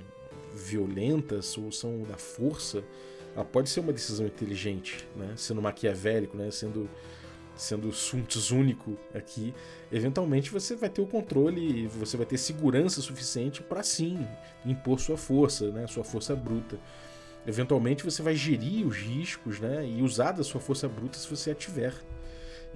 violenta, 0.55 1.39
a 1.39 1.43
solução 1.43 2.03
da 2.03 2.17
força, 2.17 2.83
ela 3.35 3.45
pode 3.45 3.69
ser 3.69 3.81
uma 3.81 3.93
decisão 3.93 4.27
inteligente, 4.27 5.07
né? 5.15 5.35
sendo 5.37 5.61
maquiavélico, 5.61 6.37
né? 6.37 6.51
sendo 6.51 6.89
sendo 7.55 7.91
suntos 7.91 8.51
único 8.51 8.99
aqui, 9.15 9.55
eventualmente 9.91 10.51
você 10.51 10.77
vai 10.77 10.91
ter 10.91 11.01
o 11.01 11.07
controle, 11.07 11.87
você 11.87 12.15
vai 12.15 12.27
ter 12.27 12.37
segurança 12.37 13.01
suficiente 13.01 13.63
para 13.63 13.83
sim 13.83 14.27
impor 14.63 15.01
sua 15.01 15.17
força, 15.17 15.71
né? 15.71 15.87
sua 15.87 16.05
força 16.05 16.37
bruta. 16.37 16.79
Eventualmente 17.47 18.05
você 18.05 18.23
vai 18.23 18.35
gerir 18.35 18.87
os 18.87 18.97
riscos 18.99 19.59
né? 19.59 19.89
e 19.89 20.03
usar 20.03 20.33
da 20.33 20.45
sua 20.45 20.61
força 20.61 20.87
bruta 20.87 21.17
se 21.17 21.29
você 21.29 21.51
a 21.51 21.55
tiver. 21.55 21.95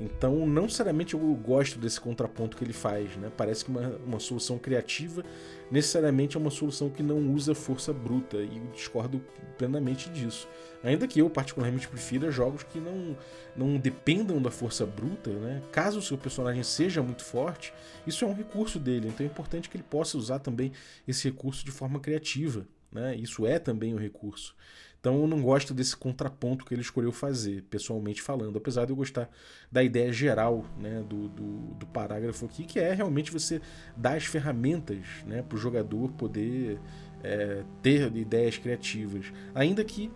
Então, 0.01 0.47
não 0.47 0.63
necessariamente 0.63 1.13
eu 1.13 1.21
gosto 1.35 1.79
desse 1.79 2.01
contraponto 2.01 2.57
que 2.57 2.65
ele 2.65 2.73
faz, 2.73 3.15
né? 3.17 3.31
Parece 3.37 3.65
que 3.65 3.71
uma, 3.71 3.89
uma 4.07 4.19
solução 4.19 4.59
criativa 4.59 5.23
necessariamente 5.71 6.37
é 6.37 6.41
uma 6.41 6.51
solução 6.51 6.89
que 6.89 7.03
não 7.03 7.33
usa 7.35 7.55
força 7.55 7.93
bruta, 7.93 8.39
e 8.39 8.61
discordo 8.75 9.23
plenamente 9.59 10.09
disso. 10.09 10.49
Ainda 10.83 11.07
que 11.07 11.21
eu, 11.21 11.29
particularmente, 11.29 11.87
prefira 11.87 12.31
jogos 12.31 12.63
que 12.63 12.81
não, 12.81 13.15
não 13.55 13.77
dependam 13.77 14.41
da 14.41 14.51
força 14.51 14.87
bruta, 14.87 15.31
né? 15.31 15.61
Caso 15.71 15.99
o 15.99 16.03
seu 16.03 16.17
personagem 16.17 16.63
seja 16.63 17.03
muito 17.03 17.23
forte, 17.23 17.75
isso 18.07 18.25
é 18.25 18.29
um 18.29 18.35
recurso 18.35 18.79
dele, 18.79 19.09
então 19.09 19.25
é 19.25 19.29
importante 19.29 19.69
que 19.69 19.77
ele 19.77 19.85
possa 19.85 20.17
usar 20.17 20.39
também 20.39 20.73
esse 21.07 21.29
recurso 21.29 21.63
de 21.63 21.71
forma 21.71 22.01
criativa, 22.01 22.67
né? 22.91 23.15
Isso 23.17 23.47
é 23.47 23.59
também 23.59 23.95
um 23.95 23.99
recurso. 23.99 24.57
Então 25.01 25.19
eu 25.23 25.27
não 25.27 25.41
gosto 25.41 25.73
desse 25.73 25.97
contraponto 25.97 26.65
que 26.65 26.75
ele 26.75 26.83
escolheu 26.83 27.11
fazer, 27.11 27.63
pessoalmente 27.71 28.21
falando, 28.21 28.59
apesar 28.59 28.85
de 28.85 28.93
eu 28.93 28.97
gostar 28.97 29.31
da 29.73 29.83
ideia 29.83 30.13
geral 30.13 30.65
né, 30.79 31.03
do, 31.09 31.29
do, 31.29 31.75
do 31.75 31.87
parágrafo 31.87 32.45
aqui, 32.45 32.65
que 32.65 32.79
é 32.79 32.93
realmente 32.93 33.33
você 33.33 33.63
dar 33.97 34.17
as 34.17 34.27
ferramentas 34.27 34.99
né, 35.27 35.43
para 35.43 35.57
o 35.57 35.59
jogador 35.59 36.13
poder 36.13 36.79
é, 37.25 37.65
ter 37.83 38.15
ideias 38.15 38.59
criativas. 38.59 39.33
Ainda 39.55 39.83
que 39.83 40.11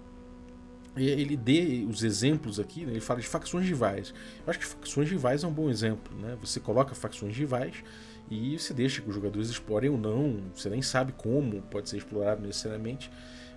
ele 0.97 1.37
dê 1.37 1.85
os 1.89 2.05
exemplos 2.05 2.61
aqui, 2.61 2.85
né, 2.85 2.93
ele 2.93 3.01
fala 3.01 3.21
de 3.21 3.27
facções 3.27 3.67
rivais. 3.67 4.15
Eu 4.47 4.51
acho 4.51 4.59
que 4.59 4.67
facções 4.67 5.11
rivais 5.11 5.43
é 5.43 5.47
um 5.47 5.53
bom 5.53 5.71
exemplo. 5.71 6.15
Né? 6.19 6.37
Você 6.41 6.61
coloca 6.61 6.95
facções 6.95 7.35
rivais 7.35 7.83
e 8.31 8.59
você 8.59 8.75
deixa 8.75 9.01
que 9.01 9.09
os 9.09 9.15
jogadores 9.15 9.49
explorem 9.49 9.89
ou 9.89 9.99
não, 9.99 10.43
você 10.55 10.69
nem 10.69 10.83
sabe 10.83 11.13
como 11.13 11.63
pode 11.63 11.89
ser 11.89 11.97
explorado 11.97 12.43
necessariamente 12.43 13.11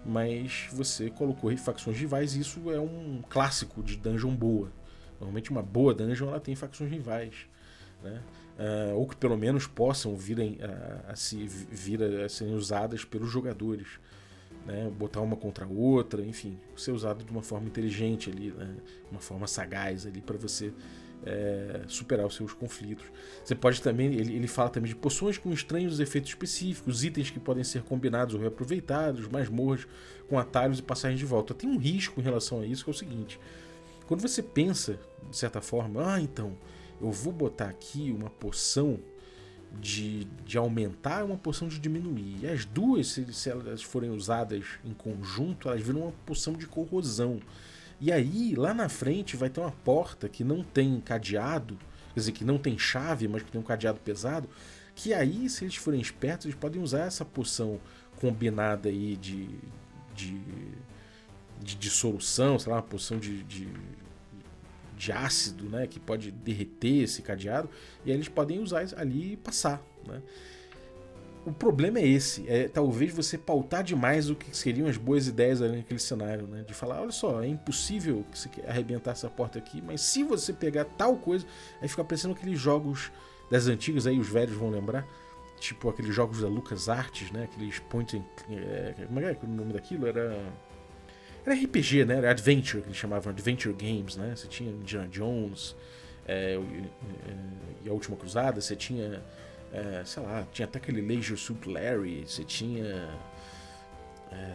mas 0.07 0.67
você 0.71 1.09
colocou 1.09 1.55
facções 1.57 1.97
rivais 1.97 2.35
e 2.35 2.39
isso 2.39 2.71
é 2.71 2.79
um 2.79 3.21
clássico 3.29 3.83
de 3.83 3.97
dungeon 3.97 4.33
boa. 4.33 4.71
Normalmente 5.19 5.51
uma 5.51 5.61
boa 5.61 5.93
dungeon 5.93 6.29
ela 6.29 6.39
tem 6.39 6.55
facções 6.55 6.89
rivais, 6.89 7.35
né? 8.01 8.21
Uh, 8.57 8.95
ou 8.95 9.07
que 9.07 9.15
pelo 9.15 9.37
menos 9.37 9.67
possam 9.67 10.15
vir 10.15 10.39
a, 10.63 11.11
a, 11.11 11.15
se, 11.15 11.45
vir 11.45 12.01
a 12.01 12.27
serem 12.27 12.55
usadas 12.55 13.03
pelos 13.05 13.29
jogadores. 13.29 13.87
Né? 14.65 14.89
Botar 14.97 15.21
uma 15.21 15.35
contra 15.35 15.65
a 15.65 15.67
outra, 15.67 16.25
enfim, 16.25 16.57
ser 16.75 16.91
usado 16.91 17.23
de 17.23 17.31
uma 17.31 17.43
forma 17.43 17.67
inteligente 17.67 18.31
ali, 18.31 18.51
né? 18.51 18.75
uma 19.11 19.19
forma 19.19 19.45
sagaz 19.45 20.07
ali 20.07 20.21
para 20.21 20.37
você 20.37 20.73
é, 21.25 21.81
superar 21.87 22.25
os 22.25 22.35
seus 22.35 22.53
conflitos. 22.53 23.05
Você 23.43 23.55
pode 23.55 23.81
também, 23.81 24.13
ele, 24.13 24.35
ele 24.35 24.47
fala 24.47 24.69
também 24.69 24.89
de 24.89 24.95
poções 24.95 25.37
com 25.37 25.51
estranhos 25.51 25.99
efeitos 25.99 26.29
específicos, 26.29 27.03
itens 27.03 27.29
que 27.29 27.39
podem 27.39 27.63
ser 27.63 27.83
combinados 27.83 28.35
ou 28.35 28.41
reaproveitados, 28.41 29.27
masmorras 29.27 29.87
com 30.29 30.37
atalhos 30.37 30.79
e 30.79 30.83
passagens 30.83 31.19
de 31.19 31.25
volta. 31.25 31.53
Tem 31.53 31.69
um 31.69 31.77
risco 31.77 32.19
em 32.19 32.23
relação 32.23 32.61
a 32.61 32.65
isso 32.65 32.83
que 32.83 32.89
é 32.89 32.93
o 32.93 32.97
seguinte: 32.97 33.39
quando 34.07 34.21
você 34.21 34.41
pensa, 34.41 34.99
de 35.29 35.37
certa 35.37 35.61
forma, 35.61 36.13
ah, 36.13 36.21
então, 36.21 36.57
eu 37.01 37.11
vou 37.11 37.33
botar 37.33 37.69
aqui 37.69 38.11
uma 38.11 38.29
poção 38.29 38.99
de, 39.79 40.25
de 40.45 40.57
aumentar 40.57 41.23
uma 41.23 41.37
poção 41.37 41.67
de 41.67 41.79
diminuir. 41.79 42.39
E 42.41 42.47
as 42.47 42.65
duas, 42.65 43.07
se, 43.07 43.33
se 43.33 43.49
elas 43.49 43.83
forem 43.83 44.09
usadas 44.09 44.65
em 44.83 44.93
conjunto, 44.93 45.67
elas 45.67 45.81
viram 45.81 46.01
uma 46.01 46.13
poção 46.25 46.53
de 46.53 46.65
corrosão. 46.65 47.39
E 47.99 48.11
aí, 48.11 48.53
lá 48.55 48.73
na 48.73 48.89
frente, 48.89 49.35
vai 49.35 49.49
ter 49.49 49.59
uma 49.59 49.71
porta 49.71 50.29
que 50.29 50.43
não 50.43 50.63
tem 50.63 50.99
cadeado, 50.99 51.77
quer 52.13 52.19
dizer, 52.19 52.31
que 52.31 52.45
não 52.45 52.57
tem 52.57 52.77
chave, 52.77 53.27
mas 53.27 53.41
que 53.41 53.51
tem 53.51 53.59
um 53.59 53.63
cadeado 53.63 53.99
pesado. 53.99 54.47
Que 54.95 55.13
aí, 55.13 55.49
se 55.49 55.65
eles 55.65 55.75
forem 55.75 55.99
espertos, 55.99 56.45
eles 56.45 56.57
podem 56.57 56.81
usar 56.81 57.05
essa 57.05 57.25
poção 57.25 57.79
combinada 58.19 58.89
aí 58.89 59.15
de, 59.15 59.47
de, 60.15 60.39
de 61.61 61.75
dissolução, 61.75 62.57
sei 62.57 62.71
lá, 62.71 62.77
uma 62.77 62.83
poção 62.83 63.19
de, 63.19 63.43
de, 63.43 63.67
de 64.95 65.11
ácido, 65.11 65.69
né, 65.69 65.87
que 65.87 65.99
pode 65.99 66.31
derreter 66.31 67.03
esse 67.03 67.21
cadeado, 67.21 67.69
e 68.05 68.11
aí 68.11 68.17
eles 68.17 68.27
podem 68.27 68.59
usar 68.59 68.85
ali 68.95 69.33
e 69.33 69.37
passar, 69.37 69.81
né. 70.07 70.21
O 71.47 71.53
problema 71.53 71.97
é 71.99 72.05
esse, 72.05 72.45
é 72.49 72.67
talvez 72.67 73.13
você 73.13 73.37
pautar 73.37 73.81
demais 73.81 74.29
o 74.29 74.35
que 74.35 74.55
seriam 74.55 74.85
as 74.85 74.97
boas 74.97 75.29
ideias 75.29 75.61
ali 75.61 75.77
naquele 75.77 75.99
cenário, 75.99 76.45
né? 76.45 76.65
De 76.67 76.73
falar, 76.73 76.99
olha 76.99 77.11
só, 77.11 77.41
é 77.41 77.47
impossível 77.47 78.25
você 78.33 78.49
arrebentar 78.67 79.11
essa 79.11 79.29
porta 79.29 79.57
aqui, 79.57 79.81
mas 79.81 80.01
se 80.01 80.23
você 80.23 80.51
pegar 80.51 80.83
tal 80.83 81.15
coisa, 81.15 81.45
aí 81.81 81.87
fica 81.87 82.03
parecendo 82.03 82.33
aqueles 82.33 82.59
jogos 82.59 83.09
das 83.49 83.67
antigas 83.67 84.05
aí, 84.05 84.19
os 84.19 84.27
velhos 84.27 84.57
vão 84.57 84.69
lembrar, 84.69 85.07
tipo 85.57 85.87
aqueles 85.87 86.13
jogos 86.13 86.41
da 86.41 86.49
Lucas 86.49 86.89
Arts, 86.89 87.31
né? 87.31 87.45
Aqueles 87.45 87.79
point 87.79 88.17
and, 88.17 88.23
é, 88.53 89.05
como 89.07 89.21
é 89.21 89.33
que 89.33 89.45
é 89.45 89.49
o 89.49 89.51
nome 89.51 89.71
daquilo? 89.71 90.05
Era 90.05 90.37
era 91.45 91.55
RPG, 91.55 92.03
né? 92.03 92.17
Era 92.17 92.31
Adventure, 92.31 92.81
que 92.81 92.89
eles 92.89 92.97
chamavam 92.97 93.31
Adventure 93.31 93.73
Games, 93.73 94.17
né? 94.17 94.35
Você 94.35 94.49
tinha 94.49 94.69
Indiana 94.69 95.07
Jones 95.07 95.77
é, 96.27 96.59
e 97.85 97.89
a 97.89 97.93
Última 97.93 98.17
Cruzada, 98.17 98.59
você 98.59 98.75
tinha, 98.75 99.23
é, 99.71 100.03
sei 100.05 100.23
lá, 100.23 100.47
tinha 100.51 100.67
até 100.67 100.77
aquele 100.77 101.01
Leisure 101.01 101.39
Suit 101.39 101.69
Larry, 101.69 102.25
você 102.27 102.43
tinha 102.43 103.09
é, 104.31 104.53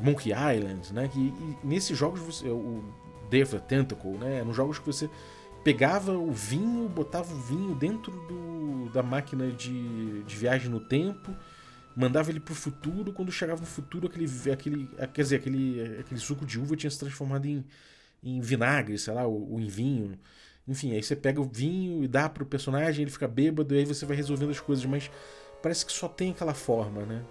Monkey 0.00 0.30
Island, 0.30 0.92
né? 0.92 1.08
Que, 1.08 1.18
e 1.18 1.56
nesses 1.64 1.96
jogos, 1.96 2.20
você, 2.20 2.48
o 2.48 2.84
of 3.42 3.52
the 3.52 3.58
Tentacle, 3.58 4.18
né? 4.18 4.38
Eram 4.38 4.52
jogos 4.52 4.78
que 4.78 4.86
você 4.86 5.10
pegava 5.64 6.12
o 6.12 6.30
vinho, 6.30 6.88
botava 6.88 7.32
o 7.32 7.38
vinho 7.40 7.74
dentro 7.74 8.12
do, 8.12 8.90
da 8.92 9.02
máquina 9.02 9.50
de, 9.50 10.22
de 10.22 10.36
viagem 10.36 10.70
no 10.70 10.80
tempo 10.80 11.34
mandava 11.96 12.30
ele 12.30 12.38
pro 12.38 12.54
futuro, 12.54 13.10
quando 13.10 13.32
chegava 13.32 13.60
no 13.60 13.66
futuro, 13.66 14.06
aquele, 14.06 14.26
aquele, 14.52 14.90
quer 15.14 15.22
dizer, 15.22 15.36
aquele, 15.36 15.98
aquele 15.98 16.20
suco 16.20 16.44
de 16.44 16.60
uva 16.60 16.76
tinha 16.76 16.90
se 16.90 16.98
transformado 16.98 17.46
em, 17.46 17.64
em 18.22 18.38
vinagre, 18.38 18.98
sei 18.98 19.14
lá, 19.14 19.26
ou, 19.26 19.52
ou 19.52 19.58
em 19.58 19.66
vinho. 19.66 20.18
Enfim, 20.68 20.92
aí 20.92 21.02
você 21.02 21.14
pega 21.14 21.40
o 21.40 21.44
vinho 21.44 22.02
e 22.02 22.08
dá 22.08 22.28
pro 22.28 22.44
personagem, 22.44 23.02
ele 23.02 23.10
fica 23.10 23.28
bêbado, 23.28 23.74
e 23.74 23.78
aí 23.78 23.84
você 23.84 24.04
vai 24.04 24.16
resolvendo 24.16 24.50
as 24.50 24.60
coisas, 24.60 24.84
mas 24.84 25.10
parece 25.62 25.86
que 25.86 25.92
só 25.92 26.08
tem 26.08 26.30
aquela 26.30 26.54
forma, 26.54 27.04
né? 27.04 27.24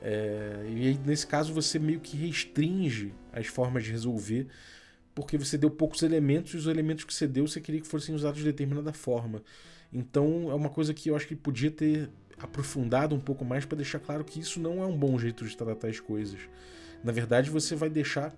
É, 0.00 0.66
e 0.68 0.88
aí, 0.88 1.00
nesse 1.04 1.26
caso, 1.26 1.52
você 1.52 1.78
meio 1.78 2.00
que 2.00 2.16
restringe 2.16 3.14
as 3.32 3.46
formas 3.46 3.84
de 3.84 3.90
resolver, 3.90 4.46
porque 5.14 5.38
você 5.38 5.56
deu 5.56 5.70
poucos 5.70 6.02
elementos 6.02 6.52
e 6.54 6.56
os 6.56 6.66
elementos 6.66 7.04
que 7.04 7.14
você 7.14 7.26
deu 7.26 7.46
você 7.46 7.60
queria 7.60 7.80
que 7.80 7.86
fossem 7.86 8.14
usados 8.14 8.38
de 8.38 8.44
determinada 8.44 8.92
forma. 8.92 9.42
Então, 9.92 10.50
é 10.50 10.54
uma 10.54 10.68
coisa 10.68 10.92
que 10.92 11.08
eu 11.08 11.16
acho 11.16 11.26
que 11.26 11.36
podia 11.36 11.70
ter 11.70 12.10
aprofundado 12.38 13.14
um 13.14 13.20
pouco 13.20 13.44
mais 13.44 13.64
para 13.64 13.76
deixar 13.76 14.00
claro 14.00 14.24
que 14.24 14.40
isso 14.40 14.58
não 14.58 14.82
é 14.82 14.86
um 14.86 14.96
bom 14.96 15.18
jeito 15.18 15.46
de 15.46 15.56
tratar 15.56 15.88
as 15.88 16.00
coisas. 16.00 16.40
Na 17.02 17.12
verdade, 17.12 17.48
você 17.48 17.76
vai 17.76 17.88
deixar 17.88 18.34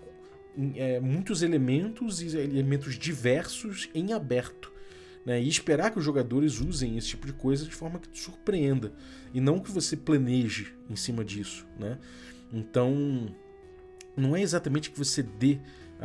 é, 0.75 1.01
muitos 1.01 1.43
elementos 1.43 2.21
e 2.21 2.37
elementos 2.37 2.99
diversos 2.99 3.89
em 3.95 4.13
aberto. 4.13 4.73
Né, 5.25 5.43
e 5.43 5.49
esperar 5.49 5.91
que 5.91 5.99
os 5.99 6.05
jogadores 6.05 6.61
usem 6.61 6.97
esse 6.97 7.09
tipo 7.09 7.27
de 7.27 7.33
coisa 7.33 7.65
de 7.65 7.75
forma 7.75 7.99
que 7.99 8.09
te 8.09 8.21
surpreenda. 8.21 8.93
E 9.35 9.41
não 9.41 9.59
que 9.59 9.73
você 9.73 9.97
planeje 9.97 10.73
em 10.89 10.95
cima 10.95 11.25
disso. 11.25 11.67
Né? 11.77 11.99
Então, 12.53 13.35
não 14.17 14.37
é 14.37 14.41
exatamente 14.41 14.89
que 14.89 14.97
você 14.97 15.25
dê 15.25 15.59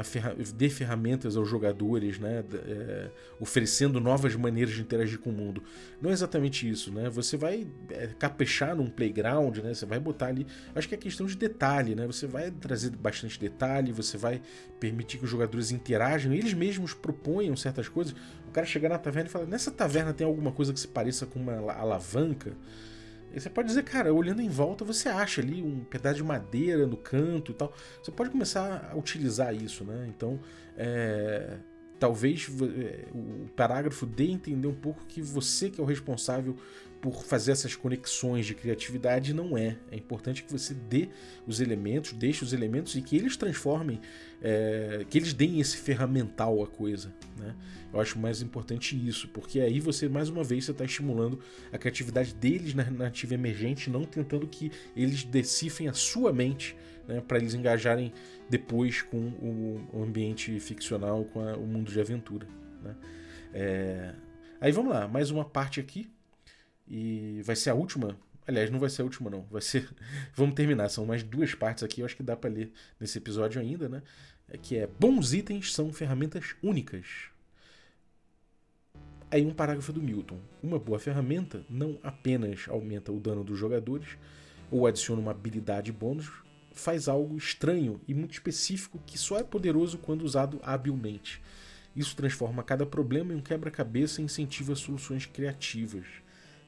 ferra 0.04 0.36
dê 0.56 0.70
ferramentas 0.70 1.36
aos 1.36 1.48
jogadores, 1.50 2.18
né, 2.18 2.44
é, 2.54 3.10
oferecendo 3.40 4.00
novas 4.00 4.36
maneiras 4.36 4.74
de 4.74 4.82
interagir 4.82 5.20
com 5.20 5.30
o 5.30 5.34
mundo. 5.34 5.62
Não 6.02 6.10
é 6.10 6.14
exatamente 6.14 6.68
isso, 6.68 6.92
né? 6.92 7.10
Você 7.10 7.38
vai 7.38 7.68
é, 7.90 8.08
caprichar 8.18 8.76
num 8.76 8.90
playground, 8.90 9.58
né? 9.58 9.74
Você 9.74 9.86
vai 9.86 10.00
botar 10.00 10.28
ali. 10.28 10.48
Acho 10.74 10.88
que 10.88 10.96
é 10.96 10.98
questão 10.98 11.26
de 11.26 11.36
detalhe, 11.36 11.94
né? 11.96 12.08
Você 12.08 12.26
vai 12.26 12.52
trazer 12.52 12.92
bastante 12.92 13.40
detalhe, 13.40 13.92
você 13.92 14.18
vai 14.18 14.42
permitir 14.80 15.18
que 15.18 15.26
os 15.26 15.30
jogadores 15.30 15.72
interajam, 15.72 16.34
eles 16.34 16.54
mesmos 16.54 16.94
proponham 16.94 17.56
certas 17.56 17.88
coisas. 17.88 18.16
O 18.48 18.52
cara 18.52 18.66
chegar 18.66 18.90
na 18.90 18.98
taverna 18.98 19.30
e 19.30 19.32
falar: 19.32 19.46
nessa 19.46 19.72
taverna 19.72 20.14
tem 20.14 20.26
alguma 20.26 20.52
coisa 20.52 20.74
que 20.74 20.80
se 20.80 20.88
pareça 20.88 21.26
com 21.26 21.40
uma 21.40 21.72
alavanca? 21.72 22.54
E 23.34 23.40
você 23.40 23.50
pode 23.50 23.68
dizer, 23.68 23.84
cara, 23.84 24.14
olhando 24.14 24.42
em 24.42 24.50
volta, 24.50 24.84
você 24.84 25.10
acha 25.10 25.42
ali 25.42 25.62
um 25.62 25.84
pedaço 25.84 26.16
de 26.18 26.24
madeira 26.24 26.86
no 26.86 26.98
canto 26.98 27.52
e 27.52 27.56
tal. 27.56 27.74
Você 28.02 28.12
pode 28.12 28.30
começar 28.30 28.90
a 28.92 28.98
utilizar 28.98 29.54
isso, 29.56 29.84
né? 29.84 30.06
Então, 30.10 30.40
é, 30.78 31.58
talvez 32.00 32.48
é, 32.78 33.06
o 33.14 33.48
parágrafo 33.56 34.06
dê 34.06 34.26
entender 34.26 34.68
um 34.68 34.74
pouco 34.74 35.06
que 35.06 35.22
você 35.22 35.70
que 35.70 35.80
é 35.80 35.84
o 35.84 35.88
responsável 35.88 36.56
por 37.02 37.24
fazer 37.24 37.52
essas 37.52 37.76
conexões 37.76 38.46
de 38.46 38.54
criatividade 38.54 39.34
não 39.34 39.58
é. 39.58 39.76
É 39.92 39.98
importante 39.98 40.44
que 40.44 40.52
você 40.52 40.76
dê 40.76 41.10
os 41.48 41.60
elementos, 41.60 42.14
deixe 42.14 42.44
os 42.44 42.54
elementos 42.54 42.96
e 42.96 43.02
que 43.02 43.16
eles 43.16 43.36
transformem, 43.36 44.00
é, 44.40 45.04
que 45.10 45.18
eles 45.18 45.34
deem 45.34 45.60
esse 45.60 45.78
ferramental 45.78 46.62
à 46.62 46.68
coisa. 46.68 47.12
Né? 47.40 47.56
Eu 47.92 48.00
acho 48.00 48.20
mais 48.20 48.44
importante 48.44 48.96
isso, 48.96 49.28
porque 49.30 49.60
aí 49.60 49.80
você, 49.80 50.08
mais 50.08 50.30
uma 50.30 50.44
vez, 50.44 50.66
você 50.66 50.72
está 50.72 50.86
estimulando 50.86 51.40
a 51.74 51.78
criatividade 51.78 52.36
deles 52.36 52.76
na 52.76 52.84
narrativa 52.84 53.34
emergente, 53.34 53.90
não 53.90 54.06
tentando 54.06 54.48
que 54.48 54.72
eles 54.96 55.24
decifrem 55.24 55.90
a 55.90 55.94
sua 55.94 56.32
mente 56.32 56.78
né, 57.08 57.20
para 57.20 57.40
eles 57.40 57.56
engajarem 57.56 58.14
depois 58.48 59.02
com 59.02 59.18
o 59.92 60.04
ambiente 60.04 60.60
ficcional, 60.60 61.26
com 61.26 61.42
a, 61.42 61.56
o 61.56 61.66
mundo 61.66 61.92
de 61.92 62.00
aventura. 62.00 62.48
Né? 62.84 62.96
É... 63.54 64.14
Aí 64.60 64.72
vamos 64.72 64.94
lá, 64.94 65.08
mais 65.08 65.32
uma 65.32 65.44
parte 65.44 65.80
aqui 65.80 66.08
e 66.92 67.42
vai 67.44 67.56
ser 67.56 67.70
a 67.70 67.74
última. 67.74 68.18
Aliás, 68.46 68.70
não 68.70 68.78
vai 68.78 68.90
ser 68.90 69.02
a 69.02 69.06
última, 69.06 69.30
não. 69.30 69.44
Vai 69.50 69.62
ser. 69.62 69.88
Vamos 70.36 70.56
terminar. 70.56 70.90
São 70.90 71.06
mais 71.06 71.24
duas 71.24 71.56
partes 71.56 71.84
aqui. 71.84 72.02
Eu 72.02 72.06
acho 72.06 72.18
que 72.18 72.24
dá 72.24 72.36
para 72.36 72.50
ler 72.50 72.74
nesse 73.00 73.18
episódio 73.18 73.62
ainda, 73.62 73.88
né? 73.88 74.04
É 74.50 74.58
que 74.58 74.76
é 74.76 74.86
bons 75.00 75.34
itens 75.34 75.74
são 75.74 75.94
ferramentas 75.94 76.54
únicas. 76.62 77.06
Aí 79.32 79.46
um 79.46 79.54
parágrafo 79.54 79.94
do 79.94 80.02
Milton. 80.02 80.38
Uma 80.62 80.78
boa 80.78 81.00
ferramenta 81.00 81.66
não 81.70 81.98
apenas 82.04 82.66
aumenta 82.68 83.14
o 83.14 83.20
dano 83.22 83.46
dos 83.46 83.58
jogadores 83.58 84.18
ou 84.70 84.86
adiciona 84.86 85.22
uma 85.22 85.32
habilidade 85.32 85.94
bônus, 85.94 86.30
faz 86.74 87.08
algo 87.08 87.38
estranho 87.38 88.02
e 88.06 88.14
muito 88.14 88.34
específico 88.34 89.02
que 89.06 89.18
só 89.18 89.38
é 89.38 89.44
poderoso 89.44 89.98
quando 89.98 90.24
usado 90.24 90.60
habilmente. 90.62 91.42
Isso 91.96 92.16
transforma 92.16 92.64
cada 92.64 92.86
problema 92.86 93.34
em 93.34 93.38
um 93.38 93.42
quebra-cabeça 93.42 94.22
e 94.22 94.26
incentiva 94.26 94.76
soluções 94.76 95.26
criativas. 95.26 96.06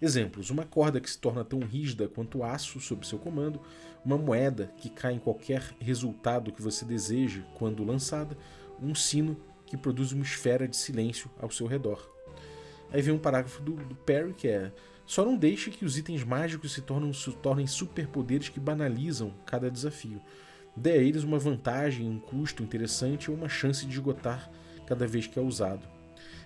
Exemplos: 0.01 0.49
uma 0.49 0.65
corda 0.65 0.99
que 0.99 1.09
se 1.09 1.17
torna 1.17 1.43
tão 1.43 1.59
rígida 1.59 2.07
quanto 2.07 2.43
aço 2.43 2.79
sob 2.79 3.07
seu 3.07 3.17
comando, 3.17 3.61
uma 4.03 4.17
moeda 4.17 4.71
que 4.77 4.89
cai 4.89 5.13
em 5.13 5.19
qualquer 5.19 5.61
resultado 5.79 6.51
que 6.51 6.61
você 6.61 6.83
deseje 6.83 7.45
quando 7.55 7.83
lançada, 7.83 8.37
um 8.81 8.93
sino 8.93 9.37
que 9.65 9.77
produz 9.77 10.11
uma 10.11 10.23
esfera 10.23 10.67
de 10.67 10.75
silêncio 10.75 11.31
ao 11.39 11.49
seu 11.49 11.67
redor. 11.67 12.09
Aí 12.91 13.01
vem 13.01 13.13
um 13.13 13.19
parágrafo 13.19 13.61
do, 13.61 13.73
do 13.73 13.95
Perry 13.95 14.33
que 14.33 14.47
é: 14.47 14.71
só 15.05 15.25
não 15.25 15.35
deixe 15.35 15.71
que 15.71 15.85
os 15.85 15.97
itens 15.97 16.23
mágicos 16.23 16.73
se, 16.73 16.83
se 17.13 17.31
tornem 17.31 17.67
superpoderes 17.67 18.49
que 18.49 18.59
banalizam 18.59 19.33
cada 19.45 19.69
desafio. 19.69 20.21
Dê 20.75 20.91
a 20.93 20.97
eles 20.97 21.23
uma 21.23 21.37
vantagem, 21.37 22.09
um 22.09 22.19
custo 22.19 22.63
interessante 22.63 23.29
ou 23.29 23.37
uma 23.37 23.49
chance 23.49 23.85
de 23.85 23.93
esgotar 23.93 24.49
cada 24.85 25.05
vez 25.05 25.27
que 25.27 25.37
é 25.37 25.41
usado. 25.41 25.92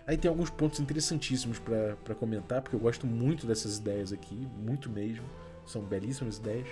Aí 0.08 0.16
tem 0.18 0.30
alguns 0.30 0.50
pontos 0.50 0.80
interessantíssimos 0.80 1.60
para 1.60 2.16
comentar, 2.16 2.62
porque 2.62 2.74
eu 2.74 2.80
gosto 2.80 3.06
muito 3.06 3.46
dessas 3.46 3.78
ideias 3.78 4.14
aqui, 4.14 4.48
muito 4.58 4.90
mesmo. 4.90 5.26
São 5.66 5.82
belíssimas 5.82 6.38
ideias. 6.38 6.70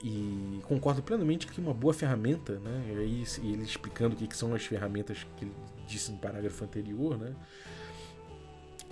E 0.00 0.60
concordo 0.62 1.02
plenamente 1.02 1.48
que 1.48 1.60
uma 1.60 1.74
boa 1.74 1.92
ferramenta, 1.92 2.60
né? 2.60 2.84
E 2.94 2.98
aí 2.98 3.24
ele 3.42 3.64
explicando 3.64 4.14
o 4.14 4.18
que 4.18 4.36
são 4.36 4.54
as 4.54 4.64
ferramentas 4.64 5.26
que 5.36 5.46
ele 5.46 5.52
disse 5.88 6.12
no 6.12 6.18
parágrafo 6.18 6.62
anterior, 6.62 7.18
né? 7.18 7.34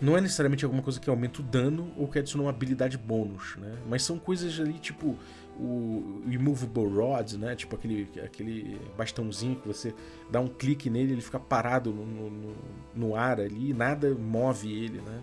Não 0.00 0.16
é 0.16 0.20
necessariamente 0.20 0.64
alguma 0.64 0.82
coisa 0.82 0.98
que 0.98 1.08
aumenta 1.08 1.40
o 1.40 1.44
dano 1.44 1.92
ou 1.96 2.08
que 2.08 2.18
adiciona 2.18 2.42
uma 2.42 2.50
habilidade 2.50 2.98
bônus, 2.98 3.56
né? 3.58 3.78
Mas 3.88 4.02
são 4.02 4.18
coisas 4.18 4.58
ali 4.58 4.72
tipo 4.72 5.16
o 5.58 6.22
Immovable 6.26 6.86
Rod, 6.86 7.32
né? 7.34 7.54
Tipo 7.54 7.76
aquele, 7.76 8.08
aquele 8.24 8.80
bastãozinho 8.96 9.56
que 9.56 9.68
você 9.68 9.94
dá 10.30 10.40
um 10.40 10.48
clique 10.48 10.88
nele 10.88 11.12
ele 11.12 11.20
fica 11.20 11.38
parado 11.38 11.92
no, 11.92 12.04
no, 12.30 12.54
no 12.94 13.16
ar 13.16 13.40
ali, 13.40 13.72
nada 13.72 14.14
move 14.14 14.72
ele, 14.72 15.00
né? 15.00 15.22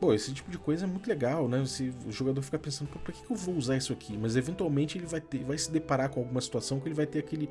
Pô, 0.00 0.12
esse 0.12 0.32
tipo 0.32 0.50
de 0.50 0.58
coisa 0.58 0.84
é 0.84 0.88
muito 0.88 1.08
legal, 1.08 1.48
né? 1.48 1.64
Se 1.66 1.92
o 2.06 2.12
jogador 2.12 2.42
fica 2.42 2.58
pensando, 2.58 2.88
por 2.88 3.00
que, 3.00 3.22
que 3.22 3.30
eu 3.30 3.36
vou 3.36 3.56
usar 3.56 3.76
isso 3.76 3.92
aqui? 3.92 4.18
Mas 4.18 4.36
eventualmente 4.36 4.98
ele 4.98 5.06
vai, 5.06 5.20
ter, 5.20 5.44
vai 5.44 5.56
se 5.56 5.70
deparar 5.70 6.10
com 6.10 6.20
alguma 6.20 6.40
situação 6.40 6.78
que 6.80 6.88
ele 6.88 6.94
vai 6.94 7.06
ter 7.06 7.20
aquele 7.20 7.48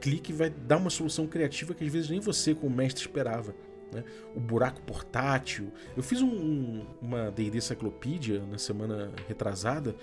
clique 0.00 0.32
e 0.32 0.34
vai 0.34 0.50
dar 0.50 0.78
uma 0.78 0.90
solução 0.90 1.26
criativa 1.26 1.74
que 1.74 1.84
às 1.84 1.92
vezes 1.92 2.10
nem 2.10 2.20
você, 2.20 2.54
como 2.54 2.74
mestre, 2.74 3.02
esperava. 3.02 3.54
Né? 3.92 4.04
o 4.34 4.40
buraco 4.40 4.80
portátil. 4.82 5.72
Eu 5.96 6.02
fiz 6.02 6.22
um, 6.22 6.84
uma 7.00 7.30
D&D 7.30 7.60
Cyclopedia 7.60 8.40
na 8.46 8.58
semana 8.58 9.12
retrasada 9.28 9.94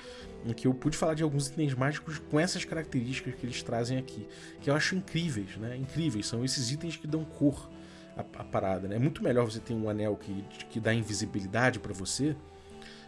em 0.45 0.53
que 0.53 0.67
eu 0.67 0.73
pude 0.73 0.97
falar 0.97 1.13
de 1.13 1.23
alguns 1.23 1.47
itens 1.47 1.73
mágicos 1.73 2.19
com 2.19 2.39
essas 2.39 2.63
características 2.65 3.35
que 3.35 3.45
eles 3.45 3.61
trazem 3.63 3.97
aqui, 3.97 4.27
que 4.61 4.69
eu 4.69 4.75
acho 4.75 4.95
incríveis, 4.95 5.57
né? 5.57 5.75
Incríveis, 5.75 6.27
são 6.27 6.43
esses 6.43 6.71
itens 6.71 6.95
que 6.95 7.07
dão 7.07 7.23
cor 7.23 7.69
à, 8.15 8.21
à 8.21 8.43
parada, 8.43 8.87
né? 8.87 8.95
É 8.95 8.99
muito 8.99 9.23
melhor 9.23 9.45
você 9.45 9.59
ter 9.59 9.73
um 9.73 9.89
anel 9.89 10.15
que, 10.15 10.43
que 10.69 10.79
dá 10.79 10.93
invisibilidade 10.93 11.79
para 11.79 11.93
você, 11.93 12.35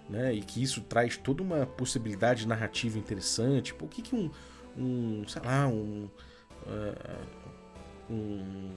né? 0.10 0.34
E 0.34 0.42
que 0.42 0.62
isso 0.62 0.82
traz 0.82 1.18
toda 1.18 1.44
uma 1.44 1.66
possibilidade 1.66 2.48
narrativa 2.48 2.98
interessante. 2.98 3.74
Pô, 3.74 3.86
o 3.86 3.88
que 3.88 4.02
que 4.02 4.16
um, 4.16 4.30
um 4.78 5.28
sei 5.28 5.42
lá, 5.44 5.68
um, 5.68 6.10
uh, 6.66 7.40
um, 8.10 8.76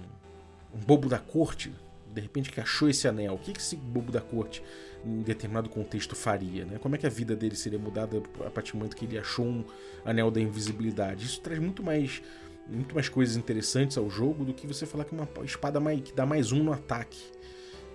um 0.74 0.78
bobo 0.86 1.08
da 1.08 1.18
corte 1.18 1.72
de 2.12 2.20
repente 2.20 2.50
que 2.50 2.60
achou 2.60 2.88
esse 2.88 3.08
anel, 3.08 3.34
o 3.34 3.38
que 3.38 3.52
esse 3.56 3.76
bobo 3.76 4.12
da 4.12 4.20
corte 4.20 4.62
em 5.04 5.22
determinado 5.22 5.68
contexto 5.68 6.14
faria, 6.14 6.64
né? 6.64 6.78
Como 6.78 6.94
é 6.94 6.98
que 6.98 7.06
a 7.06 7.10
vida 7.10 7.34
dele 7.34 7.56
seria 7.56 7.78
mudada 7.78 8.22
a 8.46 8.50
partir 8.50 8.72
do 8.72 8.78
momento 8.78 8.94
que 8.94 9.04
ele 9.04 9.18
achou 9.18 9.46
um 9.46 9.64
anel 10.04 10.30
da 10.30 10.40
invisibilidade? 10.40 11.24
Isso 11.24 11.40
traz 11.40 11.58
muito 11.58 11.82
mais 11.82 12.22
muito 12.66 12.94
mais 12.94 13.08
coisas 13.08 13.36
interessantes 13.36 13.98
ao 13.98 14.08
jogo 14.08 14.44
do 14.44 14.54
que 14.54 14.66
você 14.66 14.86
falar 14.86 15.04
que 15.04 15.12
uma 15.12 15.28
espada 15.44 15.80
mais, 15.80 16.00
que 16.00 16.12
dá 16.12 16.24
mais 16.24 16.52
um 16.52 16.62
no 16.62 16.72
ataque. 16.72 17.20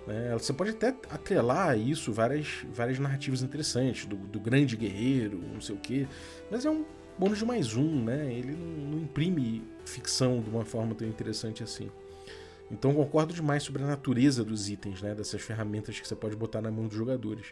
Né? 0.06 0.32
Você 0.34 0.52
pode 0.52 0.70
até 0.70 0.88
atrelar 1.10 1.70
a 1.70 1.76
isso 1.76 2.12
várias, 2.12 2.64
várias 2.72 2.98
narrativas 2.98 3.42
interessantes, 3.42 4.06
do, 4.06 4.16
do 4.16 4.38
grande 4.38 4.76
guerreiro, 4.76 5.40
não 5.52 5.60
sei 5.60 5.74
o 5.74 5.78
quê, 5.78 6.06
mas 6.50 6.64
é 6.64 6.70
um 6.70 6.84
bônus 7.18 7.38
de 7.38 7.44
mais 7.44 7.74
um, 7.74 8.04
né? 8.04 8.32
Ele 8.32 8.52
não, 8.52 8.90
não 8.90 8.98
imprime 8.98 9.62
ficção 9.84 10.40
de 10.40 10.48
uma 10.48 10.64
forma 10.64 10.94
tão 10.94 11.08
interessante 11.08 11.62
assim. 11.62 11.90
Então 12.70 12.94
concordo 12.94 13.32
demais 13.32 13.62
sobre 13.62 13.82
a 13.82 13.86
natureza 13.86 14.44
dos 14.44 14.68
itens, 14.68 15.00
né? 15.02 15.14
Dessas 15.14 15.40
ferramentas 15.40 15.98
que 15.98 16.06
você 16.06 16.14
pode 16.14 16.36
botar 16.36 16.60
na 16.60 16.70
mão 16.70 16.86
dos 16.86 16.96
jogadores. 16.96 17.46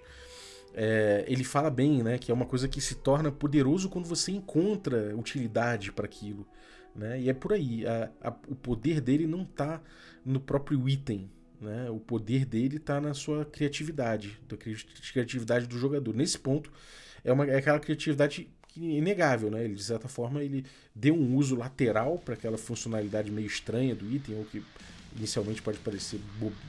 É, 0.75 1.25
ele 1.27 1.43
fala 1.43 1.71
bem, 1.71 2.03
né? 2.03 2.19
Que 2.19 2.31
é 2.31 2.35
uma 2.35 2.45
coisa 2.45 2.69
que 2.69 2.81
se 2.81 2.97
torna 2.97 3.33
poderoso 3.33 3.89
quando 3.89 4.07
você 4.07 4.33
encontra 4.33 5.17
utilidade 5.17 5.91
para 5.91 6.05
aquilo. 6.05 6.47
Né? 6.95 7.21
E 7.21 7.31
é 7.31 7.35
por 7.35 7.53
aí. 7.53 7.87
A, 7.87 8.11
a, 8.23 8.35
o 8.49 8.55
poder 8.55 9.01
dele 9.01 9.27
não 9.27 9.43
está 9.43 9.83
no 10.25 10.41
próprio 10.41 10.89
item. 10.89 11.31
Né? 11.61 11.89
O 11.91 11.99
poder 11.99 12.45
dele 12.45 12.77
está 12.77 13.01
na 13.01 13.15
sua 13.15 13.45
criatividade, 13.45 14.39
da 14.49 14.57
criatividade 15.13 15.67
do 15.67 15.79
jogador. 15.79 16.15
Nesse 16.15 16.39
ponto, 16.39 16.71
é, 17.25 17.33
uma, 17.33 17.47
é 17.47 17.57
aquela 17.57 17.81
criatividade 17.81 18.51
inegável, 18.77 19.51
né? 19.51 19.65
Ele, 19.65 19.75
de 19.75 19.83
certa 19.83 20.09
forma, 20.09 20.43
ele 20.43 20.65
deu 20.95 21.15
um 21.15 21.35
uso 21.35 21.57
lateral 21.57 22.19
para 22.19 22.35
aquela 22.35 22.59
funcionalidade 22.59 23.31
meio 23.31 23.47
estranha 23.47 23.95
do 23.95 24.07
item, 24.11 24.37
ou 24.37 24.45
que 24.45 24.63
inicialmente 25.17 25.63
pode 25.63 25.79
parecer 25.79 26.21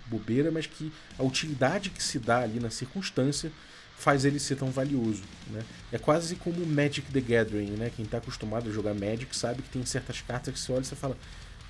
bobeira, 0.08 0.52
mas 0.52 0.66
que 0.66 0.92
a 1.18 1.24
utilidade 1.24 1.90
que 1.90 2.02
se 2.02 2.20
dá 2.20 2.40
ali 2.40 2.60
na 2.60 2.70
circunstância 2.70 3.52
faz 3.98 4.26
ele 4.26 4.40
ser 4.40 4.56
tão 4.56 4.70
valioso. 4.70 5.24
Né? 5.50 5.64
É 5.92 5.98
quase 5.98 6.36
como 6.36 6.66
Magic 6.66 7.12
the 7.12 7.20
Gathering, 7.20 7.72
né? 7.72 7.92
Quem 7.96 8.06
está 8.06 8.20
acostumado 8.20 8.70
a 8.70 8.72
jogar 8.72 8.94
Magic 8.94 9.36
sabe 9.36 9.64
que 9.64 9.70
tem 9.70 9.84
certas 9.86 10.22
cartas 10.22 10.54
que 10.54 10.60
você 10.60 10.72
olha 10.72 10.82
e 10.82 10.86
você 10.86 10.96
fala 10.96 11.18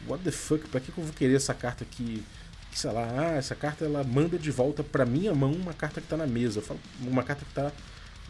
What 0.06 0.24
the 0.24 0.32
fuck, 0.32 0.68
pra 0.68 0.80
que, 0.80 0.90
eu 0.90 1.04
vou 1.04 1.14
querer 1.14 1.36
essa 1.36 1.54
carta 1.54 1.84
aqui? 1.84 2.24
Que, 2.70 2.80
sei 2.80 2.92
lá, 2.92 3.08
ah, 3.18 3.38
essa 3.38 3.56
carta 3.56 3.86
ela 3.86 4.04
manda 4.04 4.38
de 4.38 4.52
volta 4.52 4.84
pra 4.84 5.06
minha 5.06 5.34
mão 5.34 5.52
uma 5.52 5.74
carta 5.74 6.02
que 6.02 6.06
está 6.06 6.18
na 6.18 6.28
mesa. 6.28 6.62
Falo, 6.62 6.80
uma 7.02 7.24
carta 7.24 7.44
que 7.44 7.52
está 7.52 7.72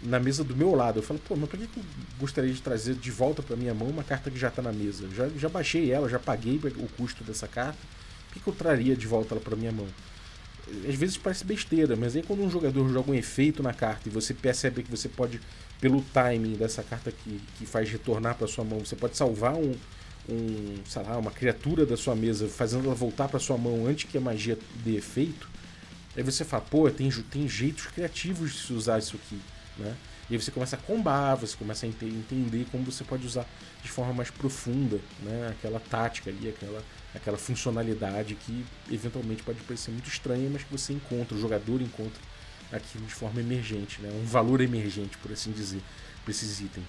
na 0.04 0.20
mesa 0.20 0.43
do 0.43 0.56
meu 0.56 0.74
lado. 0.76 1.00
Eu 1.00 1.04
falo, 1.04 1.20
pô, 1.20 1.36
mas 1.36 1.50
pra 1.50 1.58
que, 1.58 1.66
eu 1.66 1.84
gostaria 2.20 2.54
de 2.54 2.62
trazer 2.62 2.95
de 2.95 3.12
volta 3.12 3.41
pra 3.41 3.58
minha 3.58 3.74
mão 3.74 3.89
uma 3.89 4.04
carta 4.04 4.32
que 4.32 4.38
já 4.38 4.48
está 4.48 4.62
na 4.62 4.72
mesa? 4.72 5.10
Já, 5.14 5.28
já 5.30 5.50
baixei 5.50 5.91
ela, 5.91 6.08
já 6.08 6.20
paguei 6.20 6.58
o 6.58 6.88
custo 6.95 7.24
dessa 7.24 7.48
carta 7.48 7.80
que, 8.38 8.43
que 8.43 8.47
eu 8.49 8.53
traria 8.53 8.95
de 8.95 9.07
volta 9.07 9.33
ela 9.33 9.41
para 9.41 9.55
minha 9.55 9.71
mão? 9.71 9.88
Às 10.88 10.95
vezes 10.95 11.17
parece 11.17 11.45
besteira, 11.45 11.95
mas 11.95 12.15
aí 12.15 12.23
quando 12.23 12.43
um 12.43 12.49
jogador 12.49 12.89
joga 12.91 13.11
um 13.11 13.15
efeito 13.15 13.63
na 13.63 13.73
carta 13.73 14.09
e 14.09 14.11
você 14.11 14.33
percebe 14.33 14.83
que 14.83 14.91
você 14.91 15.07
pode, 15.07 15.39
pelo 15.79 16.01
timing 16.13 16.55
dessa 16.55 16.83
carta 16.83 17.11
que, 17.11 17.41
que 17.57 17.65
faz 17.65 17.89
retornar 17.89 18.35
para 18.35 18.47
sua 18.47 18.65
mão, 18.65 18.79
você 18.79 18.95
pode 18.95 19.15
salvar 19.15 19.55
um, 19.55 19.73
um, 20.29 20.75
sei 20.85 21.03
lá, 21.03 21.17
uma 21.17 21.31
criatura 21.31 21.85
da 21.85 21.95
sua 21.95 22.15
mesa, 22.15 22.47
fazendo 22.49 22.85
ela 22.85 22.95
voltar 22.95 23.29
para 23.29 23.39
sua 23.39 23.57
mão 23.57 23.88
antes 23.88 24.09
que 24.09 24.17
a 24.17 24.21
magia 24.21 24.57
dê 24.83 24.97
efeito. 24.97 25.49
Aí 26.15 26.23
você 26.23 26.43
fala, 26.43 26.63
pô, 26.69 26.89
tem, 26.89 27.09
tem 27.09 27.47
jeitos 27.47 27.88
criativos 27.88 28.51
de 28.51 28.59
se 28.59 28.73
usar 28.73 28.99
isso 28.99 29.15
aqui, 29.15 29.39
né? 29.77 29.95
E 30.29 30.33
aí 30.33 30.41
você 30.41 30.51
começa 30.51 30.75
a 30.75 30.79
combar, 30.79 31.35
você 31.35 31.55
começa 31.55 31.85
a 31.85 31.89
entender 31.89 32.65
como 32.69 32.83
você 32.83 33.05
pode 33.05 33.25
usar 33.25 33.45
de 33.81 33.89
forma 33.89 34.11
mais 34.11 34.29
profunda, 34.29 34.99
né? 35.21 35.49
Aquela 35.51 35.79
tática 35.79 36.29
ali, 36.29 36.49
aquela 36.49 36.83
aquela 37.18 37.38
funcionalidade 37.38 38.36
que 38.36 38.65
eventualmente 38.91 39.43
pode 39.43 39.59
parecer 39.61 39.91
muito 39.91 40.07
estranha, 40.07 40.49
mas 40.49 40.63
que 40.63 40.72
você 40.72 40.93
encontra, 40.93 41.36
o 41.36 41.39
jogador 41.39 41.82
encontra 41.82 42.22
aquilo 42.72 43.05
de 43.05 43.13
forma 43.13 43.39
emergente, 43.39 44.01
né? 44.01 44.09
um 44.13 44.26
valor 44.26 44.61
emergente, 44.61 45.18
por 45.18 45.32
assim 45.32 45.51
dizer, 45.51 45.82
para 46.24 46.32
esses 46.32 46.59
itens. 46.59 46.88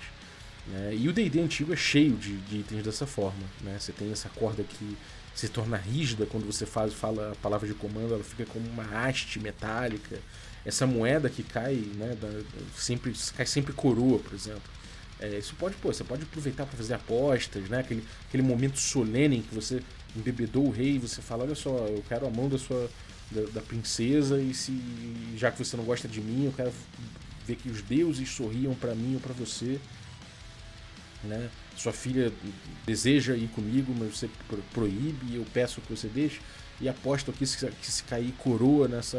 Né? 0.66 0.94
E 0.94 1.08
o 1.08 1.12
D&D 1.12 1.40
antigo 1.40 1.72
é 1.72 1.76
cheio 1.76 2.16
de, 2.16 2.36
de, 2.38 2.58
itens 2.58 2.82
dessa 2.82 3.06
forma. 3.06 3.44
Né? 3.62 3.76
Você 3.78 3.92
tem 3.92 4.10
essa 4.12 4.28
corda 4.28 4.62
que 4.62 4.96
se 5.34 5.48
torna 5.48 5.76
rígida 5.76 6.26
quando 6.26 6.44
você 6.44 6.66
faz, 6.66 6.92
fala 6.92 7.32
a 7.32 7.36
palavra 7.36 7.66
de 7.66 7.74
comando, 7.74 8.14
ela 8.14 8.24
fica 8.24 8.44
como 8.46 8.68
uma 8.68 8.84
haste 8.84 9.38
metálica. 9.38 10.18
Essa 10.64 10.86
moeda 10.86 11.30
que 11.30 11.42
cai, 11.42 11.74
né, 11.94 12.16
da, 12.20 12.28
sempre, 12.76 13.12
cai 13.36 13.46
sempre 13.46 13.72
coroa, 13.72 14.18
por 14.18 14.34
exemplo. 14.34 14.78
É, 15.20 15.38
isso 15.38 15.54
pode, 15.56 15.74
pô, 15.76 15.92
você 15.92 16.04
pode 16.04 16.22
aproveitar 16.22 16.66
para 16.66 16.76
fazer 16.76 16.94
apostas, 16.94 17.68
né? 17.68 17.80
Aquele, 17.80 18.04
aquele 18.28 18.42
momento 18.42 18.78
solene 18.78 19.38
em 19.38 19.42
que 19.42 19.54
você 19.54 19.82
embebedou 20.16 20.66
o 20.66 20.70
rei, 20.70 20.98
você 20.98 21.20
fala, 21.20 21.44
olha 21.44 21.54
só, 21.54 21.70
eu 21.86 22.02
quero 22.08 22.26
a 22.26 22.30
mão 22.30 22.48
da 22.48 22.58
sua 22.58 22.88
da, 23.30 23.42
da, 23.52 23.60
princesa 23.60 24.40
e 24.40 24.54
se 24.54 24.72
já 25.36 25.50
que 25.50 25.62
você 25.62 25.76
não 25.76 25.84
gosta 25.84 26.08
de 26.08 26.20
mim, 26.20 26.46
eu 26.46 26.52
quero 26.52 26.72
ver 27.46 27.56
que 27.56 27.68
os 27.68 27.82
deuses 27.82 28.28
sorriam 28.30 28.74
para 28.74 28.94
mim 28.94 29.14
ou 29.14 29.20
para 29.20 29.34
você, 29.34 29.78
né? 31.24 31.50
Sua 31.76 31.92
filha 31.92 32.32
deseja 32.86 33.36
ir 33.36 33.48
comigo, 33.48 33.94
mas 33.96 34.16
você 34.16 34.30
proíbe, 34.72 35.34
eu 35.34 35.44
peço 35.52 35.80
que 35.80 35.94
você 35.94 36.08
deixe 36.08 36.40
e 36.80 36.88
aposto 36.88 37.30
aqui 37.30 37.44
que 37.44 37.90
se 37.90 38.02
cair 38.04 38.32
coroa 38.38 38.88
nessa 38.88 39.18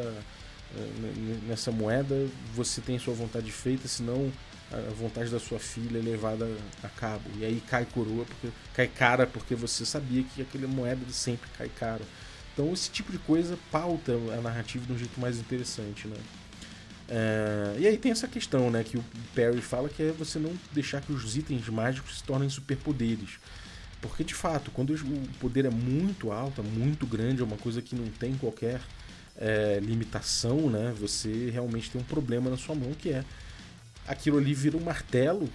eh, 0.76 1.40
nessa 1.48 1.72
moeda, 1.72 2.28
você 2.56 2.82
tem 2.82 3.00
sua 3.00 3.14
vontade 3.14 3.52
feita, 3.52 3.88
senão 3.88 4.32
a 4.72 4.94
vontade 4.94 5.30
da 5.30 5.40
sua 5.40 5.60
filha 5.60 5.98
é 5.98 6.02
levada 6.02 6.48
a 6.84 6.90
cabo. 6.90 7.30
E 7.38 7.46
aí 7.46 7.62
cai 7.68 7.86
coroa, 7.86 8.26
porque 8.26 8.50
cai 8.74 8.88
cara, 8.88 9.26
porque 9.26 9.56
você 9.56 9.86
sabia 9.86 10.24
que 10.24 10.42
aquela 10.42 10.68
moeda 10.68 11.02
sempre 11.12 11.50
cai 11.58 11.70
cara. 11.70 12.02
Então 12.54 12.72
esse 12.74 12.90
tipo 12.90 13.12
de 13.12 13.18
coisa 13.20 13.58
pauta 13.72 14.14
a 14.38 14.42
narrativa 14.42 14.86
de 14.86 14.94
um 14.94 14.98
jeito 14.98 15.20
mais 15.20 15.40
interessante, 15.40 16.08
né? 16.08 16.18
É, 17.12 17.76
e 17.80 17.88
aí 17.88 17.98
tem 17.98 18.12
essa 18.12 18.28
questão, 18.28 18.70
né, 18.70 18.84
que 18.84 18.96
o 18.96 19.04
Perry 19.34 19.62
fala 19.62 19.90
que 19.90 20.04
é 20.04 20.12
você 20.12 20.38
não 20.38 20.54
deixar 20.72 21.02
que 21.02 21.12
os 21.12 21.36
itens 21.36 21.68
mágicos 21.68 22.20
se 22.20 22.24
tornem 22.24 22.48
superpoderes. 22.50 23.40
Porque 24.00 24.24
de 24.24 24.36
fato, 24.36 24.70
quando 24.72 24.94
o 24.94 25.28
poder 25.40 25.66
é 25.66 25.72
muito 25.72 26.32
alto, 26.32 26.62
é 26.62 26.64
muito 26.64 27.08
grande, 27.08 27.42
é 27.42 27.44
uma 27.44 27.58
coisa 27.58 27.82
que 27.82 27.96
não 27.96 28.08
tem 28.08 28.36
qualquer 28.36 28.80
é, 29.36 29.80
limitação, 29.82 30.70
né, 30.70 30.94
você 30.98 31.50
realmente 31.50 31.90
tem 31.90 32.00
um 32.00 32.04
problema 32.04 32.50
na 32.50 32.58
sua 32.58 32.76
mão 32.76 32.94
que 32.94 33.10
é 33.10 33.26
aquilo 34.10 34.40
ali 34.40 34.56
vira 34.56 34.76
um 34.76 34.82
martelo, 34.82 35.48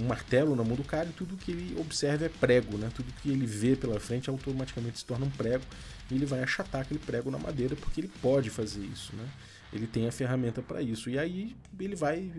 um 0.00 0.04
martelo 0.04 0.56
na 0.56 0.64
mão 0.64 0.74
do 0.74 0.82
cara 0.82 1.08
e 1.08 1.12
tudo 1.12 1.36
que 1.36 1.52
ele 1.52 1.80
observa 1.80 2.26
é 2.26 2.28
prego, 2.28 2.76
né? 2.76 2.90
Tudo 2.92 3.06
que 3.22 3.30
ele 3.30 3.46
vê 3.46 3.76
pela 3.76 4.00
frente 4.00 4.28
automaticamente 4.28 4.98
se 4.98 5.04
torna 5.04 5.24
um 5.24 5.30
prego 5.30 5.62
e 6.10 6.14
ele 6.16 6.26
vai 6.26 6.42
achatar 6.42 6.80
aquele 6.80 6.98
prego 6.98 7.30
na 7.30 7.38
madeira 7.38 7.76
porque 7.76 8.00
ele 8.00 8.10
pode 8.20 8.50
fazer 8.50 8.80
isso, 8.80 9.14
né? 9.14 9.24
Ele 9.72 9.86
tem 9.86 10.08
a 10.08 10.12
ferramenta 10.12 10.60
para 10.60 10.82
isso. 10.82 11.08
E 11.08 11.18
aí 11.18 11.54
ele 11.78 11.94
vai 11.94 12.32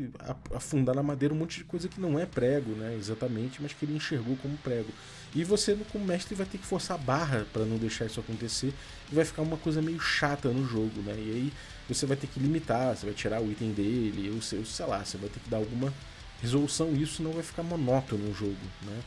afundar 0.53 0.95
na 0.95 1.03
madeira 1.03 1.33
um 1.33 1.37
monte 1.37 1.59
de 1.59 1.63
coisa 1.63 1.87
que 1.87 2.01
não 2.01 2.19
é 2.19 2.25
prego, 2.25 2.71
né? 2.71 2.95
Exatamente, 2.99 3.61
mas 3.61 3.71
que 3.71 3.85
ele 3.85 3.95
enxergou 3.95 4.35
como 4.37 4.57
prego. 4.57 4.89
E 5.33 5.43
você, 5.43 5.77
como 5.91 6.05
mestre, 6.05 6.35
vai 6.35 6.47
ter 6.47 6.57
que 6.57 6.65
forçar 6.65 6.97
a 6.97 6.99
barra 6.99 7.45
para 7.53 7.63
não 7.63 7.77
deixar 7.77 8.05
isso 8.05 8.19
acontecer. 8.19 8.73
E 9.09 9.15
vai 9.15 9.23
ficar 9.23 9.43
uma 9.43 9.57
coisa 9.57 9.81
meio 9.81 9.99
chata 9.99 10.49
no 10.49 10.67
jogo, 10.67 11.01
né? 11.01 11.13
E 11.13 11.31
aí 11.31 11.53
você 11.93 12.05
vai 12.05 12.17
ter 12.17 12.27
que 12.27 12.39
limitar, 12.39 12.95
você 12.95 13.05
vai 13.05 13.15
tirar 13.15 13.41
o 13.41 13.51
item 13.51 13.71
dele, 13.71 14.31
ou 14.33 14.41
sei, 14.41 14.63
sei 14.65 14.85
lá, 14.85 15.03
você 15.03 15.17
vai 15.17 15.29
ter 15.29 15.39
que 15.39 15.49
dar 15.49 15.57
alguma 15.57 15.93
resolução 16.41 16.93
isso, 16.93 17.15
senão 17.15 17.31
vai 17.31 17.43
ficar 17.43 17.63
monótono 17.63 18.27
no 18.27 18.33
jogo, 18.33 18.57
né? 18.83 18.99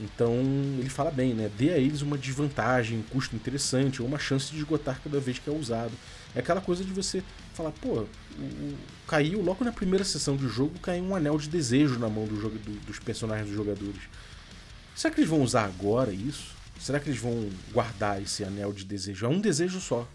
Então 0.00 0.34
ele 0.78 0.88
fala 0.88 1.10
bem, 1.10 1.34
né? 1.34 1.50
Dê 1.58 1.70
a 1.70 1.78
eles 1.78 2.00
uma 2.00 2.16
desvantagem, 2.16 2.98
um 2.98 3.02
custo 3.02 3.36
interessante, 3.36 4.00
ou 4.00 4.08
uma 4.08 4.18
chance 4.18 4.50
de 4.50 4.58
esgotar 4.58 5.00
cada 5.02 5.20
vez 5.20 5.38
que 5.38 5.50
é 5.50 5.52
usado. 5.52 5.92
É 6.34 6.40
aquela 6.40 6.60
coisa 6.60 6.82
de 6.82 6.92
você 6.92 7.22
falar, 7.52 7.70
pô, 7.72 8.06
caiu 9.06 9.42
logo 9.42 9.64
na 9.64 9.72
primeira 9.72 10.04
sessão 10.04 10.36
do 10.36 10.48
jogo, 10.48 10.78
caiu 10.78 11.04
um 11.04 11.14
anel 11.14 11.36
de 11.36 11.48
desejo 11.48 11.98
na 11.98 12.08
mão 12.08 12.24
do 12.24 12.40
jogo, 12.40 12.58
do, 12.58 12.72
dos 12.86 12.98
personagens 12.98 13.48
dos 13.48 13.56
jogadores. 13.56 14.00
Será 14.94 15.12
que 15.12 15.20
eles 15.20 15.30
vão 15.30 15.42
usar 15.42 15.64
agora 15.64 16.12
isso? 16.12 16.54
Será 16.78 16.98
que 16.98 17.10
eles 17.10 17.20
vão 17.20 17.50
guardar 17.72 18.22
esse 18.22 18.42
anel 18.42 18.72
de 18.72 18.84
desejo? 18.84 19.26
É 19.26 19.28
um 19.28 19.40
desejo 19.40 19.80
só. 19.80 20.08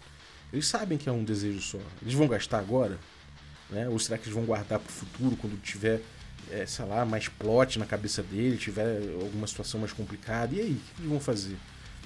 Eles 0.52 0.66
sabem 0.66 0.96
que 0.96 1.08
é 1.08 1.12
um 1.12 1.24
desejo 1.24 1.60
só. 1.60 1.78
Eles 2.00 2.14
vão 2.14 2.28
gastar 2.28 2.58
agora? 2.58 2.98
Né? 3.70 3.88
Ou 3.88 3.98
será 3.98 4.16
que 4.16 4.24
eles 4.24 4.34
vão 4.34 4.44
guardar 4.44 4.78
para 4.78 4.88
o 4.88 4.92
futuro, 4.92 5.36
quando 5.36 5.60
tiver, 5.60 6.00
é, 6.50 6.64
sei 6.66 6.84
lá, 6.84 7.04
mais 7.04 7.28
plot 7.28 7.78
na 7.78 7.86
cabeça 7.86 8.22
dele, 8.22 8.56
tiver 8.56 9.00
alguma 9.20 9.46
situação 9.46 9.80
mais 9.80 9.92
complicada? 9.92 10.54
E 10.54 10.60
aí, 10.60 10.72
o 10.72 10.94
que 10.94 11.00
eles 11.00 11.10
vão 11.10 11.20
fazer? 11.20 11.56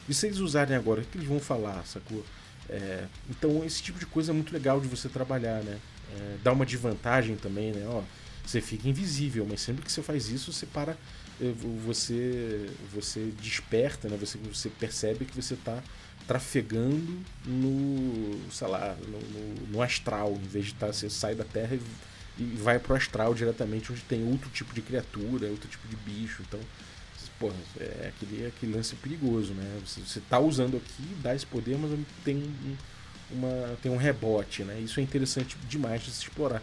E 0.09 0.15
se 0.15 0.27
eles 0.27 0.39
usarem 0.39 0.77
agora, 0.77 1.03
o 1.03 1.05
que 1.05 1.19
eles 1.19 1.29
vão 1.29 1.39
falar, 1.39 1.85
sacou? 1.87 2.25
É, 2.69 3.05
então 3.29 3.65
esse 3.65 3.83
tipo 3.83 3.99
de 3.99 4.07
coisa 4.07 4.33
é 4.33 4.35
muito 4.35 4.53
legal 4.53 4.81
de 4.81 4.89
você 4.89 5.09
trabalhar, 5.09 5.63
né? 5.63 5.79
É, 6.17 6.37
dá 6.43 6.53
uma 6.53 6.65
desvantagem 6.65 7.37
também, 7.37 7.73
né? 7.73 7.85
Ó, 7.89 8.03
você 8.45 8.61
fica 8.61 8.89
invisível, 8.89 9.47
mas 9.49 9.61
sempre 9.61 9.85
que 9.85 9.93
você 9.93 10.03
faz 10.03 10.29
isso, 10.29 10.53
você 10.53 10.67
para, 10.67 10.97
é, 11.41 11.53
você, 11.85 12.69
você 12.93 13.33
desperta, 13.41 14.09
né? 14.09 14.17
Você, 14.17 14.39
você 14.39 14.69
percebe 14.69 15.25
que 15.25 15.35
você 15.35 15.55
está 15.55 15.83
trafegando 16.27 17.21
no, 17.45 18.41
sei 18.51 18.69
lá, 18.69 18.97
no, 19.07 19.19
no, 19.19 19.67
no, 19.73 19.83
astral, 19.83 20.33
em 20.33 20.49
vez 20.49 20.67
de 20.67 20.73
estar, 20.73 20.87
tá, 20.89 20.93
você 20.93 21.11
sai 21.11 21.35
da 21.35 21.45
Terra 21.45 21.75
e, 21.75 22.43
e 22.43 22.57
vai 22.57 22.79
pro 22.79 22.95
astral 22.95 23.35
diretamente, 23.35 23.93
onde 23.93 24.03
tem 24.03 24.25
outro 24.25 24.49
tipo 24.51 24.73
de 24.73 24.83
criatura, 24.83 25.49
outro 25.49 25.69
tipo 25.69 25.87
de 25.89 25.97
bicho, 25.97 26.43
então 26.47 26.61
porra, 27.41 27.57
é 27.81 28.13
aquele, 28.15 28.47
aquele 28.47 28.75
lance 28.75 28.95
perigoso, 28.97 29.55
né? 29.55 29.81
Você, 29.85 30.03
você 30.03 30.21
tá 30.29 30.39
usando 30.39 30.77
aqui, 30.77 31.03
dá 31.23 31.35
esse 31.35 31.47
poder, 31.47 31.77
mas 31.79 31.91
tem 32.23 32.37
um, 32.37 32.77
uma, 33.31 33.77
tem 33.83 33.91
um 33.91 33.97
rebote, 33.97 34.63
né? 34.63 34.79
Isso 34.79 35.01
é 35.01 35.03
interessante 35.03 35.57
demais 35.67 36.03
de 36.03 36.11
se 36.11 36.23
explorar. 36.23 36.63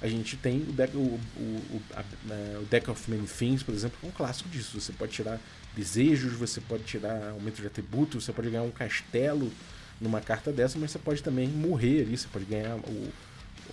A 0.00 0.08
gente 0.08 0.36
tem 0.36 0.62
o 0.62 0.72
deck, 0.72 0.96
o, 0.96 1.00
o, 1.00 1.20
o, 1.40 1.82
a, 1.94 2.02
né, 2.24 2.58
o 2.60 2.64
deck 2.64 2.90
of 2.90 3.10
Many 3.10 3.26
Things, 3.26 3.62
por 3.62 3.72
exemplo, 3.72 3.98
que 4.00 4.06
é 4.06 4.08
um 4.08 4.12
clássico 4.12 4.48
disso. 4.48 4.80
Você 4.80 4.92
pode 4.92 5.12
tirar 5.12 5.40
desejos, 5.74 6.32
você 6.32 6.60
pode 6.60 6.84
tirar 6.84 7.30
aumento 7.30 7.60
de 7.60 7.66
atributo, 7.66 8.20
você 8.20 8.32
pode 8.32 8.50
ganhar 8.50 8.62
um 8.62 8.70
castelo 8.70 9.50
numa 10.00 10.20
carta 10.20 10.52
dessa, 10.52 10.78
mas 10.78 10.90
você 10.90 10.98
pode 10.98 11.22
também 11.22 11.48
morrer 11.48 12.02
ali, 12.02 12.16
você 12.16 12.28
pode 12.28 12.44
ganhar 12.44 12.76
o, 12.76 13.12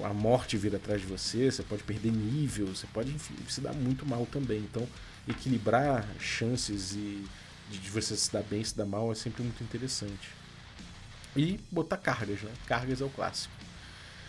a 0.04 0.14
morte 0.14 0.58
vir 0.58 0.76
atrás 0.76 1.02
de 1.02 1.08
você, 1.08 1.52
você 1.52 1.64
pode 1.64 1.84
perder 1.84 2.12
nível, 2.12 2.68
você 2.68 2.88
pode, 2.88 3.12
enfim, 3.12 3.36
se 3.48 3.62
dar 3.62 3.74
muito 3.74 4.06
mal 4.06 4.26
também. 4.26 4.60
Então, 4.60 4.88
equilibrar 5.28 6.08
chances 6.20 6.94
e 6.94 7.26
de 7.70 7.90
você 7.90 8.16
se 8.16 8.32
dar 8.32 8.44
bem 8.44 8.64
se 8.64 8.76
dar 8.76 8.86
mal 8.86 9.12
é 9.12 9.16
sempre 9.16 9.42
muito 9.42 9.64
interessante. 9.64 10.30
E 11.36 11.60
botar 11.72 11.98
cargas, 11.98 12.42
né? 12.42 12.52
Cargas 12.66 13.02
é 13.02 13.06
o 13.06 13.10
clássico. 13.10 13.54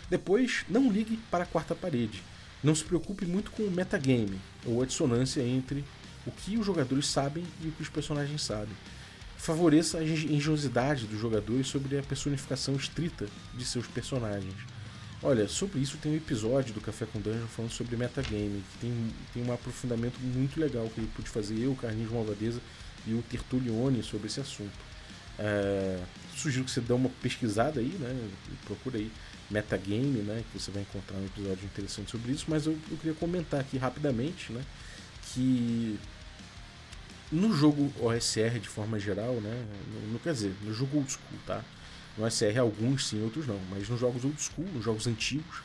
Depois, 0.09 0.65
não 0.69 0.91
ligue 0.91 1.17
para 1.29 1.43
a 1.43 1.47
quarta 1.47 1.75
parede. 1.75 2.23
Não 2.63 2.73
se 2.73 2.83
preocupe 2.83 3.25
muito 3.25 3.51
com 3.51 3.63
o 3.63 3.71
metagame, 3.71 4.39
ou 4.65 4.81
a 4.81 4.85
dissonância 4.85 5.41
entre 5.41 5.85
o 6.27 6.31
que 6.31 6.57
os 6.57 6.65
jogadores 6.65 7.07
sabem 7.07 7.43
e 7.63 7.67
o 7.67 7.71
que 7.71 7.81
os 7.81 7.89
personagens 7.89 8.41
sabem. 8.43 8.75
Favoreça 9.37 9.99
a 9.99 10.03
engenhosidade 10.03 11.05
dos 11.05 11.19
jogadores 11.19 11.67
sobre 11.67 11.97
a 11.97 12.03
personificação 12.03 12.75
estrita 12.75 13.27
de 13.53 13.63
seus 13.63 13.87
personagens. 13.87 14.53
Olha, 15.23 15.47
sobre 15.47 15.79
isso 15.79 15.97
tem 15.97 16.11
um 16.11 16.15
episódio 16.15 16.73
do 16.73 16.81
Café 16.81 17.05
com 17.05 17.19
Dungeon 17.19 17.47
falando 17.47 17.71
sobre 17.71 17.95
metagame, 17.95 18.63
que 18.71 18.77
tem, 18.79 19.13
tem 19.33 19.43
um 19.43 19.51
aprofundamento 19.51 20.19
muito 20.19 20.59
legal 20.59 20.87
que 20.89 20.99
ele 20.99 21.09
pude 21.15 21.29
fazer, 21.29 21.59
eu, 21.59 21.73
Carlinhos 21.75 22.11
Malvadeza 22.11 22.61
e 23.05 23.13
o 23.13 23.21
Tertulione 23.23 24.03
sobre 24.03 24.27
esse 24.27 24.39
assunto. 24.39 24.77
É, 25.39 25.99
sugiro 26.35 26.65
que 26.65 26.71
você 26.71 26.81
dê 26.81 26.93
uma 26.93 27.09
pesquisada 27.21 27.79
aí, 27.79 27.95
né? 27.99 28.29
Procura 28.65 28.97
aí 28.97 29.11
metagame, 29.49 30.21
né? 30.21 30.43
Que 30.51 30.59
você 30.59 30.71
vai 30.71 30.83
encontrar 30.83 31.17
um 31.17 31.25
episódio 31.25 31.65
interessante 31.65 32.11
sobre 32.11 32.31
isso, 32.31 32.45
mas 32.47 32.65
eu, 32.65 32.77
eu 32.91 32.97
queria 32.97 33.13
comentar 33.13 33.59
aqui 33.59 33.77
rapidamente, 33.77 34.51
né? 34.51 34.63
Que 35.33 35.99
no 37.31 37.53
jogo 37.53 37.91
OSR 37.99 38.59
de 38.59 38.69
forma 38.69 38.99
geral, 38.99 39.35
né? 39.35 39.65
No, 40.11 40.19
quer 40.19 40.33
dizer, 40.33 40.53
no 40.61 40.73
jogo 40.73 40.97
old 40.97 41.11
school, 41.11 41.39
tá? 41.45 41.63
No 42.17 42.29
SR 42.29 42.59
alguns 42.59 43.07
sim, 43.07 43.21
outros 43.23 43.45
não. 43.45 43.59
Mas 43.69 43.87
nos 43.89 43.99
jogos 43.99 44.23
old 44.23 44.41
school, 44.41 44.65
nos 44.73 44.83
jogos 44.83 45.05
antigos, 45.07 45.61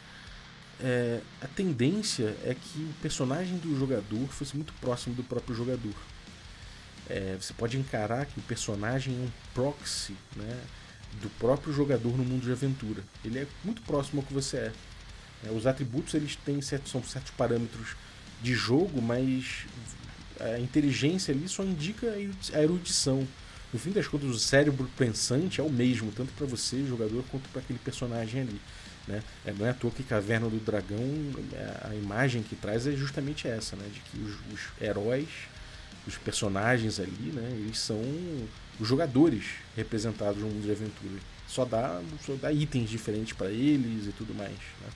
é, 0.80 1.20
a 1.40 1.46
tendência 1.46 2.36
é 2.44 2.54
que 2.54 2.78
o 2.80 2.92
personagem 3.00 3.56
do 3.58 3.78
jogador 3.78 4.26
fosse 4.28 4.56
muito 4.56 4.72
próximo 4.74 5.14
do 5.14 5.22
próprio 5.22 5.54
jogador. 5.54 5.94
É, 7.08 7.36
você 7.40 7.52
pode 7.54 7.78
encarar 7.78 8.26
que 8.26 8.38
o 8.38 8.42
personagem 8.42 9.14
é 9.14 9.18
um 9.18 9.30
proxy 9.54 10.16
né, 10.36 10.60
do 11.20 11.30
próprio 11.38 11.72
jogador 11.72 12.16
no 12.16 12.24
mundo 12.24 12.42
de 12.42 12.52
aventura. 12.52 13.02
Ele 13.24 13.38
é 13.38 13.46
muito 13.64 13.82
próximo 13.82 14.20
ao 14.20 14.26
que 14.26 14.34
você 14.34 14.56
é. 14.56 14.72
é 15.44 15.50
os 15.50 15.66
atributos 15.66 16.14
eles 16.14 16.36
têm 16.36 16.60
certos, 16.60 16.90
são 16.90 17.02
certos 17.02 17.32
parâmetros 17.32 17.94
de 18.42 18.54
jogo, 18.54 19.00
mas 19.00 19.66
a 20.42 20.60
inteligência 20.60 21.34
ali 21.34 21.48
só 21.48 21.62
indica 21.62 22.06
a 22.52 22.62
erudição 22.62 23.26
no 23.72 23.78
fim 23.78 23.90
das 23.90 24.06
contas, 24.06 24.28
o 24.28 24.38
cérebro 24.38 24.88
pensante 24.98 25.60
é 25.60 25.64
o 25.64 25.70
mesmo, 25.70 26.12
tanto 26.12 26.30
para 26.34 26.46
você, 26.46 26.84
jogador, 26.86 27.24
quanto 27.30 27.48
para 27.48 27.62
aquele 27.62 27.78
personagem 27.78 28.42
ali. 28.42 28.60
Né? 29.08 29.22
É, 29.46 29.52
não 29.52 29.66
é 29.66 29.70
à 29.70 29.74
toa 29.74 29.90
que 29.90 30.02
Caverna 30.02 30.48
do 30.48 30.62
Dragão, 30.62 30.98
é, 31.54 31.88
a 31.88 31.94
imagem 31.94 32.42
que 32.42 32.54
traz 32.54 32.86
é 32.86 32.92
justamente 32.92 33.48
essa, 33.48 33.74
né? 33.74 33.88
de 33.92 34.00
que 34.00 34.18
os, 34.18 34.34
os 34.52 34.60
heróis, 34.80 35.28
os 36.06 36.18
personagens 36.18 37.00
ali, 37.00 37.32
né? 37.32 37.48
eles 37.52 37.78
são 37.78 37.98
os 38.78 38.86
jogadores 38.86 39.44
representados 39.74 40.42
no 40.42 40.48
mundo 40.48 40.64
de 40.64 40.70
aventura. 40.70 41.20
Só 41.48 41.64
dá, 41.64 42.00
só 42.26 42.34
dá 42.34 42.52
itens 42.52 42.90
diferentes 42.90 43.32
para 43.32 43.50
eles 43.50 44.06
e 44.06 44.12
tudo 44.12 44.34
mais. 44.34 44.52
Né? 44.52 44.88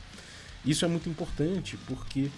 Isso 0.66 0.84
é 0.84 0.88
muito 0.88 1.08
importante 1.08 1.78
porque 1.86 2.30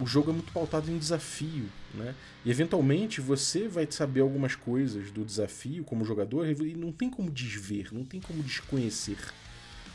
o 0.00 0.06
jogo 0.06 0.30
é 0.30 0.32
muito 0.32 0.52
pautado 0.52 0.90
em 0.90 0.98
desafio, 0.98 1.66
né? 1.94 2.14
E 2.44 2.50
eventualmente 2.50 3.20
você 3.20 3.66
vai 3.66 3.86
saber 3.90 4.20
algumas 4.20 4.54
coisas 4.54 5.10
do 5.10 5.24
desafio 5.24 5.82
como 5.84 6.04
jogador 6.04 6.46
e 6.46 6.74
não 6.74 6.92
tem 6.92 7.10
como 7.10 7.30
desver, 7.30 7.88
não 7.92 8.04
tem 8.04 8.20
como 8.20 8.42
desconhecer, 8.42 9.18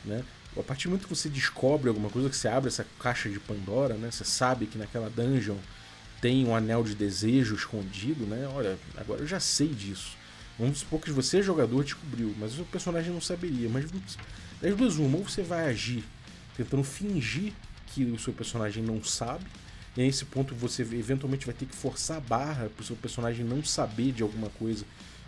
né? 0.04 0.24
A 0.58 0.62
partir 0.62 0.84
do 0.84 0.92
momento 0.92 1.08
que 1.08 1.16
você 1.16 1.30
descobre 1.30 1.90
alguma 1.90 2.10
coisa, 2.10 2.30
que 2.30 2.36
você 2.36 2.48
abre 2.48 2.68
essa 2.68 2.86
caixa 3.00 3.30
de 3.30 3.40
Pandora, 3.40 3.96
né? 3.96 4.12
Você 4.12 4.26
sabe 4.26 4.68
que 4.68 4.78
naquela 4.78 5.10
dungeon 5.10 5.58
tem 6.22 6.46
um 6.46 6.56
anel 6.56 6.84
de 6.84 6.96
desejo 6.96 7.56
escondido, 7.56 8.26
né? 8.26 8.48
Olha, 8.54 8.78
agora 8.98 9.22
eu 9.22 9.28
já 9.28 9.40
sei 9.40 9.70
disso. 9.70 10.16
Vamos 10.60 10.80
supor 10.80 11.00
que 11.00 11.12
você, 11.12 11.42
jogador, 11.42 11.84
descobriu, 11.84 12.36
mas 12.38 12.60
o 12.60 12.66
personagem 12.66 13.12
não 13.12 13.22
saberia. 13.22 13.68
Mas 13.68 13.90
das 14.62 14.76
duas, 14.76 14.98
uma, 14.98 15.18
ou 15.18 15.28
você 15.28 15.42
vai 15.42 15.70
agir 15.70 16.04
tentando 16.56 16.84
fingir 16.84 17.54
que 17.88 18.04
o 18.06 18.20
seu 18.20 18.34
personagem 18.34 18.84
não 18.84 19.04
sabe, 19.04 19.44
e 19.96 20.02
nesse 20.02 20.26
ponto 20.26 20.56
você 20.56 20.82
eventualmente 20.82 21.46
vai 21.46 21.54
ter 21.54 21.66
que 21.66 21.76
forçar 21.76 22.18
a 22.18 22.20
barra 22.20 22.70
para 22.70 22.82
o 22.82 22.86
seu 22.86 22.96
personagem 22.96 23.46
não 23.46 23.64
saber 23.64 24.12
de 24.12 24.24
alguma 24.24 24.50
coisa, 24.50 24.86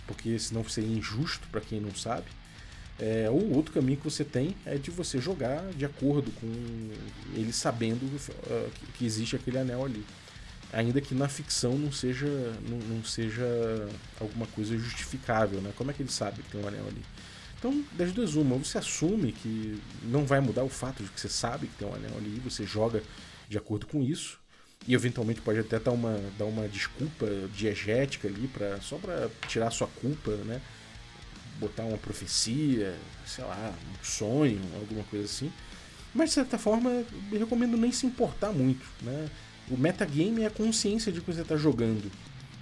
porque 0.07 0.37
senão 0.39 0.67
seria 0.67 0.97
injusto 0.97 1.47
para 1.49 1.61
quem 1.61 1.79
não 1.79 1.93
sabe. 1.93 2.25
É, 2.97 3.29
ou 3.29 3.51
outro 3.53 3.73
caminho 3.73 3.97
que 3.97 4.05
você 4.05 4.23
tem 4.23 4.55
é 4.65 4.77
de 4.77 4.89
você 4.89 5.19
jogar 5.19 5.61
de 5.73 5.83
acordo 5.83 6.31
com 6.31 6.47
ele 7.33 7.51
sabendo 7.51 8.05
uh, 8.05 8.71
que 8.93 9.05
existe 9.05 9.35
aquele 9.35 9.57
anel 9.57 9.83
ali. 9.83 10.03
Ainda 10.71 10.99
que 11.01 11.13
na 11.13 11.27
ficção 11.27 11.77
não 11.77 11.91
seja, 11.91 12.27
não, 12.67 12.77
não, 12.77 13.03
seja 13.03 13.45
alguma 14.19 14.47
coisa 14.47 14.77
justificável, 14.77 15.61
né? 15.61 15.71
Como 15.75 15.91
é 15.91 15.93
que 15.93 16.01
ele 16.01 16.11
sabe 16.11 16.41
que 16.41 16.51
tem 16.51 16.61
um 16.61 16.67
anel 16.67 16.87
ali? 16.87 17.01
Então, 17.59 17.83
das 17.93 18.11
duas 18.11 18.35
uma, 18.35 18.57
você 18.57 18.77
assume 18.77 19.31
que 19.31 19.79
não 20.03 20.25
vai 20.25 20.39
mudar 20.39 20.63
o 20.63 20.69
fato 20.69 21.03
de 21.03 21.09
que 21.09 21.19
você 21.19 21.29
sabe 21.29 21.67
que 21.67 21.75
tem 21.75 21.87
um 21.87 21.93
anel 21.93 22.17
ali, 22.17 22.41
você 22.43 22.65
joga 22.65 23.03
de 23.47 23.57
acordo 23.57 23.85
com 23.85 24.01
isso, 24.01 24.39
e 24.87 24.93
eventualmente 24.93 25.41
pode 25.41 25.59
até 25.59 25.79
dar 25.79 25.91
uma, 25.91 26.19
dar 26.37 26.45
uma 26.45 26.67
desculpa 26.67 27.25
diegética 27.55 28.27
ali, 28.27 28.47
pra, 28.47 28.79
só 28.81 28.97
para 28.97 29.29
tirar 29.47 29.71
sua 29.71 29.87
culpa, 29.87 30.31
né? 30.31 30.61
Botar 31.59 31.83
uma 31.83 31.97
profecia, 31.97 32.95
sei 33.25 33.43
lá, 33.43 33.73
um 33.73 34.05
sonho, 34.05 34.61
alguma 34.75 35.03
coisa 35.05 35.25
assim. 35.25 35.51
Mas 36.13 36.29
de 36.29 36.35
certa 36.35 36.57
forma, 36.57 37.03
eu 37.31 37.39
recomendo 37.39 37.75
nem 37.77 37.91
se 37.91 38.05
importar 38.05 38.51
muito, 38.51 38.85
né? 39.01 39.29
O 39.69 39.77
metagame 39.77 40.43
é 40.43 40.45
a 40.45 40.51
consciência 40.51 41.11
de 41.11 41.19
que 41.19 41.33
você 41.33 41.41
está 41.41 41.57
jogando. 41.57 42.11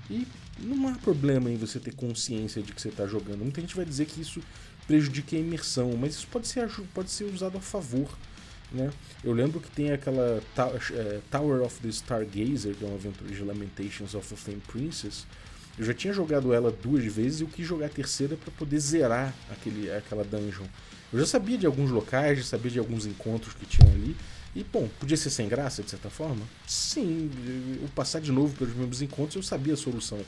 E 0.09 0.26
não 0.59 0.88
há 0.88 0.95
problema 0.95 1.51
em 1.51 1.57
você 1.57 1.80
ter 1.80 1.93
consciência 1.93 2.61
de 2.61 2.71
que 2.71 2.82
você 2.82 2.89
está 2.89 3.05
jogando. 3.05 3.39
Muita 3.39 3.59
gente 3.59 3.76
vai 3.76 3.84
dizer 3.84 4.05
que 4.05 4.21
isso 4.21 4.41
prejudica 4.88 5.36
a 5.36 5.39
imersão, 5.39 5.97
mas 5.97 6.15
isso 6.15 6.28
pode 6.28 6.47
ser, 6.47 6.69
pode 6.93 7.11
ser 7.11 7.26
usado 7.26 7.57
a 7.57 7.61
favor 7.61 8.09
né? 8.74 8.91
Eu 9.24 9.32
lembro 9.34 9.59
que 9.59 9.69
tem 9.69 9.91
aquela 9.91 10.41
é, 10.91 11.19
Tower 11.30 11.61
of 11.61 11.80
the 11.82 11.89
Stargazer, 11.89 12.76
que 12.76 12.84
é 12.84 12.88
uma 12.88 12.95
aventura 12.95 13.34
de 13.34 13.43
Lamentations 13.43 14.15
of 14.15 14.34
a 14.34 14.38
Flame 14.38 14.61
Princess. 14.67 15.26
Eu 15.78 15.86
já 15.86 15.93
tinha 15.93 16.13
jogado 16.13 16.53
ela 16.53 16.71
duas 16.71 17.03
vezes 17.05 17.39
e 17.39 17.43
eu 17.43 17.47
quis 17.47 17.65
jogar 17.65 17.88
a 17.88 17.89
terceira 17.89 18.36
para 18.36 18.51
poder 18.51 18.80
zerar 18.80 19.34
aquele, 19.51 19.91
aquela 19.91 20.24
dungeon. 20.24 20.65
Eu 21.11 21.19
já 21.19 21.26
sabia 21.26 21.57
de 21.57 21.65
alguns 21.65 21.91
locais, 21.91 22.39
já 22.39 22.43
sabia 22.43 22.71
de 22.71 22.80
alguns 22.80 23.05
encontros 23.05 23.53
que 23.53 23.65
tinham 23.65 23.91
ali. 23.91 24.15
E, 24.55 24.63
bom, 24.63 24.88
podia 24.99 25.17
ser 25.17 25.32
sem 25.32 25.47
graça, 25.47 25.82
de 25.82 25.89
certa 25.89 26.09
forma? 26.09 26.45
Sim, 26.67 27.30
eu 27.82 27.88
passar 27.89 28.19
de 28.21 28.32
novo 28.32 28.55
pelos 28.55 28.76
mesmos 28.76 29.01
encontros 29.01 29.36
eu 29.36 29.43
sabia 29.43 29.74
a 29.74 29.78
solução. 29.78 30.19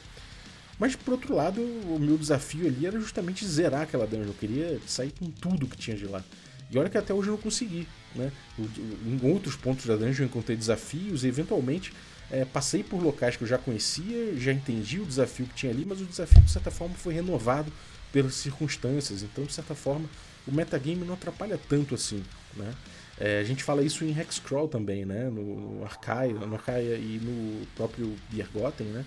Mas, 0.79 0.95
por 0.95 1.13
outro 1.13 1.35
lado, 1.35 1.61
o 1.61 1.99
meu 1.99 2.17
desafio 2.17 2.67
ali 2.67 2.85
era 2.85 2.99
justamente 2.99 3.45
zerar 3.45 3.83
aquela 3.83 4.05
dungeon. 4.05 4.27
Eu 4.27 4.33
queria 4.33 4.79
sair 4.87 5.11
com 5.11 5.29
tudo 5.29 5.67
que 5.67 5.77
tinha 5.77 5.95
de 5.95 6.05
lá. 6.05 6.23
E 6.71 6.77
olha 6.77 6.89
que 6.89 6.97
até 6.97 7.13
hoje 7.13 7.29
eu 7.29 7.33
não 7.33 7.41
consegui. 7.41 7.87
Né? 8.15 8.31
Em 8.57 9.19
outros 9.23 9.55
pontos 9.55 9.85
da 9.85 9.95
dungeon 9.95 10.23
eu 10.23 10.27
encontrei 10.27 10.57
desafios 10.57 11.23
e 11.23 11.27
eventualmente 11.27 11.93
é, 12.31 12.43
passei 12.45 12.83
por 12.83 13.01
locais 13.01 13.35
que 13.35 13.43
eu 13.43 13.47
já 13.47 13.57
conhecia, 13.57 14.35
já 14.37 14.51
entendi 14.51 14.99
o 14.99 15.05
desafio 15.05 15.45
que 15.45 15.53
tinha 15.53 15.71
ali, 15.71 15.85
mas 15.85 16.01
o 16.01 16.05
desafio 16.05 16.41
de 16.41 16.51
certa 16.51 16.71
forma 16.71 16.95
foi 16.95 17.13
renovado 17.13 17.71
pelas 18.11 18.35
circunstâncias. 18.35 19.21
Então, 19.23 19.43
de 19.43 19.53
certa 19.53 19.75
forma, 19.75 20.09
o 20.47 20.51
metagame 20.51 21.05
não 21.05 21.13
atrapalha 21.13 21.59
tanto 21.69 21.95
assim. 21.95 22.23
Né? 22.55 22.73
É, 23.19 23.39
a 23.39 23.43
gente 23.43 23.63
fala 23.63 23.83
isso 23.83 24.03
em 24.03 24.17
Hexcrawl 24.17 24.67
também, 24.67 25.05
né? 25.05 25.29
no, 25.29 25.77
no 25.77 25.85
Arcaia, 25.85 26.33
no 26.33 26.55
Arcaia 26.55 26.95
e 26.95 27.19
no 27.21 27.65
próprio 27.75 28.15
Biergotten, 28.29 28.87
né? 28.87 29.05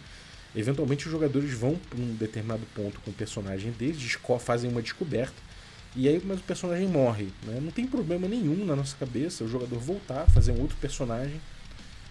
Eventualmente 0.56 1.06
os 1.06 1.12
jogadores 1.12 1.52
vão 1.52 1.76
para 1.76 2.00
um 2.00 2.14
determinado 2.14 2.62
ponto 2.74 2.98
com 3.00 3.10
o 3.10 3.14
personagem 3.14 3.70
deles, 3.72 4.18
fazem 4.40 4.70
uma 4.70 4.80
descoberta 4.80 5.47
E 5.96 6.08
aí, 6.08 6.20
mas 6.24 6.38
o 6.38 6.42
personagem 6.42 6.86
morre. 6.86 7.28
Né? 7.44 7.60
Não 7.60 7.70
tem 7.70 7.86
problema 7.86 8.28
nenhum 8.28 8.64
na 8.64 8.76
nossa 8.76 8.96
cabeça 8.96 9.44
o 9.44 9.48
jogador 9.48 9.78
voltar, 9.78 10.26
fazer 10.30 10.52
um 10.52 10.60
outro 10.60 10.76
personagem. 10.76 11.40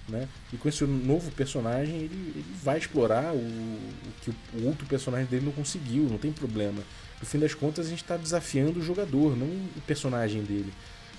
Né? 0.08 0.28
E 0.54 0.58
com 0.58 0.70
esse 0.70 0.84
novo 0.86 1.32
personagem, 1.32 1.96
ele, 1.96 2.32
ele 2.36 2.46
vai 2.64 2.78
explorar 2.78 3.34
o, 3.34 3.38
o 3.38 4.12
que 4.22 4.32
o, 4.54 4.66
outro 4.66 4.86
personagem 4.86 5.28
dele 5.28 5.46
não 5.46 5.52
conseguiu, 5.52 6.04
não 6.04 6.18
tem 6.18 6.32
problema. 6.32 6.82
No 7.20 7.26
fim 7.26 7.40
das 7.40 7.54
contas, 7.54 7.88
a 7.88 7.90
gente 7.90 8.04
está 8.04 8.16
desafiando 8.16 8.80
o 8.80 8.84
jogador, 8.84 9.36
não 9.36 9.48
o 9.48 9.82
personagem 9.86 10.44
dele. 10.44 10.72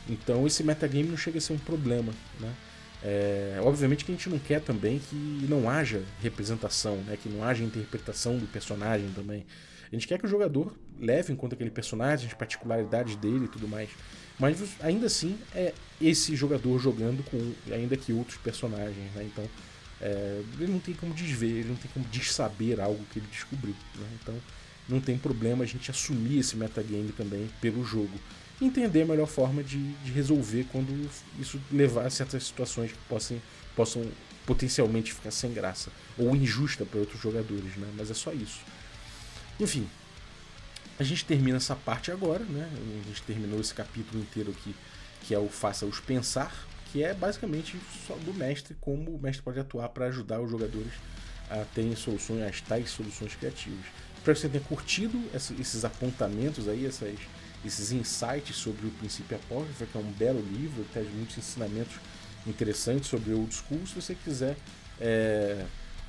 Então, 0.08 0.46
esse 0.46 0.64
metagame 0.64 1.08
não 1.08 1.16
chega 1.16 1.38
a 1.38 1.40
ser 1.40 1.52
um 1.52 1.58
problema. 1.58 2.12
Né? 2.40 2.52
É, 3.02 3.60
obviamente 3.62 4.04
que 4.04 4.10
a 4.10 4.14
gente 4.14 4.28
não 4.30 4.38
quer 4.38 4.60
também 4.60 4.98
que 4.98 5.14
não 5.48 5.68
haja 5.68 6.02
representação, 6.22 6.96
né? 7.06 7.18
que 7.22 7.28
não 7.28 7.44
haja 7.44 7.62
interpretação 7.62 8.38
do 8.38 8.46
personagem 8.46 9.08
também. 9.14 9.44
A 9.90 9.94
gente 9.94 10.06
quer 10.06 10.18
que 10.18 10.26
o 10.26 10.28
jogador 10.28 10.74
leve 10.98 11.32
em 11.32 11.36
conta 11.36 11.54
aquele 11.54 11.70
personagem, 11.70 12.26
as 12.26 12.34
particularidades 12.34 13.16
dele 13.16 13.46
e 13.46 13.48
tudo 13.48 13.66
mais. 13.66 13.88
Mas 14.38 14.60
ainda 14.80 15.06
assim 15.06 15.38
é 15.54 15.72
esse 16.00 16.36
jogador 16.36 16.78
jogando 16.78 17.22
com 17.24 17.52
ainda 17.72 17.96
que 17.96 18.12
outros 18.12 18.36
personagens. 18.38 19.12
Né? 19.14 19.28
Então 19.32 19.44
é, 20.00 20.42
ele 20.58 20.72
não 20.72 20.78
tem 20.78 20.94
como 20.94 21.14
desver, 21.14 21.60
ele 21.60 21.68
não 21.68 21.76
tem 21.76 21.90
como 21.92 22.06
dessaber 22.06 22.80
algo 22.80 23.02
que 23.12 23.18
ele 23.18 23.26
descobriu. 23.30 23.74
Né? 23.96 24.06
Então 24.22 24.34
não 24.88 25.00
tem 25.00 25.18
problema 25.18 25.64
a 25.64 25.66
gente 25.66 25.90
assumir 25.90 26.38
esse 26.38 26.56
metagame 26.56 27.12
também 27.12 27.48
pelo 27.60 27.84
jogo 27.84 28.18
entender 28.60 29.02
a 29.02 29.06
melhor 29.06 29.26
forma 29.26 29.62
de, 29.62 29.92
de 29.92 30.10
resolver 30.12 30.66
quando 30.72 31.08
isso 31.38 31.60
levar 31.70 32.06
a 32.06 32.10
certas 32.10 32.44
situações 32.44 32.92
que 32.92 32.98
possam, 33.08 33.40
possam 33.76 34.04
potencialmente 34.44 35.12
ficar 35.12 35.30
sem 35.30 35.52
graça 35.52 35.90
ou 36.16 36.34
injusta 36.34 36.84
para 36.84 36.98
outros 36.98 37.20
jogadores, 37.20 37.76
né? 37.76 37.88
Mas 37.96 38.10
é 38.10 38.14
só 38.14 38.32
isso. 38.32 38.60
Enfim, 39.60 39.88
a 40.98 41.02
gente 41.02 41.24
termina 41.24 41.56
essa 41.56 41.74
parte 41.74 42.10
agora, 42.10 42.44
né? 42.44 42.68
A 42.74 43.08
gente 43.08 43.22
terminou 43.22 43.60
esse 43.60 43.74
capítulo 43.74 44.20
inteiro 44.20 44.50
aqui, 44.50 44.74
que 45.22 45.34
é 45.34 45.38
o 45.38 45.48
Faça-os 45.48 46.00
Pensar, 46.00 46.52
que 46.90 47.02
é 47.02 47.12
basicamente 47.14 47.78
só 48.06 48.14
do 48.16 48.32
mestre, 48.32 48.76
como 48.80 49.14
o 49.14 49.20
mestre 49.20 49.42
pode 49.42 49.58
atuar 49.60 49.88
para 49.90 50.06
ajudar 50.06 50.40
os 50.40 50.50
jogadores 50.50 50.92
a 51.50 51.64
terem 51.74 51.94
soluções, 51.96 52.42
as 52.42 52.60
tais 52.60 52.90
soluções 52.90 53.34
criativas. 53.34 53.84
Espero 54.16 54.34
que 54.34 54.40
você 54.40 54.48
tenha 54.48 54.64
curtido 54.64 55.18
esses 55.34 55.84
apontamentos 55.84 56.68
aí, 56.68 56.86
essas 56.86 57.18
esses 57.64 57.90
insights 57.90 58.56
sobre 58.56 58.86
o 58.86 58.90
princípio 58.92 59.36
apócrifo, 59.36 59.84
que 59.84 59.98
é 59.98 60.00
um 60.00 60.12
belo 60.12 60.40
livro, 60.40 60.84
traz 60.92 61.08
muitos 61.12 61.38
ensinamentos 61.38 61.96
interessantes 62.46 63.08
sobre 63.08 63.32
old 63.32 63.52
school. 63.52 63.84
Se 63.86 63.94
você 63.94 64.14
quiser 64.14 64.56
é, 65.00 65.64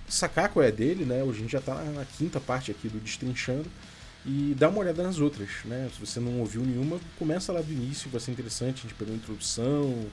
sacar 0.10 0.50
qual 0.50 0.66
é 0.66 0.72
dele, 0.72 1.06
né? 1.06 1.24
Hoje 1.24 1.40
a 1.40 1.42
gente 1.42 1.52
já 1.52 1.60
está 1.60 1.76
na 1.76 2.06
quinta 2.06 2.40
parte 2.40 2.72
aqui 2.72 2.90
do 2.90 3.00
Destrinchando 3.00 3.70
e 4.26 4.56
dá 4.58 4.70
uma 4.70 4.80
olhada 4.80 5.04
nas 5.04 5.20
outras, 5.20 5.50
né? 5.66 5.90
Se 5.94 6.00
você 6.00 6.20
não 6.20 6.40
ouviu 6.40 6.62
nenhuma, 6.64 7.00
começa 7.18 7.54
lá 7.54 7.62
do 7.62 7.72
início, 7.72 8.10
vai 8.10 8.20
ser 8.20 8.32
interessante, 8.32 8.80
a 8.80 8.82
gente 8.82 8.96
pegou 8.96 9.14
a 9.14 9.18
introdução. 9.18 10.06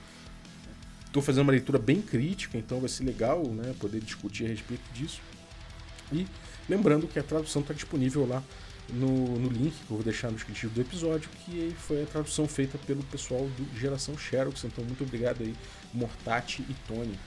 Estou 1.06 1.22
fazendo 1.22 1.42
uma 1.42 1.52
leitura 1.52 1.78
bem 1.78 2.02
crítica, 2.02 2.58
então 2.58 2.78
vai 2.78 2.88
ser 2.88 3.04
legal, 3.04 3.42
né? 3.44 3.74
Poder 3.80 4.00
discutir 4.00 4.44
a 4.44 4.48
respeito 4.48 4.84
disso. 4.92 5.20
E 6.12 6.26
lembrando 6.68 7.08
que 7.08 7.18
a 7.18 7.22
tradução 7.22 7.62
está 7.62 7.72
disponível 7.72 8.26
lá 8.26 8.42
no, 8.90 9.38
no 9.38 9.48
link 9.48 9.72
que 9.72 9.90
eu 9.90 9.96
vou 9.96 10.02
deixar 10.02 10.28
no 10.28 10.34
descritivo 10.34 10.72
do 10.74 10.80
episódio, 10.80 11.28
que 11.44 11.74
foi 11.78 12.02
a 12.02 12.06
tradução 12.06 12.46
feita 12.46 12.78
pelo 12.86 13.02
pessoal 13.04 13.48
do 13.56 13.78
Geração 13.78 14.16
Xerox. 14.16 14.62
Então, 14.64 14.84
muito 14.84 15.02
obrigado 15.02 15.42
aí, 15.42 15.54
Mortati 15.92 16.62
e 16.68 16.74
Tony. 16.86 17.18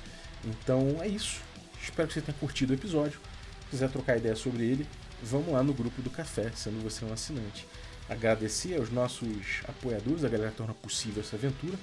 Então 0.46 0.98
é 1.02 1.08
isso. 1.08 1.42
Espero 1.82 2.08
que 2.08 2.14
você 2.14 2.22
tenha 2.22 2.38
curtido 2.38 2.72
o 2.72 2.76
episódio. 2.76 3.20
Se 3.66 3.72
quiser 3.72 3.90
trocar 3.90 4.18
ideia 4.18 4.36
sobre 4.36 4.64
ele, 4.64 4.88
vamos 5.22 5.54
lá 5.54 5.64
no 5.64 5.74
grupo 5.74 6.02
do 6.02 6.10
café, 6.10 6.52
sendo 6.56 6.82
você 6.84 7.06
um 7.06 7.14
assinante. 7.14 7.66
Agradecer 8.10 8.76
aos 8.76 8.90
nossos 8.90 9.62
apoiadores, 9.68 10.24
a 10.24 10.30
galera 10.30 10.52
que 10.52 10.58
torna 10.58 10.74
possível 10.74 11.22
essa 11.22 11.36
aventura. 11.36 11.78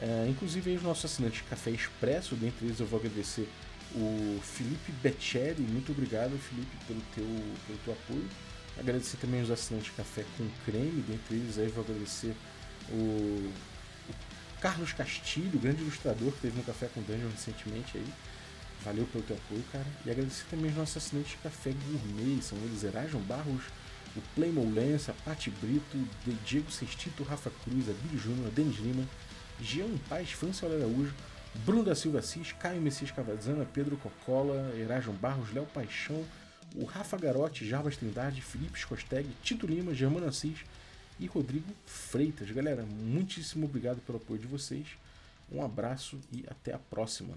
É, 0.00 0.26
inclusive 0.28 0.74
os 0.74 0.82
nossos 0.82 1.04
assinantes 1.04 1.42
Café 1.48 1.70
Expresso, 1.70 2.34
dentre 2.34 2.66
eles 2.66 2.80
eu 2.80 2.86
vou 2.86 2.98
agradecer 2.98 3.48
o 3.94 4.40
Felipe 4.42 4.92
Beccelli. 5.02 5.62
Muito 5.62 5.92
obrigado, 5.92 6.36
Felipe, 6.38 6.76
pelo 6.86 7.00
teu, 7.14 7.24
pelo 7.66 7.78
teu 7.84 7.92
apoio. 7.92 8.28
Agradecer 8.78 9.16
também 9.18 9.42
os 9.42 9.50
assinantes 9.50 9.92
Café 9.96 10.24
com 10.36 10.48
Creme, 10.64 11.02
dentre 11.02 11.36
eles 11.36 11.58
aí 11.58 11.68
vou 11.68 11.84
agradecer 11.84 12.34
o, 12.90 13.52
o 14.08 14.14
Carlos 14.60 14.92
Castilho, 14.92 15.58
grande 15.58 15.82
ilustrador 15.82 16.32
que 16.32 16.40
teve 16.40 16.56
no 16.56 16.64
Café 16.64 16.88
com 16.92 17.02
Dungeon 17.02 17.30
recentemente 17.30 17.96
aí. 17.96 18.06
Valeu 18.84 19.06
pelo 19.06 19.24
teu 19.24 19.36
apoio, 19.36 19.62
cara. 19.70 19.86
E 20.04 20.10
agradecer 20.10 20.44
também 20.50 20.70
os 20.70 20.76
nossos 20.76 20.96
assinantes 20.96 21.32
de 21.32 21.36
Café 21.38 21.72
Gourmet, 21.72 22.42
são 22.42 22.58
eles 22.58 22.82
Erajon 22.82 23.20
Barros, 23.20 23.64
o 24.16 24.20
Playmo 24.34 24.68
Lença, 24.72 25.14
Pati 25.24 25.50
Brito, 25.50 25.96
Diego 26.44 26.70
Sextito, 26.70 27.22
Rafa 27.22 27.50
Cruz, 27.64 27.88
Abílio 27.88 28.18
Júnior, 28.18 28.50
Denis 28.50 28.78
Lima, 28.78 29.06
Jean 29.60 29.96
Paz, 30.08 30.30
França 30.32 30.66
Araújo, 30.66 31.14
Bruno 31.64 31.84
da 31.84 31.94
Silva 31.94 32.18
Assis, 32.18 32.52
Caio 32.52 32.80
Messias 32.80 33.10
Cavazana, 33.10 33.64
Pedro 33.64 33.96
Cocola, 33.96 34.74
Erajon 34.76 35.12
Barros, 35.12 35.52
Léo 35.52 35.66
Paixão, 35.66 36.24
o 36.74 36.84
Rafa 36.84 37.16
Garotti, 37.16 37.66
Jarbas 37.66 37.96
Trindade, 37.96 38.40
Felipe 38.40 38.78
Scosteg, 38.78 39.28
Tito 39.42 39.66
Lima, 39.66 39.94
Germano 39.94 40.26
Assis 40.26 40.58
e 41.20 41.26
Rodrigo 41.26 41.72
Freitas. 41.86 42.50
Galera, 42.50 42.84
muitíssimo 42.84 43.66
obrigado 43.66 44.00
pelo 44.00 44.18
apoio 44.18 44.40
de 44.40 44.46
vocês. 44.46 44.86
Um 45.50 45.62
abraço 45.62 46.18
e 46.32 46.44
até 46.48 46.72
a 46.72 46.78
próxima. 46.78 47.34